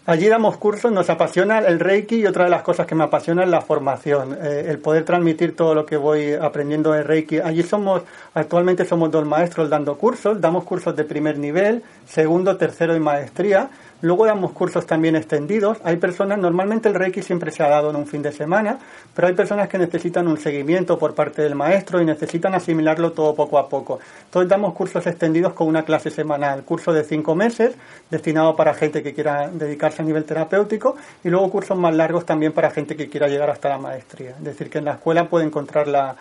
Allí 0.06 0.28
damos 0.28 0.56
cursos, 0.56 0.90
nos 0.92 1.08
apasiona 1.10 1.58
el 1.60 1.80
Reiki 1.80 2.16
y 2.16 2.26
otra 2.26 2.44
de 2.44 2.50
las 2.50 2.62
cosas 2.62 2.86
que 2.86 2.94
me 2.94 3.04
apasiona 3.04 3.44
es 3.44 3.48
la 3.48 3.60
formación, 3.60 4.36
eh, 4.42 4.66
el 4.68 4.78
poder 4.78 5.04
transmitir 5.04 5.54
todo 5.56 5.74
lo 5.74 5.86
que 5.86 5.96
voy 5.96 6.34
aprendiendo 6.34 6.92
de 6.92 7.02
Reiki. 7.02 7.38
Allí 7.38 7.62
somos, 7.62 8.02
actualmente 8.34 8.84
somos 8.84 9.10
dos 9.10 9.24
maestros 9.24 9.70
dando 9.70 9.96
cursos, 9.96 10.40
damos 10.40 10.64
cursos 10.64 10.94
de 10.96 11.04
primer 11.04 11.38
nivel, 11.38 11.82
segundo, 12.06 12.56
tercero 12.56 12.96
y 12.96 13.00
maestría. 13.00 13.70
Luego 14.02 14.26
damos 14.26 14.50
cursos 14.50 14.84
también 14.84 15.14
extendidos. 15.14 15.78
Hay 15.84 15.96
personas, 15.96 16.36
normalmente 16.36 16.88
el 16.88 16.94
Reiki 16.96 17.22
siempre 17.22 17.52
se 17.52 17.62
ha 17.62 17.68
dado 17.68 17.90
en 17.90 17.96
un 17.96 18.06
fin 18.06 18.20
de 18.20 18.32
semana, 18.32 18.78
pero 19.14 19.28
hay 19.28 19.34
personas 19.34 19.68
que 19.68 19.78
necesitan 19.78 20.26
un 20.26 20.38
seguimiento 20.38 20.98
por 20.98 21.14
parte 21.14 21.40
del 21.40 21.54
maestro 21.54 22.02
y 22.02 22.04
necesitan 22.04 22.52
asimilarlo 22.54 23.12
todo 23.12 23.32
poco 23.36 23.58
a 23.58 23.68
poco. 23.68 24.00
Entonces 24.24 24.48
damos 24.50 24.74
cursos 24.74 25.06
extendidos 25.06 25.52
con 25.52 25.68
una 25.68 25.84
clase 25.84 26.10
semanal, 26.10 26.64
curso 26.64 26.92
de 26.92 27.04
cinco 27.04 27.36
meses, 27.36 27.76
destinado 28.10 28.56
para 28.56 28.74
gente 28.74 29.04
que 29.04 29.14
quiera 29.14 29.48
dedicarse 29.48 30.02
a 30.02 30.04
nivel 30.04 30.24
terapéutico, 30.24 30.96
y 31.22 31.30
luego 31.30 31.48
cursos 31.48 31.78
más 31.78 31.94
largos 31.94 32.26
también 32.26 32.52
para 32.52 32.72
gente 32.72 32.96
que 32.96 33.08
quiera 33.08 33.28
llegar 33.28 33.50
hasta 33.50 33.68
la 33.68 33.78
maestría. 33.78 34.30
Es 34.30 34.44
decir, 34.44 34.68
que 34.68 34.78
en 34.78 34.86
la 34.86 34.94
escuela 34.94 35.28
puede 35.28 35.46
encontrar 35.46 35.86
la, 35.86 36.16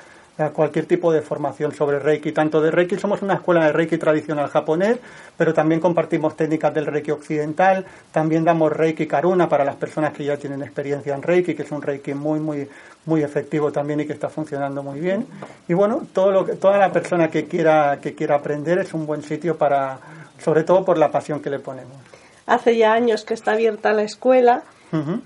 cualquier 0.54 0.86
tipo 0.86 1.12
de 1.12 1.22
formación 1.22 1.74
sobre 1.74 2.00
Reiki. 2.00 2.32
Tanto 2.32 2.62
de 2.62 2.72
Reiki, 2.72 2.98
somos 2.98 3.22
una 3.22 3.36
escuela 3.36 3.66
de 3.66 3.72
Reiki 3.72 3.98
tradicional 3.98 4.48
japonés, 4.48 4.98
pero 5.38 5.54
también 5.54 5.80
compartimos 5.80 6.36
técnicas 6.36 6.74
del 6.74 6.88
Reiki 6.88 7.12
occidental, 7.12 7.86
también 8.12 8.44
damos 8.44 8.72
Reiki 8.72 9.06
Karuna 9.08 9.48
para 9.48 9.64
las 9.64 9.76
personas 9.76 10.14
que 10.14 10.24
ya 10.24 10.38
tienen 10.38 10.64
experiencia 10.64 11.14
en 11.14 11.22
Reiki, 11.22 11.54
que 11.54 11.64
es 11.64 11.72
un 11.72 11.82
Reiki 11.82 12.14
muy, 12.14 12.40
muy, 12.40 12.68
muy 13.06 13.24
efectivo 13.24 13.72
también 13.72 14.00
y 14.00 14.06
que 14.06 14.14
está 14.14 14.30
funcionando 14.30 14.84
muy 14.84 15.00
bien. 15.00 15.28
Y 15.68 15.74
bueno, 15.74 16.04
todo 16.14 16.32
lo 16.32 16.46
que, 16.46 16.54
toda 16.54 16.78
la 16.78 16.92
persona 16.92 17.30
que 17.30 17.46
quiera, 17.46 18.00
que 18.02 18.16
quiera 18.16 18.36
aprender 18.36 18.80
es 18.80 18.94
un 18.94 19.06
buen 19.06 19.24
sitio 19.24 19.58
para, 19.58 20.00
sobre 20.40 20.64
todo 20.64 20.84
por 20.84 20.98
la 20.98 21.12
pasión 21.12 21.42
que 21.42 21.50
le 21.50 21.60
ponemos. 21.60 21.94
Hace 22.48 22.78
ya 22.78 22.94
años 22.94 23.24
que 23.24 23.34
está 23.34 23.52
abierta 23.52 23.94
la 23.94 24.04
escuela 24.04 24.64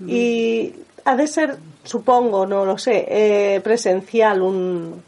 y 0.06 0.74
ha 1.06 1.16
de 1.16 1.26
ser, 1.28 1.56
supongo, 1.84 2.46
no 2.46 2.64
lo 2.64 2.76
sé, 2.76 3.06
eh, 3.08 3.60
presencial 3.60 4.42
un, 4.42 5.02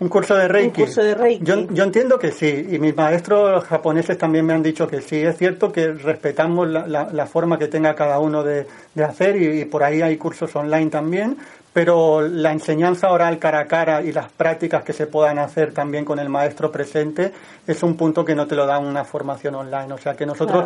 un 0.00 0.08
curso 0.08 0.34
de 0.34 0.48
Reiki. 0.48 0.80
Un 0.80 0.86
curso 0.86 1.02
de 1.02 1.14
Reiki. 1.14 1.44
Yo, 1.44 1.68
yo, 1.70 1.84
entiendo 1.84 2.18
que 2.18 2.32
sí, 2.32 2.66
y 2.70 2.78
mis 2.78 2.96
maestros 2.96 3.62
japoneses 3.64 4.18
también 4.18 4.44
me 4.44 4.54
han 4.54 4.62
dicho 4.62 4.88
que 4.88 5.00
sí. 5.00 5.16
Es 5.16 5.36
cierto 5.36 5.70
que 5.70 5.92
respetamos 5.92 6.66
la, 6.68 6.86
la, 7.12 7.26
forma 7.26 7.58
que 7.58 7.68
tenga 7.68 7.94
cada 7.94 8.18
uno 8.18 8.42
de, 8.42 8.66
de 8.94 9.04
hacer 9.04 9.36
y, 9.40 9.64
por 9.66 9.82
ahí 9.84 10.02
hay 10.02 10.16
cursos 10.16 10.56
online 10.56 10.90
también, 10.90 11.36
pero 11.72 12.22
la 12.22 12.50
enseñanza 12.50 13.10
oral 13.10 13.38
cara 13.38 13.60
a 13.60 13.66
cara 13.66 14.02
y 14.02 14.12
las 14.12 14.32
prácticas 14.32 14.82
que 14.82 14.92
se 14.92 15.06
puedan 15.06 15.38
hacer 15.38 15.72
también 15.72 16.04
con 16.04 16.18
el 16.18 16.28
maestro 16.28 16.72
presente 16.72 17.32
es 17.66 17.82
un 17.82 17.96
punto 17.96 18.24
que 18.24 18.34
no 18.34 18.46
te 18.46 18.56
lo 18.56 18.66
da 18.66 18.78
una 18.78 19.04
formación 19.04 19.54
online. 19.54 19.92
O 19.92 19.98
sea 19.98 20.14
que 20.14 20.24
nosotros 20.24 20.64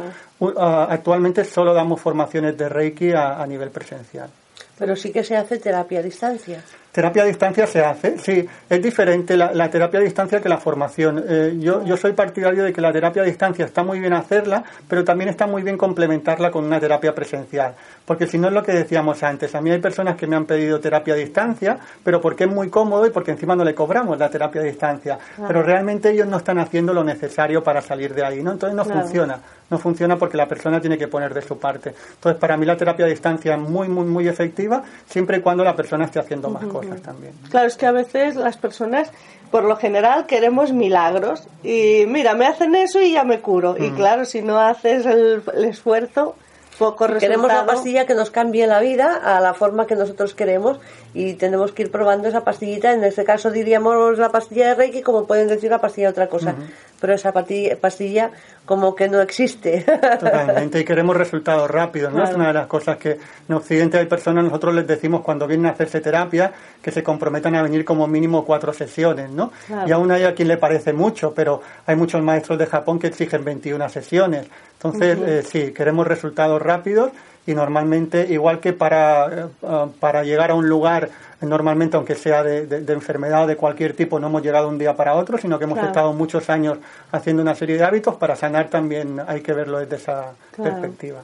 actualmente 0.57 1.45
solo 1.45 1.75
damos 1.75 2.01
formaciones 2.01 2.57
de 2.57 2.69
Reiki 2.69 3.13
a 3.13 3.45
nivel 3.47 3.71
presencial. 3.71 4.31
Pero 4.79 4.95
sí 4.97 5.11
que 5.11 5.25
se 5.25 5.37
hace 5.37 5.59
terapia 5.59 6.01
a 6.01 6.03
distancia. 6.03 6.63
Terapia 6.93 7.23
a 7.23 7.27
distancia 7.27 7.67
se 7.67 7.81
hace, 7.81 8.19
sí. 8.19 8.49
Es 8.69 8.83
diferente 8.83 9.37
la, 9.37 9.71
terapia 9.71 10.01
a 10.01 10.03
distancia 10.03 10.41
que 10.41 10.49
la 10.49 10.59
formación. 10.59 11.23
Eh, 11.29 11.57
yo, 11.59 11.85
yo 11.85 11.97
soy 11.97 12.13
partidario 12.13 12.65
de 12.65 12.73
que 12.73 12.81
la 12.81 12.93
terapia 12.93 13.23
a 13.23 13.25
distancia 13.25 13.67
está 13.67 13.83
muy 13.83 14.01
bien 14.01 14.15
hacerla, 14.15 14.65
pero 14.89 15.05
también 15.05 15.29
está 15.29 15.47
muy 15.47 15.63
bien 15.63 15.77
complementarla 15.77 16.51
con 16.51 16.65
una 16.65 16.81
terapia 16.81 17.15
presencial. 17.15 17.75
Porque 18.05 18.27
si 18.27 18.39
no 18.39 18.49
es 18.49 18.55
lo 18.55 18.63
que 18.63 18.73
decíamos 18.73 19.23
antes. 19.23 19.55
A 19.55 19.61
mí 19.61 19.71
hay 19.71 19.81
personas 19.81 20.17
que 20.17 20.27
me 20.27 20.35
han 20.35 20.47
pedido 20.47 20.81
terapia 20.81 21.15
a 21.15 21.17
distancia, 21.19 21.79
pero 22.03 22.21
porque 22.21 22.45
es 22.45 22.51
muy 22.51 22.71
cómodo 22.71 23.07
y 23.07 23.11
porque 23.11 23.33
encima 23.33 23.55
no 23.55 23.65
le 23.65 23.75
cobramos 23.75 24.19
la 24.19 24.31
terapia 24.31 24.63
a 24.63 24.65
distancia. 24.65 25.19
Pero 25.47 25.63
realmente 25.63 26.11
ellos 26.11 26.27
no 26.27 26.39
están 26.39 26.59
haciendo 26.59 26.93
lo 26.95 27.05
necesario 27.05 27.63
para 27.63 27.83
salir 27.83 28.15
de 28.15 28.25
ahí, 28.25 28.43
¿no? 28.43 28.53
Entonces 28.53 28.75
no 28.75 28.85
funciona 28.85 29.39
no 29.71 29.79
funciona 29.79 30.17
porque 30.17 30.37
la 30.37 30.47
persona 30.47 30.81
tiene 30.81 30.97
que 30.97 31.09
poner 31.09 31.35
de 31.35 31.43
su 31.43 31.59
parte. 31.59 31.95
Entonces, 32.15 32.41
para 32.41 32.57
mí 32.57 32.65
la 32.65 32.77
terapia 32.77 33.07
a 33.07 33.09
distancia 33.09 33.55
es 33.55 33.61
muy, 33.61 33.89
muy, 33.89 34.07
muy 34.07 34.29
efectiva, 34.29 34.83
siempre 35.07 35.39
y 35.39 35.41
cuando 35.41 35.65
la 35.65 35.77
persona 35.77 36.05
esté 36.05 36.19
haciendo 36.19 36.49
más 36.49 36.65
cosas 36.65 37.01
también. 37.03 37.35
Claro, 37.51 37.67
es 37.67 37.77
que 37.77 37.87
a 37.87 37.93
veces 37.93 38.37
las 38.37 38.57
personas, 38.57 39.11
por 39.51 39.65
lo 39.65 39.77
general, 39.77 40.27
queremos 40.27 40.73
milagros. 40.73 41.47
Y 41.63 42.05
mira, 42.07 42.35
me 42.35 42.47
hacen 42.47 42.75
eso 42.75 43.01
y 43.01 43.13
ya 43.13 43.25
me 43.25 43.41
curo. 43.41 43.77
Y 43.79 43.91
claro, 43.91 44.25
si 44.25 44.43
no 44.43 44.59
haces 44.59 45.07
el, 45.07 45.43
esfuerzo, 45.65 46.35
poco. 46.79 47.07
Queremos 47.19 47.49
la 47.49 47.67
pastilla 47.67 48.07
que 48.07 48.15
nos 48.15 48.31
cambie 48.31 48.67
la 48.67 48.81
vida 48.81 49.17
a 49.17 49.41
la 49.41 49.53
forma 49.53 49.87
que 49.87 49.97
nosotros 49.97 50.35
queremos 50.35 50.79
y 51.15 51.35
tenemos 51.35 51.73
que 51.73 51.83
ir 51.83 51.91
probando 51.91 52.29
esa 52.29 52.45
pastillita. 52.45 52.93
En 52.93 53.05
este 53.05 53.25
caso 53.25 53.51
diríamos 53.51 54.19
la 54.19 54.31
pastilla 54.31 54.69
de 54.69 54.75
Reiki, 54.75 55.03
como 55.03 55.27
pueden 55.27 55.49
decir 55.49 55.71
la 55.71 55.81
pastilla 55.81 56.09
de 56.09 56.13
otra 56.13 56.29
cosa. 56.29 56.55
Pero 57.01 57.15
esa 57.15 57.33
pastilla 57.33 58.31
como 58.65 58.95
que 58.95 59.09
no 59.09 59.21
existe. 59.23 59.85
Totalmente, 60.21 60.81
y 60.81 60.85
queremos 60.85 61.17
resultados 61.17 61.71
rápidos, 61.71 62.13
¿no? 62.13 62.25
Es 62.25 62.35
una 62.35 62.49
de 62.49 62.53
las 62.53 62.67
cosas 62.67 62.99
que 62.99 63.19
en 63.49 63.55
Occidente 63.55 63.99
hay 63.99 64.07
personas, 64.07 64.45
nosotros 64.45 64.75
les 64.75 64.87
decimos 64.87 65.23
cuando 65.23 65.47
vienen 65.47 65.67
a 65.67 65.71
hacerse 65.71 66.01
terapia, 66.01 66.53
que 66.83 66.91
se 66.91 67.03
comprometan 67.03 67.55
a 67.55 67.63
venir 67.63 67.85
como 67.85 68.07
mínimo 68.07 68.45
cuatro 68.45 68.73
sesiones, 68.73 69.31
¿no? 69.31 69.53
Y 69.87 69.93
aún 69.93 70.11
hay 70.11 70.25
a 70.25 70.35
quien 70.35 70.49
le 70.49 70.59
parece 70.59 70.93
mucho, 70.93 71.33
pero 71.33 71.63
hay 71.87 71.97
muchos 71.97 72.23
maestros 72.23 72.59
de 72.59 72.67
Japón 72.67 72.99
que 72.99 73.07
exigen 73.07 73.45
21 73.45 73.89
sesiones. 73.89 74.47
Entonces, 74.75 75.19
eh, 75.27 75.43
sí, 75.43 75.73
queremos 75.73 76.07
resultados 76.07 76.61
rápidos 76.61 77.11
y 77.49 77.55
normalmente, 77.55 78.27
igual 78.29 78.61
que 78.61 78.75
para, 78.75 79.27
eh, 79.27 79.87
para 79.99 80.23
llegar 80.23 80.51
a 80.51 80.55
un 80.55 80.69
lugar, 80.69 81.09
normalmente 81.41 81.97
aunque 81.97 82.15
sea 82.15 82.43
de, 82.43 82.93
enfermedad 82.93 83.45
o 83.45 83.47
de 83.47 83.57
cualquier 83.57 83.95
tipo, 83.95 84.21
no 84.21 84.27
hemos 84.27 84.43
llegado 84.43 84.69
un 84.69 84.77
día 84.77 84.95
para 84.95 85.15
otro, 85.15 85.39
sino 85.39 85.59
que 85.59 85.65
hemos 85.65 85.79
estado 85.79 86.13
muchos 86.13 86.51
años 86.51 86.77
haciendo 87.11 87.41
una 87.41 87.55
serie 87.55 87.79
de 87.79 87.85
hábitos, 87.85 88.17
para 88.17 88.37
sanar 88.37 88.69
también 88.69 89.19
hay 89.27 89.41
que 89.41 89.55
verlo 89.55 89.79
desde 89.79 89.97
esa 89.97 90.35
perspectiva. 90.63 91.23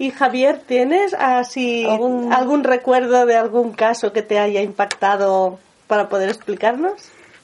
Y 0.00 0.10
Javier, 0.10 0.62
¿tienes 0.66 1.14
así 1.14 1.86
¿Algún... 1.88 2.64
recuerdo 2.64 3.24
de 3.24 3.36
algún 3.36 3.70
caso 3.70 4.12
que 4.12 4.22
te 4.22 4.40
haya 4.40 4.62
impactado 4.62 5.60
para 5.86 6.08
poder 6.08 6.28
explicarnos? 6.28 6.94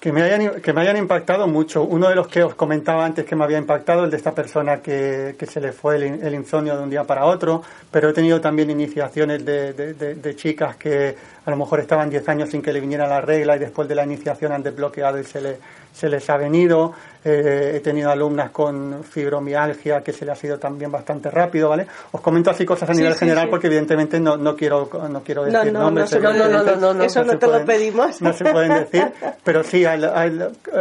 Que 0.03 0.11
me, 0.11 0.21
hayan, 0.23 0.61
que 0.61 0.73
me 0.73 0.81
hayan 0.81 0.97
impactado 0.97 1.47
mucho. 1.47 1.85
Uno 1.85 2.09
de 2.09 2.17
los 2.17 2.27
que 2.27 2.43
os 2.43 2.57
comentaba 2.57 3.05
antes 3.05 3.25
que 3.25 3.37
me 3.37 3.45
había 3.45 3.59
impactado, 3.59 4.03
el 4.03 4.11
de 4.11 4.17
esta 4.17 4.35
persona 4.35 4.83
que, 4.83 5.37
que 5.39 5.47
se 5.47 5.61
le 5.61 5.71
fue 5.71 5.95
el, 5.95 6.35
insomnio 6.35 6.77
de 6.77 6.83
un 6.83 6.91
día 6.91 7.05
para 7.05 7.25
otro, 7.25 7.63
pero 7.89 8.09
he 8.09 8.13
tenido 8.13 8.41
también 8.41 8.69
iniciaciones 8.69 9.45
de, 9.45 9.73
de, 9.73 10.35
chicas 10.37 10.75
que 10.75 11.15
a 11.47 11.51
lo 11.53 11.57
mejor 11.57 11.79
estaban 11.79 12.11
10 12.11 12.29
años 12.31 12.51
sin 12.51 12.63
que 12.63 12.73
le 12.73 12.81
viniera 12.81 13.07
la 13.07 13.21
regla 13.21 13.55
y 13.55 13.61
después 13.61 13.87
de 13.87 13.95
la 13.95 14.05
iniciación 14.05 14.51
han 14.51 14.65
desbloqueado 14.65 15.21
y 15.21 15.23
se, 15.25 15.41
le, 15.41 15.59
se 15.93 16.09
les 16.09 16.29
ha 16.31 16.37
venido. 16.37 16.93
Eh, 17.25 17.75
he 17.77 17.81
tenido 17.81 18.11
alumnas 18.11 18.51
con 18.51 19.05
fibromialgia 19.05 20.03
que 20.03 20.13
se 20.13 20.25
le 20.25 20.33
ha 20.33 20.35
sido 20.35 20.59
también 20.59 20.91
bastante 20.91 21.31
rápido, 21.31 21.69
¿vale? 21.69 21.87
Os 22.11 22.21
comento 22.21 22.51
así 22.51 22.67
cosas 22.67 22.91
a 22.91 22.95
nivel 22.95 23.15
general 23.15 23.49
porque 23.49 23.69
evidentemente 23.69 24.19
no, 24.19 24.37
no 24.37 24.57
quiero 24.57 24.91
no 25.09 25.23
quiero 25.23 25.45
decir 25.45 25.73
nombres. 25.73 26.13
No, 26.21 26.33
no, 26.33 26.95
no, 26.95 27.05
eso 27.05 27.23
no, 27.23 27.39
te 27.39 27.47
lo 27.47 27.65
pedimos. 27.65 28.21
No 28.21 28.33
se 28.33 28.45
pueden 28.45 28.75
decir, 28.75 29.13
pero 29.45 29.63
sí, 29.63 29.85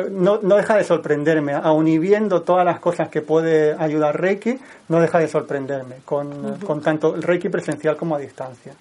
no, 0.10 0.40
no 0.42 0.56
deja 0.56 0.78
de 0.78 0.84
sorprenderme, 0.84 1.54
aun 1.54 1.88
y 1.88 2.00
viendo 2.00 2.42
todas 2.42 2.66
las 2.66 2.80
cosas 2.80 3.10
que 3.10 3.22
puede 3.22 3.76
ayudar 3.78 4.20
Reiki, 4.20 4.60
no 4.90 5.00
deja 5.00 5.20
de 5.20 5.28
sorprenderme 5.28 5.98
con, 6.06 6.58
con 6.58 6.82
tanto 6.82 7.14
el 7.14 7.22
Reiki 7.22 7.50
presencial 7.50 7.96
como 7.96 8.16
a 8.16 8.20
distancia. 8.20 8.74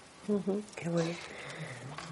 Qué 0.77 0.89
bueno. 0.89 1.11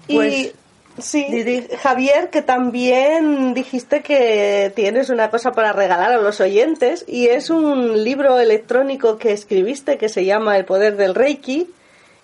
Pues, 0.07 0.53
Sí, 1.01 1.67
Javier, 1.81 2.29
que 2.29 2.41
también 2.41 3.53
dijiste 3.53 4.01
que 4.01 4.71
tienes 4.75 5.09
una 5.09 5.29
cosa 5.29 5.51
para 5.51 5.73
regalar 5.73 6.11
a 6.11 6.17
los 6.17 6.39
oyentes 6.41 7.05
y 7.07 7.27
es 7.27 7.49
un 7.49 8.03
libro 8.03 8.39
electrónico 8.39 9.17
que 9.17 9.31
escribiste 9.31 9.97
que 9.97 10.09
se 10.09 10.25
llama 10.25 10.57
El 10.57 10.65
Poder 10.65 10.97
del 10.97 11.15
Reiki 11.15 11.69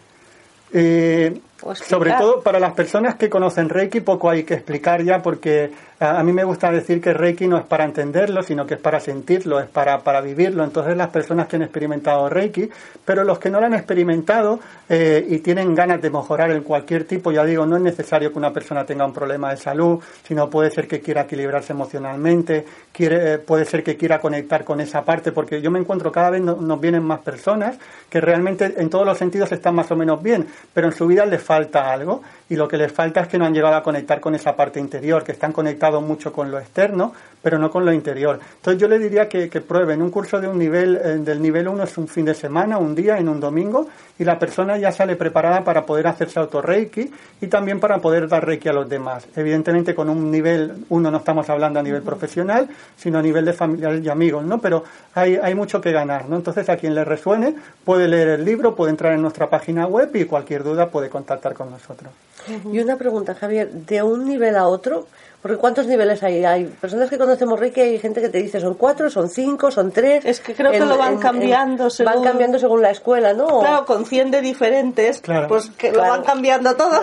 Eh, 0.73 1.39
sobre 1.73 2.13
todo 2.13 2.41
para 2.41 2.59
las 2.59 2.73
personas 2.73 3.15
que 3.15 3.29
conocen 3.29 3.69
Reiki, 3.69 3.99
poco 4.01 4.29
hay 4.29 4.43
que 4.43 4.53
explicar 4.53 5.03
ya, 5.03 5.21
porque 5.21 5.71
a, 5.99 6.23
mí 6.23 6.31
me 6.31 6.45
gusta 6.45 6.71
decir 6.71 7.01
que 7.01 7.13
Reiki 7.13 7.47
no 7.47 7.57
es 7.57 7.65
para 7.65 7.83
entenderlo, 7.83 8.41
sino 8.41 8.65
que 8.65 8.75
es 8.75 8.79
para 8.79 9.01
sentirlo, 9.01 9.59
es 9.59 9.67
para, 9.67 9.99
para 9.99 10.21
vivirlo. 10.21 10.63
Entonces, 10.63 10.95
las 10.95 11.09
personas 11.09 11.47
que 11.47 11.57
han 11.57 11.63
experimentado 11.63 12.29
Reiki, 12.29 12.69
pero 13.03 13.25
los 13.25 13.39
que 13.39 13.49
no 13.49 13.59
lo 13.59 13.65
han 13.65 13.73
experimentado 13.73 14.59
eh, 14.87 15.25
y 15.27 15.39
tienen 15.39 15.75
ganas 15.75 16.01
de 16.01 16.09
mejorar 16.09 16.51
en 16.51 16.63
cualquier 16.63 17.03
tipo, 17.03 17.31
ya 17.31 17.43
digo, 17.43 17.65
no 17.65 17.75
es 17.75 17.81
necesario 17.81 18.31
que 18.31 18.39
una 18.39 18.53
persona 18.53 18.85
tenga 18.85 19.05
un 19.05 19.11
problema 19.11 19.51
de 19.51 19.57
salud, 19.57 19.99
sino 20.23 20.49
puede 20.49 20.71
ser 20.71 20.87
que 20.87 21.01
quiera 21.01 21.23
equilibrarse 21.23 21.73
emocionalmente, 21.73 22.65
quiere, 22.93 23.33
eh, 23.33 23.37
puede 23.39 23.65
ser 23.65 23.83
que 23.83 23.97
quiera 23.97 24.21
conectar 24.21 24.63
con 24.63 24.79
esa 24.79 25.03
parte, 25.03 25.33
porque 25.33 25.61
yo 25.61 25.69
me 25.69 25.79
encuentro 25.79 26.11
cada 26.11 26.29
vez 26.29 26.41
nos 26.41 26.79
vienen 26.79 27.03
más 27.03 27.19
personas 27.19 27.77
que 28.09 28.21
realmente 28.21 28.73
en 28.77 28.89
todos 28.89 29.05
los 29.05 29.17
sentidos 29.17 29.51
están 29.51 29.75
más 29.75 29.91
o 29.91 29.97
menos 29.97 30.23
bien, 30.23 30.47
pero 30.73 30.87
en 30.87 30.93
su 30.93 31.05
vida 31.07 31.25
les 31.25 31.41
falta 31.49 31.91
algo 31.91 32.21
y 32.47 32.55
lo 32.55 32.67
que 32.67 32.77
les 32.77 32.91
falta 32.91 33.21
es 33.21 33.27
que 33.27 33.39
no 33.39 33.45
han 33.45 33.53
llegado 33.55 33.75
a 33.75 33.81
conectar 33.81 34.19
con 34.19 34.35
esa 34.35 34.55
parte 34.55 34.79
interior, 34.79 35.23
que 35.23 35.31
están 35.31 35.51
conectados 35.51 36.03
mucho 36.03 36.31
con 36.31 36.51
lo 36.51 36.59
externo, 36.59 37.11
pero 37.41 37.57
no 37.57 37.71
con 37.71 37.85
lo 37.85 37.91
interior. 37.91 38.39
Entonces 38.57 38.79
yo 38.79 38.87
les 38.87 39.01
diría 39.01 39.27
que, 39.27 39.49
que 39.49 39.61
prueben 39.61 40.01
un 40.01 40.11
curso 40.11 40.39
de 40.39 40.47
un 40.47 40.59
nivel, 40.59 40.95
eh, 40.97 41.17
del 41.17 41.41
nivel 41.41 41.67
1 41.67 41.83
es 41.83 41.97
un 41.97 42.07
fin 42.07 42.25
de 42.25 42.35
semana, 42.35 42.77
un 42.77 42.93
día, 42.93 43.17
en 43.17 43.29
un 43.29 43.39
domingo, 43.39 43.87
y 44.19 44.25
la 44.25 44.37
persona 44.37 44.77
ya 44.77 44.91
sale 44.91 45.15
preparada 45.15 45.63
para 45.63 45.85
poder 45.85 46.07
hacerse 46.07 46.39
auto-reiki 46.39 47.11
y 47.41 47.47
también 47.47 47.79
para 47.79 47.99
poder 47.99 48.27
dar 48.27 48.45
reiki 48.45 48.67
a 48.67 48.73
los 48.73 48.89
demás. 48.89 49.27
Evidentemente 49.35 49.95
con 49.95 50.09
un 50.09 50.29
nivel 50.29 50.85
1 50.89 51.11
no 51.11 51.17
estamos 51.17 51.49
hablando 51.49 51.79
a 51.79 51.83
nivel 51.83 52.01
profesional, 52.01 52.67
sino 52.97 53.19
a 53.19 53.21
nivel 53.21 53.45
de 53.45 53.53
familiares 53.53 54.03
y 54.03 54.09
amigos, 54.09 54.43
¿no? 54.43 54.59
Pero 54.59 54.83
hay, 55.15 55.35
hay 55.35 55.55
mucho 55.55 55.79
que 55.81 55.91
ganar, 55.91 56.27
¿no? 56.27 56.35
Entonces 56.35 56.67
a 56.69 56.77
quien 56.77 56.93
le 56.93 57.05
resuene 57.05 57.55
puede 57.85 58.07
leer 58.07 58.27
el 58.29 58.45
libro, 58.45 58.75
puede 58.75 58.91
entrar 58.91 59.13
en 59.13 59.21
nuestra 59.21 59.49
página 59.49 59.87
web 59.87 60.09
y 60.15 60.25
cualquier 60.25 60.63
duda 60.63 60.89
puede 60.89 61.09
contactar 61.09 61.38
con 61.39 61.71
nosotros. 61.71 62.11
Y 62.71 62.79
una 62.79 62.95
pregunta, 62.97 63.35
Javier, 63.35 63.69
de 63.71 64.01
un 64.01 64.25
nivel 64.25 64.55
a 64.55 64.67
otro, 64.67 65.07
porque 65.41 65.57
¿cuántos 65.57 65.87
niveles 65.87 66.21
hay? 66.23 66.43
Hay 66.43 66.65
personas 66.65 67.09
que 67.09 67.17
conocemos 67.17 67.59
Reiki, 67.59 67.79
hay 67.79 67.99
gente 67.99 68.21
que 68.21 68.29
te 68.29 68.39
dice 68.39 68.59
son 68.59 68.73
cuatro, 68.73 69.09
son 69.09 69.29
cinco, 69.29 69.71
son 69.71 69.91
tres. 69.91 70.25
Es 70.25 70.41
que 70.41 70.53
creo 70.53 70.71
que 70.71 70.79
lo 70.79 70.97
van 70.97 71.17
cambiando 71.17 71.89
según... 71.89 72.13
Van 72.13 72.23
cambiando 72.23 72.59
según 72.59 72.81
la 72.81 72.91
escuela, 72.91 73.33
¿no? 73.33 73.59
Claro, 73.59 73.85
con 73.85 74.05
100 74.05 74.31
de 74.31 74.41
diferentes, 74.41 75.21
pues 75.47 75.69
que 75.71 75.91
lo 75.91 76.01
van 76.01 76.23
cambiando 76.23 76.75
todo. 76.75 77.01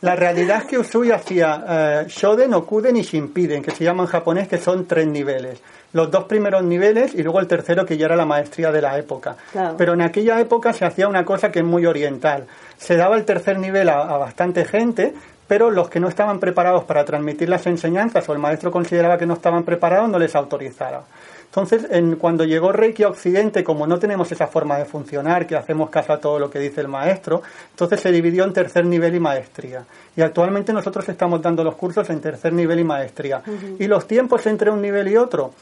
La 0.00 0.16
realidad 0.16 0.58
es 0.58 0.64
que 0.64 0.78
Usui 0.78 1.10
hacía 1.10 1.64
eh, 1.68 2.04
Shoden, 2.08 2.54
Okuden 2.54 2.96
y 2.96 3.02
Shinpiden, 3.02 3.62
que 3.62 3.72
se 3.72 3.84
llaman 3.84 4.06
en 4.06 4.12
japonés, 4.12 4.48
que 4.48 4.58
son 4.58 4.86
tres 4.86 5.06
niveles 5.06 5.60
los 5.92 6.10
dos 6.10 6.24
primeros 6.24 6.62
niveles 6.64 7.14
y 7.14 7.22
luego 7.22 7.40
el 7.40 7.46
tercero 7.46 7.86
que 7.86 7.96
ya 7.96 8.06
era 8.06 8.16
la 8.16 8.26
maestría 8.26 8.70
de 8.70 8.82
la 8.82 8.98
época. 8.98 9.36
Pero 9.76 9.94
en 9.94 10.02
aquella 10.02 10.38
época 10.40 10.72
se 10.72 10.84
hacía 10.84 11.08
una 11.08 11.24
cosa 11.24 11.50
que 11.50 11.60
es 11.60 11.64
muy 11.64 11.86
oriental. 11.86 12.46
Se 12.78 12.96
daba 12.96 13.16
el 13.16 13.24
tercer 13.24 13.58
nivel 13.58 13.88
a, 13.88 14.04
bastante 14.16 14.64
gente, 14.64 15.14
pero 15.46 15.70
los 15.70 15.88
que 15.88 16.00
no 16.00 16.08
estaban 16.08 16.38
preparados 16.40 16.84
para 16.84 17.04
transmitir 17.04 17.48
las 17.48 17.66
enseñanzas 17.66 18.28
o 18.28 18.32
el 18.32 18.38
maestro 18.38 18.70
consideraba 18.70 19.18
que 19.18 19.26
no 19.26 19.34
estaban 19.34 19.64
preparados 19.64 20.08
no 20.08 20.18
les 20.18 20.34
autorizaba. 20.34 21.04
Entonces, 21.46 21.86
en, 21.90 22.16
cuando 22.16 22.44
llegó 22.44 22.72
Reiki 22.72 23.04
a 23.04 23.08
Occidente, 23.08 23.64
como 23.64 23.86
no 23.86 23.98
tenemos 23.98 24.30
esa 24.30 24.46
forma 24.46 24.76
de 24.76 24.84
funcionar, 24.84 25.46
que 25.46 25.56
hacemos 25.56 25.88
caso 25.88 26.12
a 26.12 26.20
todo 26.20 26.38
lo 26.38 26.50
que 26.50 26.58
dice 26.58 26.82
el 26.82 26.88
maestro, 26.88 27.42
entonces 27.70 28.00
se 28.00 28.12
dividió 28.12 28.44
en 28.44 28.52
tercer 28.52 28.84
nivel 28.84 29.14
y 29.14 29.20
maestría. 29.20 29.84
Y 30.14 30.20
actualmente 30.20 30.74
nosotros 30.74 31.08
estamos 31.08 31.40
dando 31.40 31.64
los 31.64 31.74
cursos 31.74 32.08
en 32.10 32.20
tercer 32.20 32.52
nivel 32.52 32.80
y 32.80 32.84
maestría. 32.84 33.42
Y 33.78 33.86
los 33.86 34.06
tiempos 34.06 34.46
entre 34.46 34.70
un 34.70 34.82
nivel 34.82 35.08
y 35.08 35.16
otro, 35.16 35.52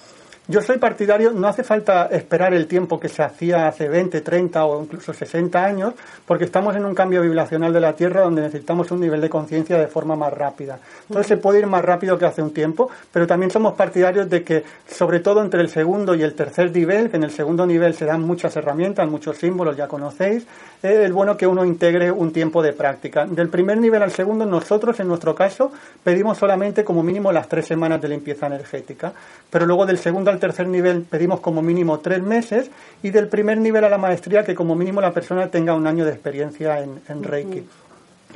yo 0.49 0.61
soy 0.61 0.79
partidario, 0.79 1.33
no 1.33 1.49
hace 1.49 1.65
falta 1.65 2.07
esperar 2.07 2.55
el 2.55 2.69
tiempo 2.69 3.01
que 3.01 3.09
se 3.09 3.23
hacía 3.23 3.67
hace 3.67 3.89
20, 3.89 4.21
30 4.21 4.65
o 4.65 4.81
incluso 4.81 5.13
60 5.13 5.65
años, 5.65 5.95
porque 6.25 6.45
estamos 6.45 6.77
en 6.77 6.85
un 6.85 6.95
cambio 6.95 7.21
vibracional 7.21 7.73
de 7.73 7.81
la 7.81 7.95
Tierra 7.95 8.21
donde 8.21 8.43
necesitamos 8.43 8.91
un 8.93 9.01
nivel 9.01 9.21
de 9.21 9.29
conciencia 9.29 9.77
de 9.77 9.89
forma 9.89 10.15
más 10.15 10.33
rápida. 10.33 10.79
Entonces 11.09 11.27
se 11.27 11.37
puede 11.37 11.59
ir 11.59 11.67
más 11.67 11.85
rápido 11.85 12.17
que 12.17 12.27
hace 12.27 12.43
un 12.43 12.53
tiempo, 12.53 12.89
pero 13.13 13.27
también 13.27 13.51
somos 13.51 13.75
partidarios 13.75 14.31
de 14.31 14.45
que, 14.45 14.63
sobre 14.89 15.19
todo 15.19 15.43
entre 15.43 15.61
el 15.61 15.69
segundo 15.69 16.15
y 16.15 16.23
el 16.23 16.35
tercer 16.35 16.71
nivel, 16.71 17.11
que 17.11 17.17
en 17.17 17.25
el 17.25 17.33
segundo 17.33 17.67
nivel 17.67 17.95
se 17.95 18.05
dan 18.05 18.23
muchas 18.23 18.55
herramientas, 18.57 19.09
muchos 19.09 19.39
símbolos, 19.39 19.77
ya 19.77 19.89
conocéis, 19.89 20.47
es 20.81 21.13
bueno 21.13 21.37
que 21.37 21.49
uno 21.49 21.65
integre 21.65 22.13
un 22.13 22.33
tiempo 22.33 22.63
de 22.63 22.73
práctica. 22.73 23.27
Del 23.27 23.49
primer 23.49 23.79
nivel 23.79 24.03
al 24.03 24.13
segundo, 24.13 24.47
nosotros, 24.47 25.01
en 25.01 25.09
nuestro 25.09 25.35
caso, 25.35 25.73
pedimos 26.05 26.39
solamente 26.39 26.85
como 26.85 27.03
mínimo 27.03 27.33
las 27.33 27.49
tres 27.49 27.67
semanas 27.67 28.01
de 28.01 28.09
limpieza 28.09 28.47
energética, 28.47 29.13
pero 29.51 29.67
luego 29.67 29.87
del 29.87 29.99
segundo 29.99 30.31
al 30.31 30.36
tercer 30.39 30.66
nivel 30.68 31.03
pedimos 31.03 31.41
como 31.41 31.62
mínimo 31.62 32.01
tres 32.01 32.22
meses 32.22 32.70
y 33.03 33.11
del 33.11 33.28
primer 33.28 33.59
nivel 33.59 33.84
a 33.84 33.89
la 33.89 33.99
maestría 33.99 34.45
que 34.45 34.55
como 34.55 34.74
mínimo 34.74 35.01
la 35.01 35.12
persona 35.12 35.49
tenga 35.49 35.74
un 35.74 35.87
año 35.87 36.05
de 36.05 36.12
experiencia 36.12 36.80
en, 36.80 37.22
Reiki. 37.22 37.66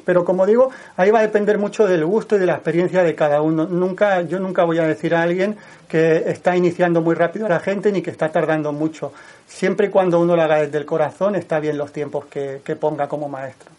Pero 0.04 0.24
como 0.24 0.46
digo, 0.46 0.70
ahí 0.96 1.10
va 1.10 1.18
a 1.18 1.22
depender 1.22 1.58
mucho 1.58 1.86
del 1.86 2.04
gusto 2.04 2.36
y 2.36 2.38
de 2.38 2.46
la 2.46 2.54
experiencia 2.54 3.02
de 3.02 3.14
cada 3.14 3.42
uno. 3.42 3.66
Nunca, 3.66 4.22
yo 4.22 4.38
nunca 4.40 4.64
voy 4.64 4.78
a 4.78 4.86
decir 4.86 5.14
a 5.14 5.22
alguien 5.22 5.56
que 5.88 6.24
está 6.26 6.56
iniciando 6.56 7.02
muy 7.02 7.14
rápido 7.14 7.46
a 7.46 7.48
la 7.48 7.60
gente 7.60 7.92
ni 7.92 8.00
que 8.00 8.10
está 8.10 8.30
tardando 8.30 8.72
mucho. 8.72 9.12
Siempre 9.46 9.88
y 9.88 9.90
cuando 9.90 10.20
uno 10.20 10.36
lo 10.36 10.42
haga 10.42 10.62
desde 10.62 10.78
el 10.78 10.86
corazón, 10.86 11.34
está 11.34 11.60
bien 11.60 11.76
los 11.76 11.92
tiempos 11.92 12.26
que, 12.26 12.60
que 12.64 12.76
ponga 12.76 13.08
como 13.08 13.28
maestro. 13.28 13.70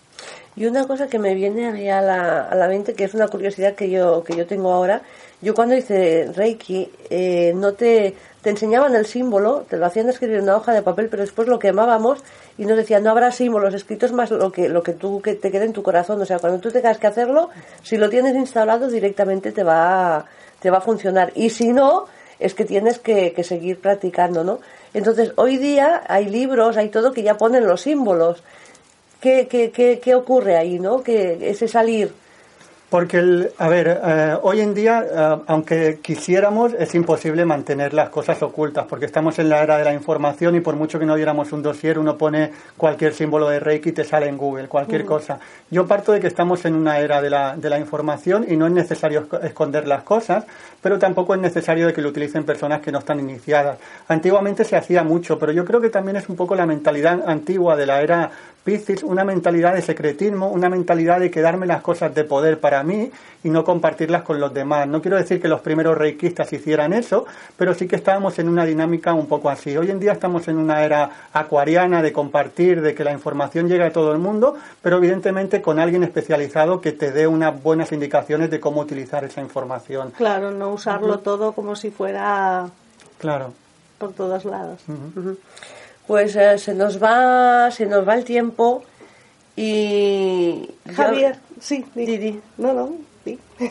Y 0.55 0.65
una 0.65 0.85
cosa 0.85 1.07
que 1.07 1.17
me 1.17 1.33
viene 1.33 1.91
a 1.91 2.01
la, 2.01 2.41
a 2.43 2.55
la 2.55 2.67
mente, 2.67 2.93
que 2.93 3.05
es 3.05 3.13
una 3.13 3.27
curiosidad 3.27 3.75
que 3.75 3.89
yo, 3.89 4.23
que 4.23 4.35
yo 4.35 4.45
tengo 4.45 4.71
ahora, 4.71 5.01
yo 5.41 5.55
cuando 5.55 5.75
hice 5.75 6.31
Reiki, 6.35 6.91
eh, 7.09 7.51
no 7.55 7.73
te, 7.73 8.15
te 8.41 8.49
enseñaban 8.51 8.95
el 8.95 9.07
símbolo, 9.07 9.65
te 9.67 9.77
lo 9.77 9.87
hacían 9.87 10.07
escribir 10.09 10.37
en 10.37 10.43
una 10.43 10.57
hoja 10.57 10.71
de 10.71 10.83
papel, 10.83 11.09
pero 11.09 11.23
después 11.23 11.47
lo 11.47 11.57
quemábamos 11.57 12.19
y 12.59 12.65
nos 12.65 12.77
decían, 12.77 13.03
no 13.03 13.09
habrá 13.09 13.31
símbolos 13.31 13.73
escritos 13.73 14.11
más 14.11 14.29
lo 14.29 14.51
que, 14.51 14.69
lo 14.69 14.83
que 14.83 14.93
tú 14.93 15.19
que 15.21 15.33
te 15.33 15.51
quede 15.51 15.65
en 15.65 15.73
tu 15.73 15.81
corazón. 15.81 16.21
O 16.21 16.25
sea, 16.25 16.37
cuando 16.37 16.59
tú 16.59 16.71
tengas 16.71 16.99
que 16.99 17.07
hacerlo, 17.07 17.49
si 17.81 17.97
lo 17.97 18.09
tienes 18.09 18.35
instalado 18.35 18.87
directamente 18.87 19.51
te 19.51 19.63
va, 19.63 20.25
te 20.59 20.69
va 20.69 20.77
a 20.77 20.81
funcionar. 20.81 21.31
Y 21.33 21.49
si 21.49 21.73
no, 21.73 22.05
es 22.39 22.53
que 22.53 22.65
tienes 22.65 22.99
que, 22.99 23.33
que 23.33 23.43
seguir 23.43 23.79
practicando, 23.79 24.43
¿no? 24.43 24.59
Entonces, 24.93 25.33
hoy 25.37 25.57
día 25.57 26.03
hay 26.07 26.25
libros, 26.29 26.77
hay 26.77 26.89
todo 26.89 27.13
que 27.13 27.23
ya 27.23 27.37
ponen 27.37 27.65
los 27.65 27.81
símbolos. 27.81 28.43
¿Qué, 29.19 29.47
qué, 29.47 29.71
qué, 29.71 29.99
qué 29.99 30.15
ocurre 30.15 30.57
ahí, 30.57 30.79
no? 30.79 31.01
Que 31.01 31.49
ese 31.49 31.67
salir 31.67 32.13
porque, 32.91 33.19
el, 33.19 33.51
a 33.57 33.69
ver, 33.69 34.01
eh, 34.03 34.37
hoy 34.41 34.59
en 34.59 34.73
día, 34.73 35.05
eh, 35.09 35.37
aunque 35.47 35.99
quisiéramos, 36.01 36.73
es 36.73 36.93
imposible 36.93 37.45
mantener 37.45 37.93
las 37.93 38.09
cosas 38.09 38.43
ocultas, 38.43 38.85
porque 38.85 39.05
estamos 39.05 39.39
en 39.39 39.47
la 39.47 39.63
era 39.63 39.77
de 39.77 39.85
la 39.85 39.93
información 39.93 40.57
y 40.57 40.59
por 40.59 40.75
mucho 40.75 40.99
que 40.99 41.05
no 41.05 41.15
diéramos 41.15 41.53
un 41.53 41.63
dossier, 41.63 41.97
uno 41.97 42.17
pone 42.17 42.51
cualquier 42.75 43.13
símbolo 43.13 43.47
de 43.47 43.61
Reiki 43.61 43.89
y 43.89 43.91
te 43.93 44.03
sale 44.03 44.27
en 44.27 44.37
Google, 44.37 44.67
cualquier 44.67 45.05
cosa. 45.05 45.39
Yo 45.69 45.87
parto 45.87 46.11
de 46.11 46.19
que 46.19 46.27
estamos 46.27 46.65
en 46.65 46.75
una 46.75 46.99
era 46.99 47.21
de 47.21 47.29
la, 47.29 47.55
de 47.55 47.69
la 47.69 47.79
información 47.79 48.45
y 48.49 48.57
no 48.57 48.67
es 48.67 48.73
necesario 48.73 49.25
esconder 49.41 49.87
las 49.87 50.03
cosas, 50.03 50.43
pero 50.81 50.99
tampoco 50.99 51.33
es 51.33 51.39
necesario 51.39 51.87
de 51.87 51.93
que 51.93 52.01
lo 52.01 52.09
utilicen 52.09 52.43
personas 52.43 52.81
que 52.81 52.91
no 52.91 52.99
están 52.99 53.21
iniciadas. 53.21 53.77
Antiguamente 54.09 54.65
se 54.65 54.75
hacía 54.75 55.01
mucho, 55.01 55.39
pero 55.39 55.53
yo 55.53 55.63
creo 55.63 55.79
que 55.79 55.89
también 55.89 56.17
es 56.17 56.27
un 56.27 56.35
poco 56.35 56.55
la 56.55 56.65
mentalidad 56.65 57.23
antigua 57.25 57.77
de 57.77 57.85
la 57.85 58.01
era 58.01 58.31
Piscis, 58.63 59.01
una 59.01 59.23
mentalidad 59.23 59.73
de 59.73 59.81
secretismo, 59.81 60.49
una 60.49 60.69
mentalidad 60.69 61.19
de 61.19 61.31
quedarme 61.31 61.65
las 61.65 61.81
cosas 61.81 62.13
de 62.13 62.23
poder 62.23 62.59
para 62.59 62.83
mí 62.83 63.11
y 63.43 63.49
no 63.49 63.63
compartirlas 63.63 64.21
con 64.21 64.39
los 64.39 64.53
demás. 64.53 64.87
No 64.87 65.01
quiero 65.01 65.17
decir 65.17 65.41
que 65.41 65.47
los 65.47 65.61
primeros 65.61 65.97
reikistas 65.97 66.53
hicieran 66.53 66.93
eso, 66.93 67.25
pero 67.57 67.73
sí 67.73 67.87
que 67.87 67.95
estábamos 67.95 68.37
en 68.37 68.47
una 68.47 68.63
dinámica 68.63 69.15
un 69.15 69.25
poco 69.25 69.49
así. 69.49 69.75
Hoy 69.75 69.89
en 69.89 69.99
día 69.99 70.11
estamos 70.11 70.47
en 70.47 70.57
una 70.57 70.83
era 70.83 71.09
acuariana 71.33 72.03
de 72.03 72.13
compartir, 72.13 72.81
de 72.81 72.93
que 72.93 73.03
la 73.03 73.11
información 73.11 73.67
llegue 73.67 73.85
a 73.85 73.91
todo 73.91 74.11
el 74.11 74.19
mundo, 74.19 74.55
pero 74.83 74.97
evidentemente 74.97 75.59
con 75.59 75.79
alguien 75.79 76.03
especializado 76.03 76.81
que 76.81 76.91
te 76.91 77.11
dé 77.11 77.25
unas 77.25 77.63
buenas 77.63 77.91
indicaciones 77.91 78.51
de 78.51 78.59
cómo 78.59 78.81
utilizar 78.81 79.23
esa 79.23 79.41
información. 79.41 80.11
Claro, 80.11 80.51
no 80.51 80.69
usarlo 80.69 81.17
todo 81.19 81.53
como 81.53 81.75
si 81.75 81.89
fuera 81.89 82.69
claro. 83.17 83.53
por 83.97 84.13
todos 84.13 84.45
lados 84.45 84.81
pues 86.11 86.35
eh, 86.35 86.57
se 86.57 86.73
nos 86.73 87.01
va 87.01 87.71
se 87.71 87.85
nos 87.85 88.05
va 88.05 88.15
el 88.15 88.25
tiempo 88.25 88.83
y 89.55 90.69
Javier 90.93 91.37
sí 91.57 91.85
Didi. 91.95 92.37
no 92.57 92.73
no 92.73 92.91
sí. 93.23 93.39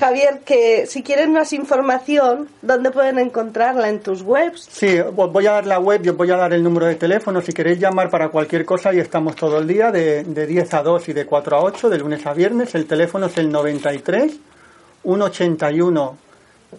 Javier 0.00 0.40
que 0.44 0.88
si 0.88 1.04
quieren 1.04 1.32
más 1.32 1.52
información 1.52 2.48
dónde 2.60 2.90
pueden 2.90 3.20
encontrarla 3.20 3.88
en 3.88 4.00
tus 4.00 4.22
webs 4.22 4.68
sí 4.72 4.98
voy 5.14 5.46
a 5.46 5.52
dar 5.52 5.66
la 5.68 5.78
web 5.78 6.02
yo 6.02 6.14
voy 6.14 6.32
a 6.32 6.36
dar 6.36 6.54
el 6.54 6.62
número 6.64 6.86
de 6.86 6.96
teléfono. 6.96 7.40
Si 7.40 7.52
queréis 7.52 7.78
llamar 7.78 8.10
para 8.10 8.28
cualquier 8.30 8.64
cosa 8.64 8.92
y 8.92 8.98
estamos 8.98 9.36
todo 9.36 9.58
el 9.58 9.68
día 9.68 9.92
de, 9.92 10.24
de 10.24 10.44
10 10.48 10.74
a 10.74 10.82
2 10.82 11.08
y 11.10 11.12
de 11.12 11.24
4 11.24 11.56
a 11.56 11.62
8 11.62 11.88
de 11.88 11.98
lunes 11.98 12.26
a 12.26 12.32
viernes. 12.32 12.74
El 12.74 12.86
teléfono 12.86 13.26
es 13.26 13.38
el 13.38 13.48
93 13.48 14.40
181 15.04 16.16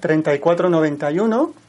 3491 0.02 1.63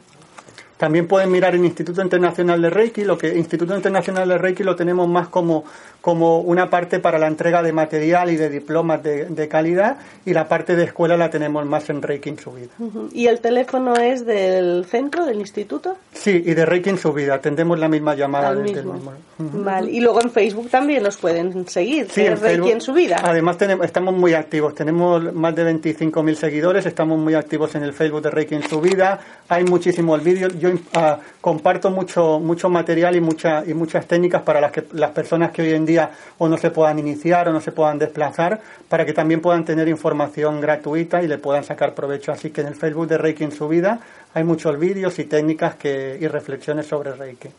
También 0.82 1.08
pueden 1.08 1.30
mirar 1.30 1.54
el 1.54 1.64
Instituto 1.64 2.02
Internacional 2.02 2.60
de 2.60 2.72
Reiki, 2.72 3.04
lo 3.04 3.16
que 3.16 3.38
Instituto 3.38 3.76
Internacional 3.76 4.28
de 4.28 4.40
Reiki 4.40 4.64
lo 4.64 4.76
tenemos 4.76 5.08
más 5.08 5.28
como 5.28 5.64
como 6.02 6.40
una 6.40 6.70
parte 6.70 7.00
para 7.00 7.20
la 7.20 7.28
entrega 7.28 7.62
de 7.62 7.72
material 7.72 8.32
y 8.32 8.36
de 8.36 8.50
diplomas 8.50 9.04
de, 9.04 9.48
calidad 9.48 9.98
y 10.26 10.34
la 10.34 10.48
parte 10.48 10.76
de 10.76 10.86
escuela 10.86 11.16
la 11.16 11.30
tenemos 11.30 11.66
más 11.66 11.90
en 11.90 12.02
Reiki 12.02 12.30
en 12.30 12.40
su 12.40 12.52
vida. 12.52 12.70
¿Y 13.14 13.28
el 13.28 13.40
teléfono 13.40 13.96
es 13.96 14.26
del 14.26 14.86
centro, 14.86 15.26
del 15.26 15.40
instituto? 15.40 15.98
Sí, 16.14 16.42
y 16.44 16.54
de 16.54 16.66
Reiki 16.66 16.90
en 16.90 16.98
su 16.98 17.14
vida. 17.14 17.36
Atendemos 17.36 17.78
la 17.78 17.88
misma 17.88 18.16
llamada 18.16 18.52
mismo. 18.54 19.00
Vale. 19.38 19.92
Y 19.92 20.00
luego 20.00 20.22
en 20.22 20.32
Facebook 20.32 20.70
también 20.70 21.04
nos 21.04 21.18
pueden 21.18 21.68
seguir. 21.68 22.08
Sí, 22.10 22.22
en 22.22 22.40
Reiki 22.40 22.72
en 22.72 22.82
su 22.82 22.94
vida. 22.94 23.18
Además 23.24 23.58
tenemos, 23.58 23.86
estamos 23.86 24.16
muy 24.16 24.34
activos. 24.34 24.74
Tenemos 24.74 25.34
más 25.34 25.56
de 25.56 25.72
25.000 25.72 26.36
seguidores. 26.36 26.86
Estamos 26.86 27.20
muy 27.20 27.36
activos 27.36 27.76
en 27.76 27.84
el 27.84 27.94
Facebook 27.94 28.24
de 28.24 28.32
Reiki 28.32 28.56
en 28.56 28.68
su 28.68 28.82
vida. 28.82 29.20
Hay 29.50 29.66
muchísimos 29.66 30.24
vídeos. 30.24 30.58
Yo 30.60 30.70
uh, 30.74 31.22
comparto 31.40 31.90
mucho 31.90 32.40
mucho 32.40 32.70
material 32.70 33.16
y 33.16 33.22
mucha, 33.22 33.64
y 33.66 33.74
muchas 33.74 34.06
técnicas 34.06 34.42
para 34.42 34.62
las 34.62 34.72
que 34.72 34.86
las 34.94 35.12
personas 35.12 35.52
que 35.52 35.62
hoy 35.62 35.74
en 35.74 35.86
día 35.86 36.12
o 36.38 36.48
no 36.48 36.58
se 36.58 36.72
puedan 36.72 37.00
iniciar 37.00 37.48
o 37.50 37.54
no 37.54 37.62
se 37.62 37.72
puedan 37.72 38.00
desplazar 38.00 38.60
para 38.90 39.06
que 39.06 39.14
también 39.14 39.42
puedan 39.42 39.66
tener 39.66 39.88
información 39.88 40.62
gratuita 40.62 41.22
y 41.22 41.28
le 41.28 41.38
puedan 41.38 41.64
sacar 41.64 41.94
provecho. 41.94 42.32
Así 42.32 42.50
que 42.50 42.62
en 42.62 42.68
el 42.68 42.76
Facebook 42.76 43.08
de 43.08 43.18
Reiki 43.18 43.44
en 43.44 43.52
su 43.52 43.68
vida 43.68 44.00
hay 44.34 44.44
muchos 44.44 44.78
vídeos 44.80 45.18
y 45.20 45.26
técnicas 45.26 45.76
que, 45.76 46.18
y 46.20 46.28
reflexiones 46.28 46.88
sobre 46.88 47.14
Reiki. 47.14 47.50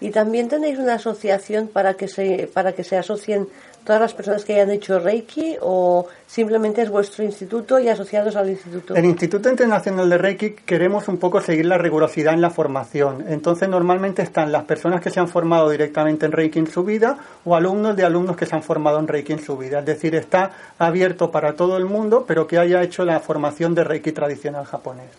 Y 0.00 0.10
también 0.10 0.48
tenéis 0.48 0.80
una 0.80 0.94
asociación 0.94 1.68
para 1.68 1.94
que 1.94 2.08
se, 2.08 2.50
para 2.52 2.72
que 2.72 2.82
se 2.82 2.96
asocien 2.96 3.46
todas 3.84 4.00
las 4.00 4.14
personas 4.14 4.44
que 4.44 4.54
hayan 4.54 4.70
hecho 4.70 4.98
Reiki 4.98 5.56
o 5.60 6.06
simplemente 6.26 6.82
es 6.82 6.90
vuestro 6.90 7.24
instituto 7.24 7.78
y 7.78 7.88
asociados 7.88 8.36
al 8.36 8.50
instituto? 8.50 8.94
El 8.94 9.04
Instituto 9.04 9.48
Internacional 9.48 10.08
de 10.08 10.18
Reiki 10.18 10.50
queremos 10.52 11.08
un 11.08 11.18
poco 11.18 11.40
seguir 11.40 11.66
la 11.66 11.78
rigurosidad 11.78 12.34
en 12.34 12.40
la 12.40 12.50
formación. 12.50 13.24
Entonces 13.28 13.68
normalmente 13.68 14.22
están 14.22 14.52
las 14.52 14.64
personas 14.64 15.00
que 15.00 15.10
se 15.10 15.20
han 15.20 15.28
formado 15.28 15.70
directamente 15.70 16.26
en 16.26 16.32
Reiki 16.32 16.58
en 16.58 16.66
su 16.66 16.84
vida 16.84 17.18
o 17.44 17.54
alumnos 17.56 17.96
de 17.96 18.04
alumnos 18.04 18.36
que 18.36 18.46
se 18.46 18.54
han 18.54 18.62
formado 18.62 18.98
en 18.98 19.08
Reiki 19.08 19.32
en 19.32 19.44
su 19.44 19.56
vida. 19.56 19.80
Es 19.80 19.86
decir, 19.86 20.14
está 20.14 20.50
abierto 20.78 21.30
para 21.30 21.54
todo 21.54 21.76
el 21.76 21.84
mundo, 21.84 22.24
pero 22.26 22.46
que 22.46 22.58
haya 22.58 22.82
hecho 22.82 23.04
la 23.04 23.20
formación 23.20 23.74
de 23.74 23.84
Reiki 23.84 24.12
tradicional 24.12 24.64
japonés. 24.64 25.10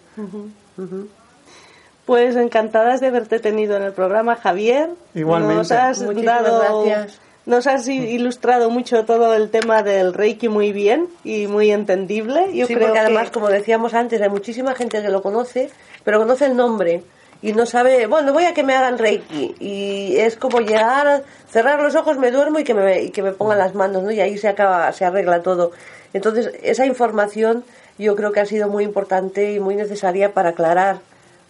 Pues 2.06 2.36
encantadas 2.36 3.00
de 3.00 3.08
haberte 3.08 3.40
tenido 3.40 3.78
en 3.78 3.84
el 3.84 3.94
programa, 3.94 4.36
Javier. 4.36 4.90
Igualmente. 5.14 5.56
Nos 5.56 5.72
has 5.72 6.00
dado 6.00 6.84
gracias 6.84 7.20
nos 7.46 7.68
has 7.68 7.88
ilustrado 7.88 8.70
mucho 8.70 9.04
todo 9.06 9.34
el 9.36 9.50
tema 9.50 9.84
del 9.84 10.14
Reiki 10.14 10.48
muy 10.48 10.72
bien 10.72 11.08
y 11.24 11.48
muy 11.48 11.72
entendible. 11.72 12.50
Yo 12.54 12.68
sí, 12.68 12.76
creo 12.76 12.88
porque 12.88 13.00
además, 13.00 13.32
como 13.32 13.50
decíamos 13.50 13.94
antes, 13.94 14.22
hay 14.22 14.30
muchísima 14.30 14.76
gente 14.76 15.02
que 15.02 15.10
lo 15.10 15.22
conoce, 15.22 15.70
pero 16.04 16.20
conoce 16.20 16.46
el 16.46 16.56
nombre 16.56 17.04
y 17.42 17.52
no 17.52 17.66
sabe, 17.66 18.08
bueno, 18.08 18.32
voy 18.32 18.46
a 18.46 18.54
que 18.54 18.64
me 18.64 18.74
hagan 18.74 18.98
Reiki. 18.98 19.56
Y 19.60 20.16
es 20.16 20.38
como 20.38 20.62
llegar, 20.62 21.24
cerrar 21.50 21.82
los 21.82 21.94
ojos, 21.96 22.18
me 22.18 22.32
duermo 22.32 22.60
y 22.60 22.64
que 22.64 22.74
me, 22.74 23.04
y 23.04 23.10
que 23.10 23.22
me 23.22 23.34
pongan 23.34 23.58
las 23.58 23.76
manos, 23.76 24.02
¿no? 24.04 24.12
Y 24.12 24.22
ahí 24.22 24.38
se 24.38 24.48
acaba, 24.48 24.92
se 24.94 25.04
arregla 25.04 25.42
todo. 25.42 25.72
Entonces, 26.14 26.52
esa 26.64 26.86
información 26.86 27.66
yo 27.98 28.16
creo 28.16 28.32
que 28.32 28.40
ha 28.40 28.46
sido 28.46 28.70
muy 28.70 28.86
importante 28.86 29.52
y 29.52 29.60
muy 29.60 29.76
necesaria 29.76 30.34
para 30.34 30.50
aclarar 30.50 31.00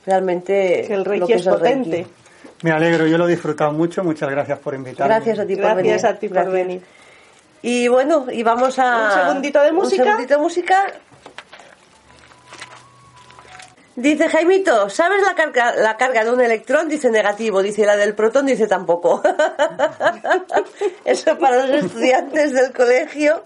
realmente 0.07 0.85
que 0.87 0.93
el 0.93 1.05
Reiki 1.05 1.33
es 1.33 1.43
potente. 1.43 2.07
Me 2.63 2.71
alegro, 2.71 3.05
yo 3.07 3.17
lo 3.17 3.27
he 3.27 3.31
disfrutado 3.31 3.71
mucho. 3.71 4.03
Muchas 4.03 4.29
gracias 4.29 4.57
por 4.59 4.73
invitarme. 4.73 5.13
Gracias 5.13 5.39
a 5.39 5.45
ti 5.45 5.55
por 5.55 5.75
venir. 5.75 5.91
Gracias 5.91 6.11
a 6.11 6.17
ti 6.17 6.29
por 6.29 6.49
venir. 6.49 6.81
Y 7.61 7.87
bueno, 7.87 8.25
y 8.31 8.41
vamos 8.41 8.79
a... 8.79 9.05
Un 9.05 9.27
segundito 9.27 9.61
de 9.61 9.71
música. 9.71 10.03
Un 10.03 10.07
segundito 10.09 10.33
de 10.35 10.41
música. 10.41 10.93
Dice 13.95 14.27
Jaimito, 14.27 14.89
¿sabes 14.89 15.21
la 15.21 15.35
carga, 15.35 15.75
la 15.75 15.97
carga 15.97 16.23
de 16.23 16.31
un 16.31 16.41
electrón? 16.41 16.89
Dice 16.89 17.11
negativo, 17.11 17.61
dice 17.61 17.85
la 17.85 17.95
del 17.95 18.15
protón, 18.15 18.47
dice 18.47 18.65
tampoco. 18.67 19.21
Eso 21.05 21.37
para 21.37 21.67
los 21.67 21.85
estudiantes 21.85 22.53
del 22.53 22.73
colegio. 22.73 23.43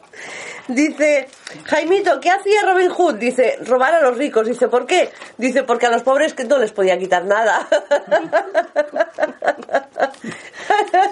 Dice, 0.69 1.27
Jaimito, 1.65 2.19
¿qué 2.21 2.29
hacía 2.29 2.61
Robin 2.63 2.89
Hood? 2.89 3.15
Dice, 3.15 3.57
robar 3.65 3.93
a 3.95 4.01
los 4.01 4.17
ricos. 4.17 4.47
Dice, 4.47 4.69
¿por 4.69 4.85
qué? 4.85 5.09
Dice, 5.37 5.63
porque 5.63 5.85
a 5.85 5.91
los 5.91 6.03
pobres 6.03 6.33
que 6.33 6.45
no 6.45 6.57
les 6.57 6.71
podía 6.71 6.97
quitar 6.97 7.25
nada. 7.25 7.67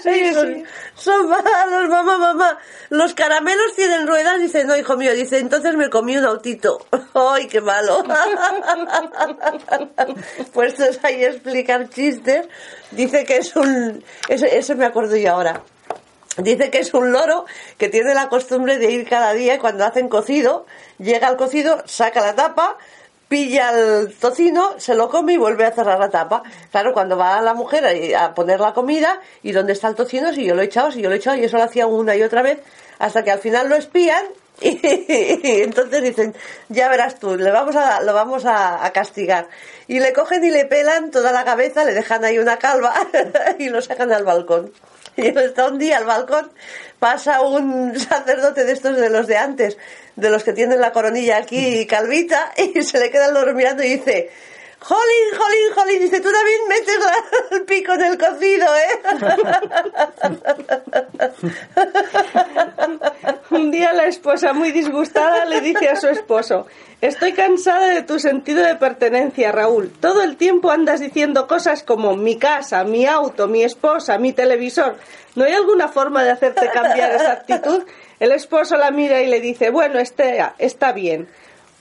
Sí, 0.01 0.63
son, 0.96 1.30
malos, 1.30 1.89
mamá, 1.89 2.18
mamá. 2.18 2.58
Los 2.89 3.14
caramelos 3.14 3.76
tienen 3.76 4.08
ruedas. 4.08 4.39
Dice, 4.39 4.64
no, 4.64 4.78
hijo 4.78 4.96
mío. 4.96 5.14
Dice, 5.14 5.39
entonces 5.39 5.76
me 5.76 5.89
comí 5.89 6.18
un 6.18 6.26
autito. 6.26 6.86
¡Ay, 7.14 7.48
qué 7.48 7.62
malo! 7.62 8.04
Puestos 10.54 11.00
ahí 11.04 11.24
explicar 11.24 11.89
chistes. 11.89 12.48
Dice 12.91 13.26
que 13.26 13.38
es 13.38 13.56
un... 13.56 14.04
Eso, 14.30 14.46
eso 14.46 14.76
me 14.76 14.86
acuerdo 14.86 15.16
yo 15.18 15.32
ahora. 15.32 15.62
Dice 16.38 16.70
que 16.70 16.80
es 16.80 16.93
un 16.93 17.12
loro 17.12 17.46
que 17.78 17.88
tiene 17.88 18.14
la 18.14 18.28
costumbre 18.28 18.78
de 18.78 18.91
ir 18.91 19.08
cada 19.08 19.34
día 19.34 19.58
cuando 19.58 19.86
hacen 19.86 20.10
cocido, 20.10 20.66
llega 20.98 21.30
al 21.30 21.38
cocido, 21.38 21.82
saca 21.86 22.20
la 22.20 22.36
tapa, 22.36 22.78
pilla 23.28 23.71
el 23.71 24.13
tocino, 24.15 24.80
se 24.80 24.95
lo 24.95 25.09
come 25.09 25.34
y 25.34 25.38
vuelve 25.38 25.65
a 25.65 25.71
cerrar 25.71 25.99
la 25.99 26.09
tapa. 26.09 26.43
Claro, 26.71 26.93
cuando 26.93 27.17
va 27.17 27.41
la 27.41 27.53
mujer 27.53 28.15
a, 28.15 28.34
poner 28.34 28.59
la 28.59 28.73
comida, 28.73 29.19
¿y 29.43 29.51
dónde 29.51 29.73
está 29.73 29.88
el 29.88 29.95
tocino? 29.95 30.34
Si 30.34 30.45
yo 30.45 30.55
lo 30.55 30.61
he 30.61 30.65
echado, 30.65 30.91
si 30.91 31.01
yo 31.01 31.09
lo 31.09 31.15
he 31.15 31.17
echado, 31.17 31.38
y 31.38 31.43
eso 31.43 31.57
lo 31.57 31.63
hacía 31.63 31.88
una 31.88 32.15
y 32.15 32.23
otra 32.23 32.41
vez, 32.41 32.59
hasta 32.99 33.23
que 33.23 33.32
al 33.32 33.39
final 33.39 33.69
lo 33.69 33.76
espían 33.76 34.26
y, 34.61 34.80
entonces 35.63 36.01
dicen, 36.01 36.36
ya 36.69 36.89
verás 36.89 37.19
tú, 37.19 37.36
le 37.36 37.51
vamos 37.51 37.76
a, 37.76 38.01
lo 38.01 38.13
vamos 38.13 38.43
a, 38.45 38.89
castigar. 38.93 39.47
Y 39.88 39.99
le 39.99 40.13
cogen 40.13 40.43
y 40.43 40.51
le 40.51 40.65
pelan 40.65 41.11
toda 41.11 41.32
la 41.32 41.43
cabeza, 41.43 41.84
le 41.84 41.93
dejan 41.93 42.23
ahí 42.23 42.39
una 42.39 42.57
calva 42.57 42.93
y 43.59 43.69
lo 43.69 43.82
sacan 43.82 44.11
al 44.11 44.23
balcón. 44.23 44.71
Y 45.18 45.28
está 45.28 45.68
un 45.68 45.80
día 45.80 45.97
al 45.97 46.05
balcón, 46.05 46.51
pasa 46.99 47.41
un 47.41 47.97
sacerdote 47.99 48.66
de 48.66 48.74
estos 48.74 48.97
de 48.97 49.09
los 49.09 49.28
de 49.28 49.38
antes, 49.38 49.78
de 50.16 50.30
los 50.30 50.43
que 50.43 50.53
tienen 50.53 50.82
la 50.82 50.91
coronilla 50.91 51.38
aquí 51.38 51.86
calvita, 51.88 52.53
y 52.57 52.82
se 52.82 52.99
le 52.99 53.09
queda 53.09 53.28
el 53.28 53.55
mirando 53.55 53.84
y 53.84 53.97
dice, 53.97 54.32
Jolín, 54.80 55.36
jolín, 55.36 55.74
jolín, 55.74 55.99
dice, 55.99 56.20
tú 56.20 56.32
también 56.32 56.68
metes 56.68 56.99
el 57.51 57.63
pico 57.63 57.93
en 57.93 58.01
el 58.01 58.18
cocido, 58.20 58.68
¿eh? 58.76 58.99
Un 63.56 63.72
día 63.72 63.93
la 63.93 64.06
esposa, 64.06 64.51
muy 64.51 64.74
disgustada, 64.74 65.45
le 65.45 65.62
dice 65.62 65.88
a 65.88 65.95
su 65.95 66.10
esposo, 66.10 66.68
estoy 66.99 67.32
cansada 67.32 67.88
de 67.88 68.03
tu 68.03 68.20
sentido 68.20 68.62
de 68.62 68.76
pertenencia, 68.76 69.53
Raúl. 69.53 69.93
Todo 70.01 70.24
el 70.24 70.36
tiempo 70.36 70.72
andas 70.72 70.99
diciendo 70.99 71.47
cosas 71.47 71.82
como 71.82 72.18
mi 72.18 72.36
casa, 72.36 72.84
mi 72.84 73.06
auto, 73.06 73.47
mi 73.47 73.64
esposa, 73.64 74.18
mi 74.18 74.34
televisor. 74.34 74.97
¿No 75.36 75.45
hay 75.45 75.53
alguna 75.53 75.88
forma 75.88 76.26
de 76.26 76.32
hacerte 76.32 76.70
cambiar 76.70 77.12
esa 77.12 77.32
actitud? 77.32 77.84
El 78.20 78.34
esposo 78.34 78.76
la 78.76 78.91
mira 78.91 79.22
y 79.22 79.28
le 79.28 79.39
dice, 79.39 79.70
bueno, 79.70 79.99
está, 79.99 80.56
está 80.58 80.91
bien. 80.91 81.30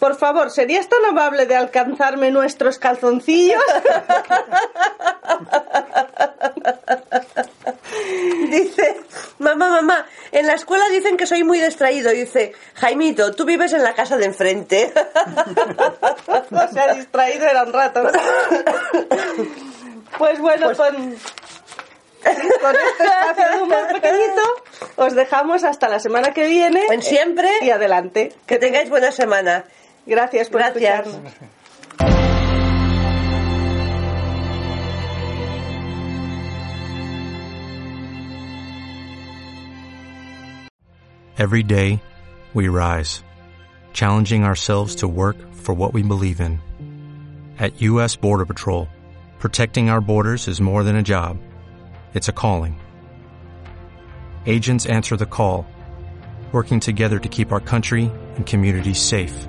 Por 0.04 0.16
favor, 0.16 0.50
¿serías 0.50 0.86
tan 0.86 1.02
amable 1.06 1.46
de 1.46 1.56
alcanzarme 1.56 2.30
nuestros 2.30 2.78
calzoncillos? 2.78 3.62
Dice, 8.50 9.00
mamá, 9.38 9.70
mamá, 9.70 10.04
en 10.30 10.46
la 10.46 10.52
escuela 10.52 10.86
dicen 10.90 11.16
que 11.16 11.26
soy 11.26 11.42
muy 11.42 11.58
distraído. 11.58 12.10
Dice, 12.10 12.52
Jaimito, 12.74 13.34
tú 13.34 13.46
vives 13.46 13.72
en 13.72 13.82
la 13.82 13.94
casa 13.94 14.18
de 14.18 14.26
enfrente. 14.26 14.92
o 16.50 16.68
sea, 16.70 16.92
distraído 16.92 17.46
era 17.46 17.62
un 17.62 17.72
rato. 17.72 18.02
pues 20.18 20.38
bueno, 20.38 20.66
pues 20.66 20.76
con, 20.76 20.96
con 20.96 22.76
este 22.76 23.04
espacio 23.04 23.56
de 23.56 23.62
humor 23.62 23.86
pequeñito, 23.90 24.42
os 24.96 25.14
dejamos 25.14 25.64
hasta 25.64 25.88
la 25.88 25.98
semana 25.98 26.34
que 26.34 26.46
viene. 26.46 26.84
En 26.90 27.00
siempre. 27.00 27.48
Y 27.62 27.70
adelante. 27.70 28.34
Que 28.44 28.58
tengáis 28.58 28.90
buena 28.90 29.10
semana. 29.10 29.64
Gracias 30.06 30.48
por 30.48 30.60
Gracias. 30.60 31.06
Every 41.36 41.64
day, 41.64 42.00
we 42.54 42.68
rise, 42.68 43.24
challenging 43.92 44.44
ourselves 44.44 44.96
to 44.96 45.08
work 45.08 45.36
for 45.52 45.74
what 45.74 45.92
we 45.92 46.02
believe 46.02 46.40
in. 46.40 46.60
At 47.58 47.82
U.S. 47.82 48.14
Border 48.14 48.46
Patrol, 48.46 48.88
protecting 49.40 49.90
our 49.90 50.00
borders 50.00 50.46
is 50.46 50.60
more 50.60 50.84
than 50.84 50.94
a 50.94 51.02
job, 51.02 51.38
it's 52.14 52.28
a 52.28 52.32
calling. 52.32 52.80
Agents 54.46 54.86
answer 54.86 55.16
the 55.16 55.26
call, 55.26 55.66
working 56.52 56.78
together 56.78 57.18
to 57.18 57.28
keep 57.28 57.50
our 57.50 57.60
country 57.60 58.12
and 58.36 58.46
communities 58.46 59.02
safe. 59.02 59.48